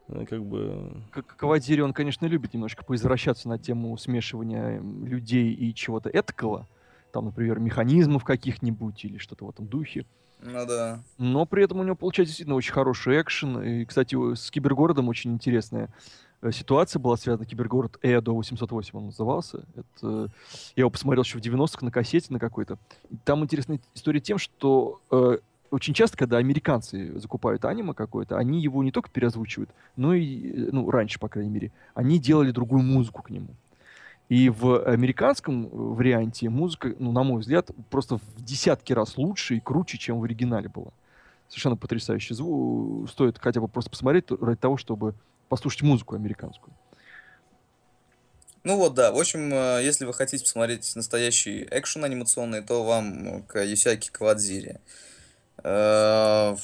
[0.08, 1.02] э, как бы...
[1.10, 6.68] Как Кавадири, он, конечно, любит немножко поизвращаться на тему смешивания людей и чего-то этакого.
[7.10, 10.04] Там, например, механизмов каких-нибудь или что-то в этом духе.
[10.42, 11.02] Ну да.
[11.16, 13.62] Но при этом у него получается действительно очень хороший экшен.
[13.62, 15.88] И, кстати, с Кибергородом очень интересная
[16.50, 19.64] ситуация была связана, кибергород Эдо 808 он назывался.
[19.74, 20.30] Это,
[20.76, 22.78] я его посмотрел еще в 90-х на кассете на какой-то.
[23.24, 25.38] Там интересная история тем, что э,
[25.70, 30.68] очень часто, когда американцы закупают аниме какое-то, они его не только переозвучивают, но и, э,
[30.72, 33.48] ну, раньше, по крайней мере, они делали другую музыку к нему.
[34.28, 39.60] И в американском варианте музыка, ну, на мой взгляд, просто в десятки раз лучше и
[39.60, 40.90] круче, чем в оригинале была.
[41.48, 43.08] Совершенно потрясающий звук.
[43.08, 45.14] Стоит хотя бы просто посмотреть ради того, чтобы
[45.48, 46.74] послушать музыку американскую.
[48.64, 49.12] Ну вот, да.
[49.12, 54.81] В общем, э, если вы хотите посмотреть настоящий экшен анимационный, то вам к Юсяки Кавадзире.
[55.62, 56.56] Э,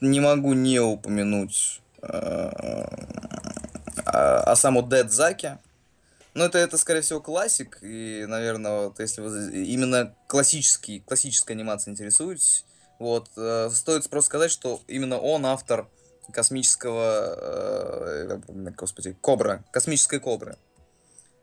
[0.00, 2.50] не могу не упомянуть э,
[4.06, 5.58] о саму Дед Заке.
[6.34, 11.92] Ну, это, это, скорее всего, классик, и, наверное, вот, если вы именно классический, классической анимацией
[11.92, 12.64] интересуетесь,
[12.98, 15.88] вот, э, стоит просто сказать, что именно он автор
[16.32, 20.56] космического, э, господи, Кобра, космической Кобры.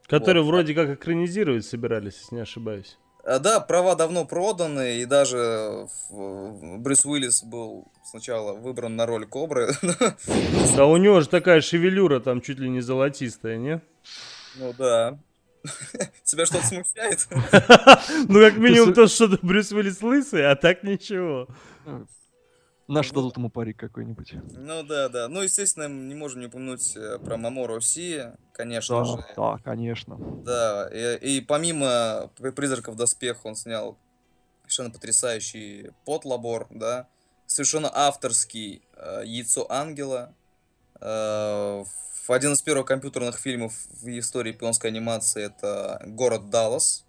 [0.07, 0.49] Который вот.
[0.49, 2.97] вроде как экранизировать собирались, если не ошибаюсь.
[3.23, 9.73] А, да, права давно проданы, и даже Брюс Уиллис был сначала выбран на роль Кобры.
[10.75, 13.81] Да у него же такая шевелюра там чуть ли не золотистая, не?
[14.55, 15.19] Ну да.
[16.23, 17.27] Тебя что-то смущает?
[18.27, 21.47] Ну, как минимум, то, что Брюс Уиллис лысый, а так ничего.
[22.91, 24.33] Наш дадут ему парик какой-нибудь.
[24.51, 25.29] Ну да, да.
[25.29, 29.25] Ну, естественно, не можем не упомянуть э, про Мамору Си, конечно да, же.
[29.37, 30.17] Да, конечно.
[30.43, 33.97] Да, и, и помимо «Призраков доспех» он снял
[34.63, 37.07] совершенно потрясающий «Потлабор», да,
[37.45, 40.35] совершенно авторский э, «Яйцо ангела»,
[40.99, 41.85] э,
[42.27, 47.05] один из первых компьютерных фильмов в истории японской анимации это «Город Даллас».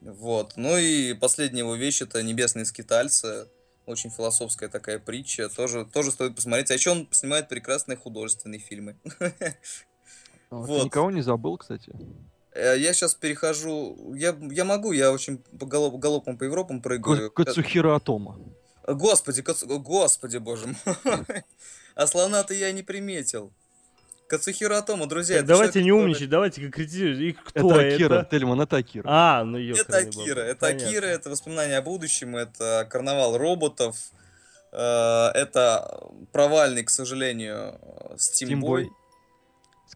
[0.00, 0.52] Вот.
[0.56, 3.48] Ну и последняя его вещь это «Небесные скитальцы»,
[3.86, 6.70] очень философская такая притча, тоже, тоже стоит посмотреть.
[6.70, 8.96] А еще он снимает прекрасные художественные фильмы.
[10.50, 10.84] А, вот.
[10.84, 11.90] никого не забыл, кстати.
[12.52, 17.30] Э, я сейчас перехожу, я, я могу, я очень по галоп, галопом по Европам прыгаю.
[17.30, 18.38] Кацухира Атома.
[18.86, 19.66] Господи, Кацу...
[19.80, 21.24] господи, боже мой.
[21.94, 23.52] А слона-то я не приметил.
[24.28, 25.38] Кацухира Атома, друзья.
[25.38, 27.20] Так, давайте не умничать, давайте конкретизировать.
[27.20, 27.80] И кто это?
[27.80, 29.04] Это Акира, Тельман, это Акира.
[29.06, 29.74] А, ну ее.
[29.74, 30.88] Это Акира, это Понятно.
[30.88, 33.96] Акира, это воспоминания о будущем, это карнавал роботов,
[34.72, 36.00] э, это
[36.32, 37.78] провальный, к сожалению,
[38.16, 38.88] Steam Boy.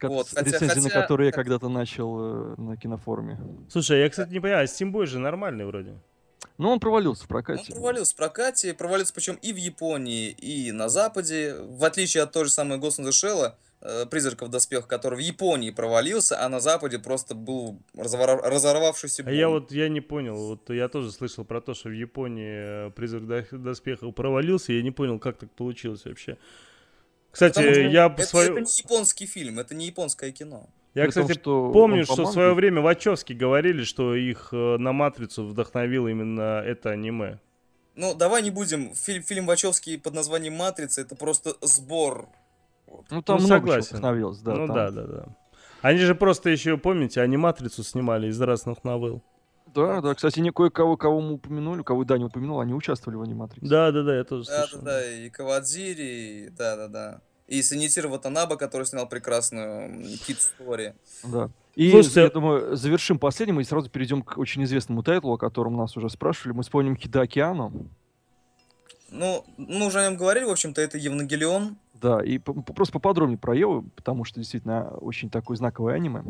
[0.02, 0.80] Вот, хотя, рецензии хотя...
[0.80, 3.40] на которые я когда-то начал э, на кинофоруме.
[3.70, 5.98] Слушай, я, кстати, не понимаю, а Steam Boy же нормальный вроде.
[6.58, 7.72] Ну, он провалился в прокате.
[7.72, 11.56] Он провалился в прокате, провалился причем и в Японии, и на Западе.
[11.60, 15.20] В отличие от той же самой Ghost in the Shell, Э, призраков доспех, который в
[15.20, 19.32] Японии провалился, а на Западе просто был разорвавшийся бум.
[19.32, 22.88] А я вот я не понял, вот я тоже слышал про то, что в Японии
[22.88, 26.38] э, призрак доспехов провалился, я не понял, как так получилось вообще.
[27.30, 28.52] Кстати, я это, свою...
[28.52, 30.68] это не японский фильм, это не японское кино.
[30.94, 34.76] Я, При кстати, том, что помню, что в свое время Вачовски говорили, что их э,
[34.78, 37.38] на Матрицу вдохновило именно это аниме.
[37.94, 38.92] Ну, давай не будем.
[38.96, 42.28] Фильм, фильм Вачовски под названием «Матрица»— это просто сбор
[43.10, 43.96] ну, там ну, много согласен.
[43.96, 44.54] становилось, да.
[44.54, 44.76] Ну, там.
[44.76, 45.26] да, да, да.
[45.80, 49.22] Они же просто еще, помните, они «Матрицу» снимали из разных новелл.
[49.74, 53.68] Да, да, кстати, не кое-кого, кого мы упомянули, кого Даня упомянул, они участвовали в аниматрице.
[53.68, 54.80] Да, да, да, я тоже да, слышал.
[54.80, 57.20] Да, да, и Кавадзири, да, да, да.
[57.46, 60.94] И Санитир Ватанаба, который снял прекрасную Кит Story.
[61.24, 61.50] Да.
[61.74, 65.76] И, Слушайте, я думаю, завершим последним и сразу перейдем к очень известному тайтлу, о котором
[65.76, 66.56] нас уже спрашивали.
[66.56, 67.88] Мы вспомним Хида Океану.
[69.10, 71.76] Ну, мы уже о нем говорили, в общем-то, это Евангелион.
[71.94, 76.22] Да, и просто поподробнее про Еву, потому что действительно очень такое знаковое аниме.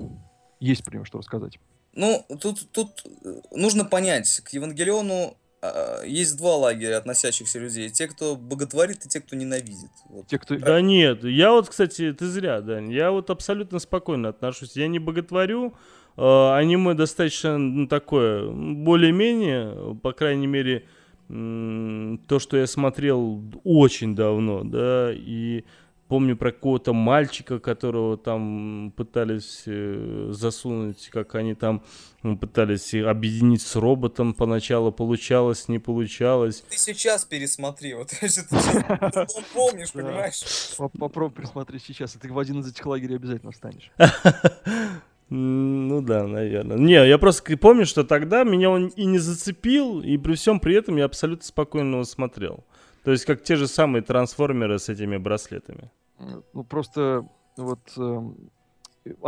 [0.61, 1.59] Есть про него что рассказать.
[1.95, 7.91] Ну, тут, тут э, нужно понять, к Евангелиону э, есть два лагеря относящихся людей.
[7.91, 9.91] Те, кто боготворит, и те, кто ненавидит.
[10.09, 10.27] Вот.
[10.27, 10.57] Те, кто...
[10.57, 14.77] Да нет, я вот, кстати, ты зря, Дань, я вот абсолютно спокойно отношусь.
[14.77, 15.75] Я не боготворю,
[16.17, 20.87] э, аниме достаточно ну, такое, более-менее, по крайней мере,
[21.29, 25.65] то, что я смотрел очень давно, да, и
[26.09, 31.85] помню про какого-то мальчика, которого там пытались э, засунуть, как они там
[32.41, 36.65] пытались объединить с роботом поначалу, получалось, не получалось.
[36.69, 38.45] Ты сейчас пересмотри, вот ты
[39.55, 40.43] помнишь, понимаешь?
[40.99, 43.93] Попробуй пересмотреть сейчас, и ты в один из этих лагерей обязательно встанешь.
[45.31, 46.79] Ну да, наверное.
[46.79, 50.75] Не, я просто помню, что тогда меня он и не зацепил, и при всем при
[50.75, 52.65] этом я абсолютно спокойно его смотрел.
[53.05, 55.91] То есть как те же самые трансформеры с этими браслетами.
[56.53, 57.81] Ну просто вот...
[57.97, 58.21] Э.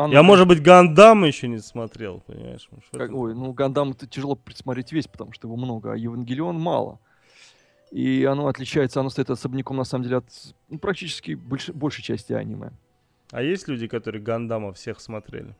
[0.08, 2.68] Я, может быть, Гандам еще не смотрел, понимаешь?
[2.92, 6.98] Как, ой, ну Гандам это тяжело присмотреть весь, потому что его много, а Евангелион мало.
[7.90, 10.26] И оно отличается, оно стоит особняком, на самом деле, от
[10.68, 12.72] ну, практически больш, большей части аниме.
[13.30, 15.54] А есть люди, которые Гандама всех смотрели?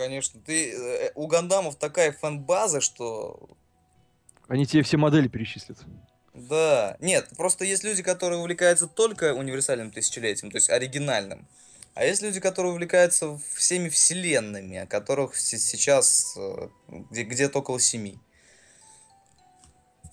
[0.00, 0.40] Конечно.
[0.40, 3.50] Ты, э, у Гандамов такая фан-база, что...
[4.48, 5.76] Они тебе все модели перечислят.
[6.32, 6.96] Да.
[7.00, 11.46] Нет, просто есть люди, которые увлекаются только универсальным тысячелетием, то есть оригинальным.
[11.92, 16.68] А есть люди, которые увлекаются всеми вселенными, о которых сейчас э,
[17.10, 18.18] где- где-то около семи.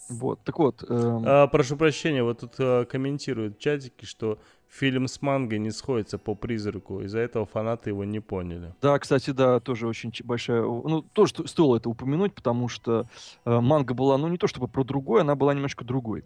[0.10, 0.84] Вот, так вот.
[0.84, 1.24] Эм...
[1.26, 4.38] А, прошу прощения, вот тут а, комментируют в чатике, что
[4.70, 7.02] фильм с мангой не сходится по призраку.
[7.02, 8.74] Из-за этого фанаты его не поняли.
[8.82, 10.62] Да, кстати, да, тоже очень большая...
[10.62, 13.08] Ну, тоже стоило это упомянуть, потому что
[13.46, 16.26] э, манга была, ну, не то чтобы про другое, она была немножко другой.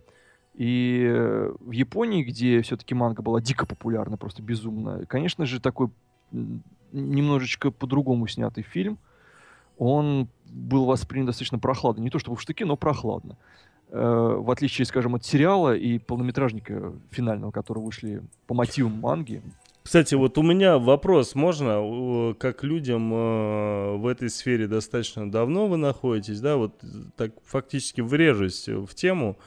[0.54, 5.90] И э, в Японии, где все-таки манга была дико популярна, просто безумно, конечно же, такой
[6.92, 8.98] немножечко по-другому снятый фильм,
[9.78, 12.02] он был воспринят достаточно прохладно.
[12.02, 13.38] Не то чтобы в штыки, но прохладно.
[13.94, 19.42] Э, в отличие, скажем, от сериала и полнометражника финального, которые вышли по мотивам манги.
[19.84, 25.76] Кстати, вот у меня вопрос, можно, как людям э, в этой сфере достаточно давно вы
[25.76, 26.74] находитесь, да, вот
[27.18, 29.38] так фактически врежусь в тему,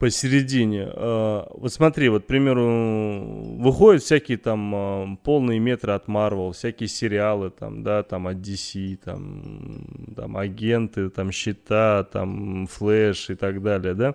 [0.00, 0.88] посередине.
[0.92, 6.88] А, вот смотри, вот, к примеру, выходят всякие там а, полные метры от Marvel, всякие
[6.88, 9.84] сериалы там, да, там от DC, там,
[10.16, 14.14] там агенты, там щита, там флэш и так далее, да.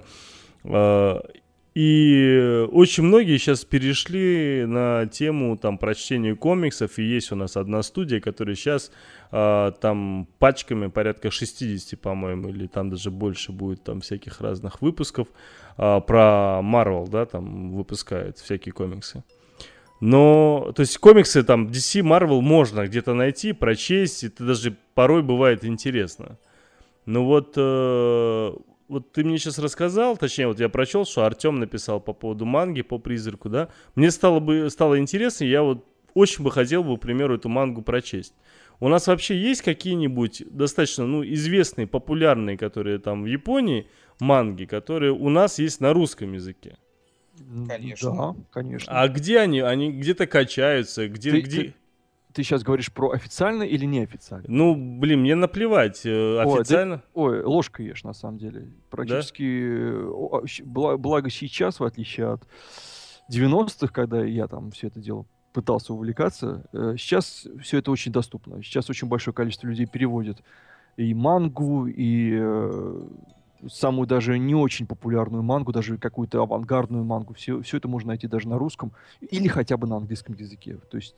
[0.64, 1.24] А,
[1.76, 7.84] и очень многие сейчас перешли на тему там прочтения комиксов, и есть у нас одна
[7.84, 8.92] студия, которая сейчас
[9.32, 15.28] э, там пачками порядка 60, по-моему, или там даже больше будет там всяких разных выпусков
[15.78, 19.24] э, про Marvel, да, там выпускает всякие комиксы.
[20.02, 25.64] Но, то есть комиксы там DC, Marvel можно где-то найти, прочесть, это даже порой бывает
[25.64, 26.38] интересно.
[27.06, 28.54] Но вот э,
[28.88, 32.82] вот ты мне сейчас рассказал, точнее, вот я прочел, что Артем написал по поводу манги,
[32.82, 37.02] по призраку, да, мне стало бы стало интересно, я вот очень бы хотел бы, к
[37.02, 38.34] примеру, эту мангу прочесть.
[38.80, 43.88] У нас вообще есть какие-нибудь достаточно, ну, известные, популярные, которые там в Японии,
[44.20, 46.78] манги, которые у нас есть на русском языке?
[47.68, 48.12] Конечно.
[48.12, 48.94] Да, конечно.
[48.94, 49.60] А где они?
[49.60, 51.32] Они где-то качаются, где...
[51.32, 51.62] Ты, где...
[51.64, 51.74] Ты,
[52.34, 54.46] ты сейчас говоришь про официально или неофициально?
[54.48, 57.04] Ну, блин, мне наплевать, э, официально.
[57.14, 58.74] Ой, да, ой ложка ешь, на самом деле.
[58.90, 60.94] Практически, да?
[60.94, 62.48] А, благо сейчас, в отличие от
[63.32, 65.26] 90-х, когда я там все это дело
[65.56, 68.62] пытался увлекаться, э, сейчас все это очень доступно.
[68.62, 70.38] Сейчас очень большое количество людей переводит
[70.98, 73.02] и мангу, и э,
[73.72, 77.34] самую даже не очень популярную мангу, даже какую-то авангардную мангу.
[77.34, 78.92] Все, все это можно найти даже на русском
[79.22, 80.78] или хотя бы на английском языке.
[80.92, 81.16] То есть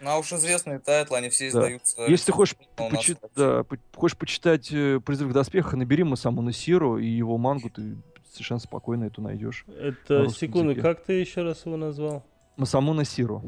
[0.00, 1.96] ну, а уж известные тайтлы, они все издаются.
[1.96, 2.06] Да.
[2.06, 7.38] Если ты хочешь, почи- да, хочешь почитать э, «Призрак доспеха», набери Масамуна Сиро и его
[7.38, 7.96] мангу, ты
[8.30, 9.64] совершенно спокойно эту найдешь.
[9.78, 10.82] Это, секунду, языке.
[10.82, 12.24] как ты еще раз его назвал?
[12.56, 13.42] Масамуна Сиро.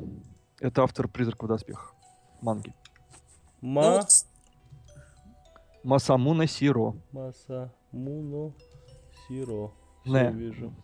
[0.61, 1.95] Это автор «Призрака в доспехах».
[2.43, 2.75] Манги.
[3.63, 4.07] Ма...
[5.83, 6.95] Масамуна Сиро.
[7.13, 8.53] Масамуно
[9.27, 9.73] Сиро.
[10.05, 10.31] Не.
[10.31, 10.75] вижу.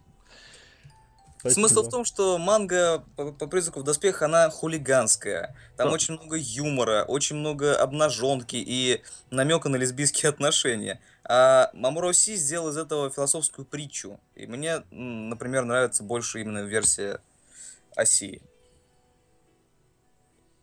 [1.39, 1.69] Спасибо.
[1.69, 5.55] Смысл в том, что манга по, по призраку в доспехах, она хулиганская.
[5.77, 5.95] Там да.
[5.95, 11.03] очень много юмора, очень много обнаженки и намека на лесбийские отношения.
[11.25, 14.19] А Мамуро Си сделал из этого философскую притчу.
[14.35, 17.21] И мне, например, нравится больше именно версия
[17.97, 18.43] Оси.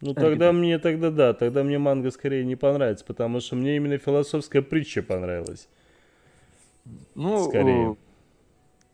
[0.01, 3.97] Ну тогда мне тогда да, тогда мне манга скорее не понравится, потому что мне именно
[3.97, 5.67] философская притча понравилась.
[7.13, 7.95] Ну, скорее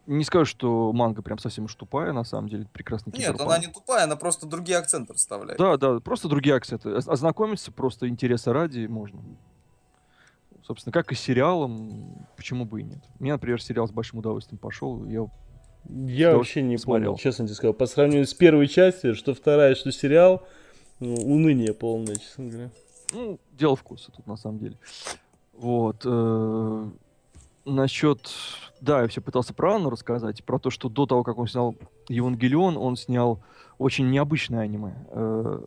[0.08, 3.68] не скажу, что манга прям совсем уж тупая, на самом деле, прекрасно Нет, она не
[3.68, 5.60] тупая, она просто другие акценты расставляет.
[5.60, 6.90] Да, да, просто другие акценты.
[6.92, 9.22] Ознакомиться просто интереса ради можно.
[10.66, 13.04] Собственно, как и с сериалом, почему бы и нет.
[13.20, 15.26] Мне, например, сериал с большим удовольствием пошел, я
[15.86, 17.12] я вообще не смотрел.
[17.12, 17.74] понял, честно тебе сказал.
[17.74, 20.46] По сравнению с первой частью, что вторая, что сериал,
[21.00, 22.70] ну, уныние полное, честно говоря.
[23.14, 24.78] Ну, дело вкуса тут, на самом деле.
[25.54, 26.02] Вот.
[26.06, 26.90] Э,
[27.66, 28.30] насчет
[28.82, 31.76] да, я все пытался про Анну рассказать, про то, что до того, как он снял
[32.10, 33.42] Евангелион, он снял
[33.78, 34.94] очень необычное аниме.
[35.12, 35.60] Э,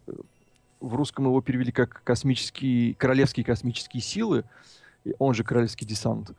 [0.80, 4.44] в русском его перевели как космические, королевские космические силы,
[5.18, 6.30] он же королевский десант.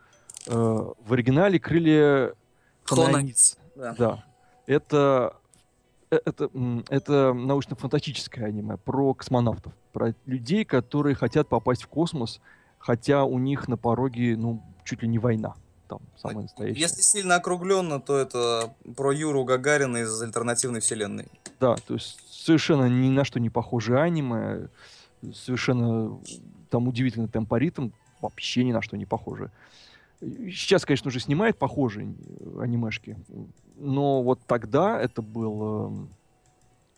[0.48, 2.34] Э, в оригинале крылья
[2.84, 3.58] Хлонониц.
[3.76, 3.94] Да.
[3.98, 4.24] да.
[4.68, 5.36] Это
[6.12, 6.50] э, это,
[6.90, 12.42] это научно-фантастическое аниме про космонавтов, про людей, которые хотят попасть в космос,
[12.78, 15.56] хотя у них на пороге, ну, чуть ли не война
[15.88, 16.82] там самое настоящее.
[16.82, 21.28] Если сильно округленно, то это про Юру Гагарина из альтернативной вселенной.
[21.60, 24.70] Да, то есть совершенно ни на что не похожее аниме,
[25.34, 26.20] совершенно
[26.70, 27.90] там удивительный темпоритм,
[28.22, 29.52] вообще ни на что не похоже.
[30.22, 32.14] Сейчас, конечно, уже снимает похожие
[32.60, 33.18] анимешки,
[33.76, 36.08] но вот тогда это был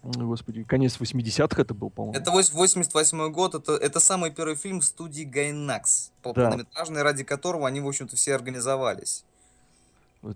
[0.03, 2.19] Господи, конец 80-х это был, по-моему.
[2.19, 7.03] Это 88 год, это, это самый первый фильм студии Гайнакс, полнометражный, да.
[7.03, 9.23] ради которого они, в общем-то, все организовались.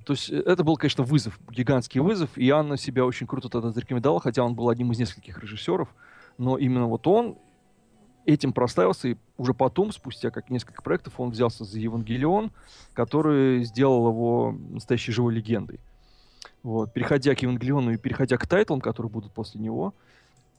[0.05, 3.71] То есть э, это был, конечно, вызов, гигантский вызов, и Анна себя очень круто тогда
[3.71, 5.89] зарекомендовал, хотя он был одним из нескольких режиссеров,
[6.37, 7.37] но именно вот он
[8.27, 12.51] этим проставился, и уже потом, спустя как несколько проектов, он взялся за Евангелион,
[12.93, 15.79] который сделал его настоящей живой легендой.
[16.61, 19.93] Вот, переходя к Евангелиону и переходя к тайтлам, которые будут после него,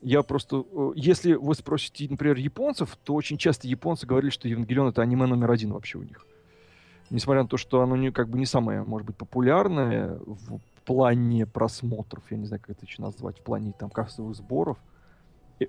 [0.00, 0.64] я просто...
[0.72, 5.26] Э, если вы спросите, например, японцев, то очень часто японцы говорили, что Евангелион— это аниме
[5.26, 6.24] номер один вообще у них.
[7.10, 11.44] Несмотря на то, что оно не, как бы не самое, может быть, популярное в плане
[11.44, 14.78] просмотров, я не знаю, как это еще назвать, в плане там кассовых сборов,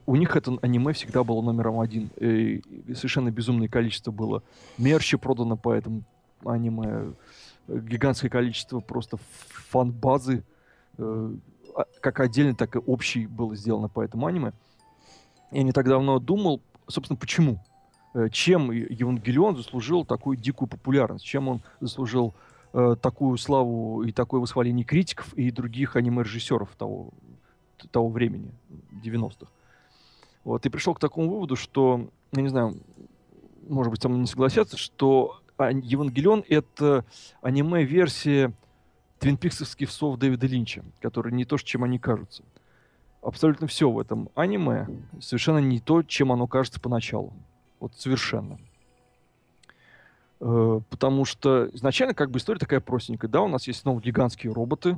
[0.06, 2.10] у них это аниме всегда было номером один.
[2.20, 2.62] И
[2.94, 4.44] совершенно безумное количество было
[4.78, 6.04] мерча продано по этому
[6.46, 7.14] аниме.
[7.68, 9.18] Гигантское количество просто
[9.70, 10.44] фан-базы,
[10.98, 11.32] э,
[11.76, 14.54] а, как отдельно, так и общий было сделано по этому аниме.
[15.52, 17.60] Я не так давно думал, собственно, почему?
[18.14, 21.26] Э, чем Евангелион заслужил такую дикую популярность?
[21.26, 22.34] Чем он заслужил
[22.74, 27.12] э, такую славу и такое восхваление критиков и других аниме-режиссеров того,
[27.92, 28.52] того времени,
[29.04, 29.48] 90-х?
[30.44, 32.78] Вот, и пришел к такому выводу, что, я не знаю,
[33.68, 37.06] может быть, со мной не согласятся, что Евангелион— это
[37.42, 38.54] аниме-версия
[39.20, 42.44] твинпиксовских сов Дэвида Линча, которые не то, чем они кажутся.
[43.22, 44.88] Абсолютно все в этом аниме
[45.20, 47.34] совершенно не то, чем оно кажется поначалу.
[47.82, 48.58] Вот совершенно.
[50.40, 53.30] Э, потому что изначально как бы история такая простенькая.
[53.30, 54.98] Да, у нас есть снова гигантские роботы,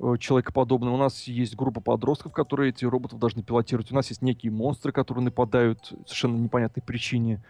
[0.00, 0.92] Э, человекоподобные.
[0.92, 3.92] У нас есть группа подростков, которые эти роботов должны пилотировать.
[3.92, 7.42] У нас есть некие монстры, которые нападают совершенно непонятной причине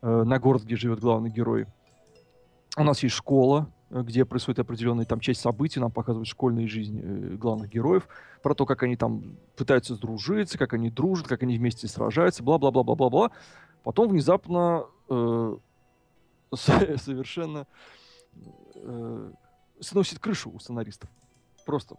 [0.00, 1.66] э, на город, где живет главный герой.
[2.76, 7.00] У нас есть школа, э, где происходит определенная там часть событий, нам показывают школьные жизни
[7.04, 8.08] э, главных героев,
[8.42, 13.30] про то, как они там пытаются сдружиться, как они дружат, как они вместе сражаются, бла-бла-бла-бла-бла-бла.
[13.84, 15.56] Потом внезапно э,
[16.52, 17.68] совершенно
[18.74, 19.32] э,
[19.78, 21.08] сносит крышу у сценаристов.
[21.64, 21.96] Просто.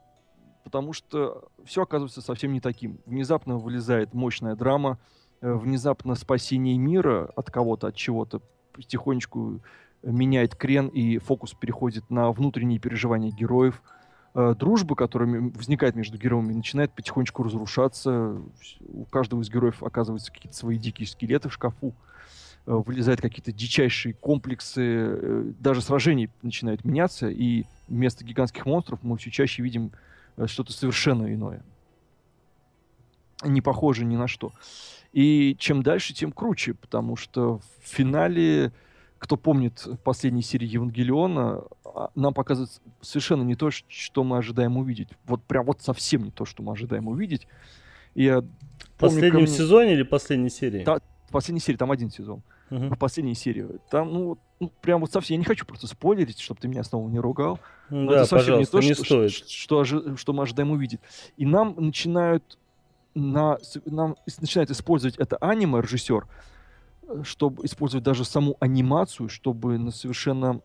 [0.64, 3.00] Потому что все оказывается совсем не таким.
[3.06, 4.98] Внезапно вылезает мощная драма,
[5.42, 8.42] э, внезапно спасение мира от кого-то, от чего-то
[8.74, 9.62] потихонечку
[10.02, 13.82] меняет крен, и фокус переходит на внутренние переживания героев.
[14.36, 18.42] Э, дружба, которая возникает между героями, начинает потихонечку разрушаться.
[18.88, 21.94] У каждого из героев оказываются какие-то свои дикие скелеты в шкафу.
[22.66, 29.32] Э, вылезают какие-то дичайшие комплексы, даже сражения начинают меняться, и вместо гигантских монстров мы все
[29.32, 29.92] чаще видим
[30.38, 31.64] э, что-то совершенно иное.
[33.44, 34.52] Не похоже ни на что.
[35.12, 38.72] И чем дальше, тем круче, потому что в финале,
[39.20, 42.72] кто помнит последние серии Евангелиона, а, нам показывают
[43.02, 45.10] совершенно не то, что мы ожидаем увидеть.
[45.26, 47.48] Вот прям вот совсем не то, что мы ожидаем увидеть.
[48.16, 48.48] И я в
[48.98, 50.84] последнем помню, сезоне или последней серии?
[50.84, 52.42] Да, в последней серии, там один сезон
[52.74, 52.96] uh-huh.
[52.96, 53.68] в последней серии.
[53.90, 57.08] Там, ну, ну, прям вот совсем, я не хочу просто спойлерить, чтобы ты меня снова
[57.10, 57.60] не ругал.
[57.90, 59.32] Но да, это совсем не то, не что, стоит.
[59.32, 61.00] Что, что, что мы ожидаем увидеть.
[61.38, 62.58] И нам начинают,
[63.14, 66.28] на, нам начинает использовать это аниме, режиссер,
[67.24, 70.62] чтобы использовать даже саму анимацию, чтобы на совершенно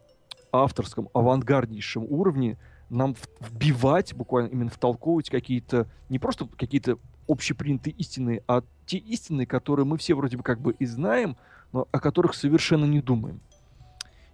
[0.52, 2.56] авторском, авангарднейшем уровне
[2.88, 6.98] нам вбивать, буквально именно втолковывать какие-то, не просто какие-то
[7.28, 11.36] общепринятые истины, а те истины, которые мы все вроде бы как бы и знаем,
[11.72, 13.40] но о которых совершенно не думаем.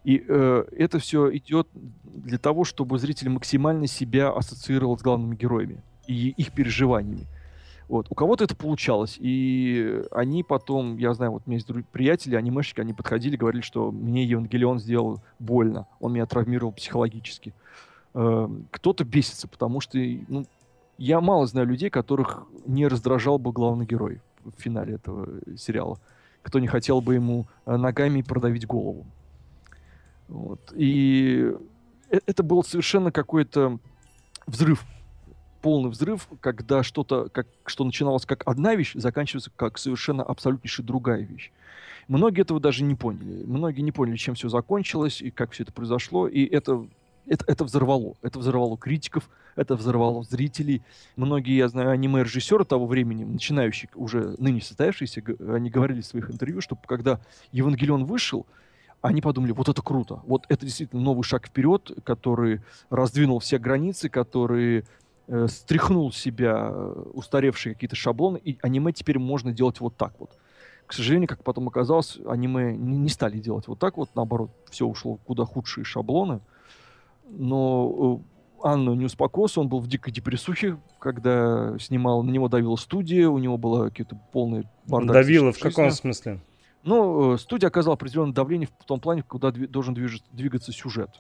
[0.05, 1.67] И э, это все идет
[2.05, 7.27] для того, чтобы зритель максимально себя ассоциировал с главными героями и их переживаниями.
[7.89, 8.07] Вот.
[8.11, 12.81] У кого-то это получалось, и они потом, я знаю, вот у меня есть приятели, анимешники,
[12.81, 17.55] они подходили, говорили, что мне Евангелион сделал больно, он меня травмировал психологически.
[18.15, 19.99] Э, кто-то бесится, потому что
[20.29, 20.47] ну,
[20.99, 25.99] я мало знаю людей, которых не раздражал бы главный герой в финале этого сериала
[26.45, 29.05] кто не хотел бы ему э, ногами продавить голову.
[30.29, 30.73] Вот.
[30.77, 31.51] И
[32.11, 33.79] э, это был совершенно какой-то
[34.47, 34.85] взрыв,
[35.63, 41.23] полный взрыв, когда что-то, как, что начиналось как одна вещь, заканчивается как совершенно абсолютнейшая другая
[41.23, 41.51] вещь.
[42.07, 43.43] Многие этого даже не поняли.
[43.45, 46.29] Многие не поняли, чем все закончилось и как все это произошло.
[46.29, 46.87] И это
[47.27, 48.15] это, это взорвало.
[48.23, 50.83] Это взорвало критиков, это взорвало зрителей.
[51.17, 56.61] Многие, я знаю, аниме-режиссеры того времени, начинающие, уже ныне состоявшиеся, они говорили в своих интервью,
[56.61, 57.21] что когда
[57.53, 58.47] Евангелион вышел,
[59.01, 64.09] они подумали, вот это круто, вот это действительно новый шаг вперед, который раздвинул все границы,
[64.09, 64.85] который
[65.27, 66.71] э, стряхнул с себя
[67.13, 70.31] устаревшие какие-то шаблоны, и аниме теперь можно делать вот так вот.
[70.87, 74.87] К сожалению, как потом оказалось, аниме не, не стали делать вот так вот, наоборот, все
[74.87, 76.41] ушло куда худшие шаблоны
[77.29, 78.21] но
[78.63, 83.29] э, Анну не успокоился, он был в дикой депрессухе, когда снимал, на него давила студия,
[83.29, 85.13] у него было какие-то полные бардак.
[85.13, 86.41] Давила в каком смысле?
[86.83, 91.11] Ну, э, студия оказала определенное давление в том плане, куда должен двигаться сюжет.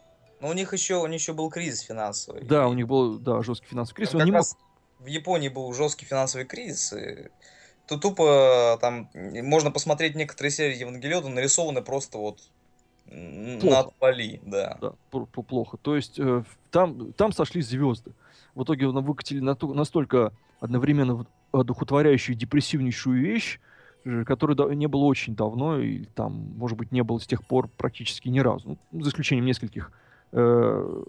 [0.40, 2.44] Но у них еще, у них еще был кризис финансовый.
[2.44, 4.12] Да, у них был, да, жесткий финансовый кризис.
[4.12, 5.06] Как раз мог...
[5.06, 7.28] В Японии был жесткий финансовый кризис, и
[7.86, 12.40] тут тупо там можно посмотреть некоторые серии Евангелиона, нарисованы просто вот.
[13.06, 14.78] На отвали, да.
[14.81, 15.76] да плохо.
[15.76, 18.12] То есть э, там, там сошли звезды.
[18.55, 23.60] В итоге выкатили настолько одновременно одухотворяющую депрессивнейшую вещь,
[24.26, 28.28] которой не было очень давно, и там, может быть, не было с тех пор практически
[28.28, 28.76] ни разу.
[28.93, 29.93] Ну, за исключением нескольких
[30.32, 31.02] э,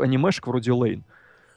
[0.00, 1.04] анимешек вроде Лейн.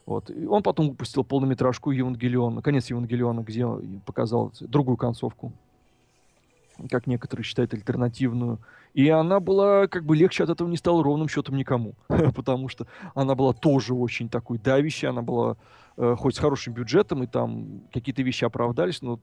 [0.06, 0.30] Вот.
[0.30, 3.68] И он потом выпустил полнометражку Евангелиона, конец Евангелиона, где
[4.06, 5.52] показал другую концовку,
[6.90, 8.60] как некоторые считают альтернативную.
[8.94, 11.94] И она была, как бы легче от этого не стала ровным счетом никому,
[12.36, 15.58] потому что она была тоже очень такой давящей, она была
[15.98, 19.20] э, хоть с хорошим бюджетом, и там какие-то вещи оправдались, но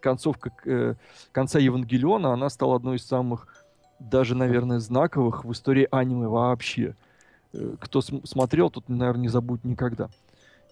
[0.00, 0.94] концовка э,
[1.32, 3.48] конца Евангелиона, она стала одной из самых
[3.98, 6.94] даже, наверное, знаковых в истории аниме вообще.
[7.52, 10.10] Э, кто смотрел, тот, наверное, не забудет никогда.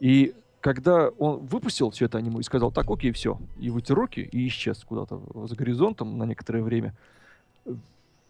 [0.00, 4.20] И когда он выпустил все это аниме и сказал, так, окей, все, и вытер руки,
[4.20, 6.94] и исчез куда-то за горизонтом на некоторое время,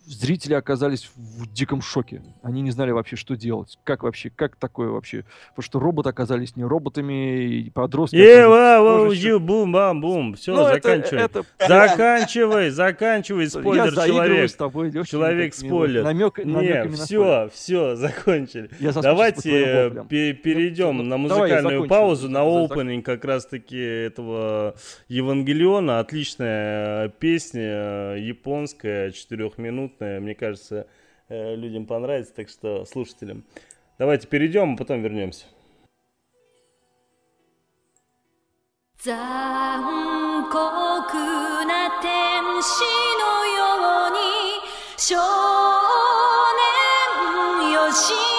[0.04, 2.22] зрители оказались в диком шоке.
[2.42, 3.78] Они не знали вообще, что делать.
[3.84, 5.24] Как вообще, как такое вообще?
[5.50, 8.16] Потому что роботы оказались не роботами, и подростки...
[8.16, 10.34] Е, вау, ю, бум, бам, бум.
[10.34, 11.22] Все, ну, заканчивай.
[11.22, 11.68] Это, это...
[11.68, 14.50] Заканчивай, заканчивай, спойлер, Я человек.
[14.50, 16.04] с тобой, Лёшка, человек, спойлер.
[16.04, 18.70] Намек, не, все, все, закончили.
[18.80, 24.74] Я Давайте перейдем ну, на музыкальную паузу, на опенинг как раз-таки этого
[25.08, 26.00] Евангелиона.
[26.00, 30.88] Отличная песня, японская, четырех минут минутная, мне кажется,
[31.30, 33.43] э, людям понравится, так что слушателям.
[33.97, 35.45] Давайте перейдем, а потом вернемся.
[38.99, 40.55] 残酷
[41.65, 42.84] な天使
[43.22, 44.18] のように
[44.97, 45.15] 少
[47.61, 48.30] 年よし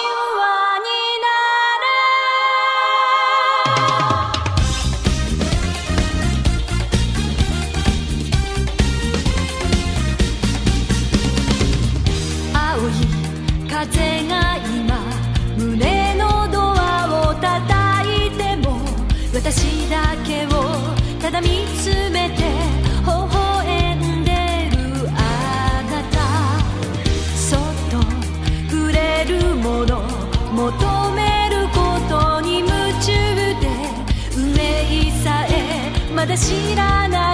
[36.24, 37.33] まだ知らな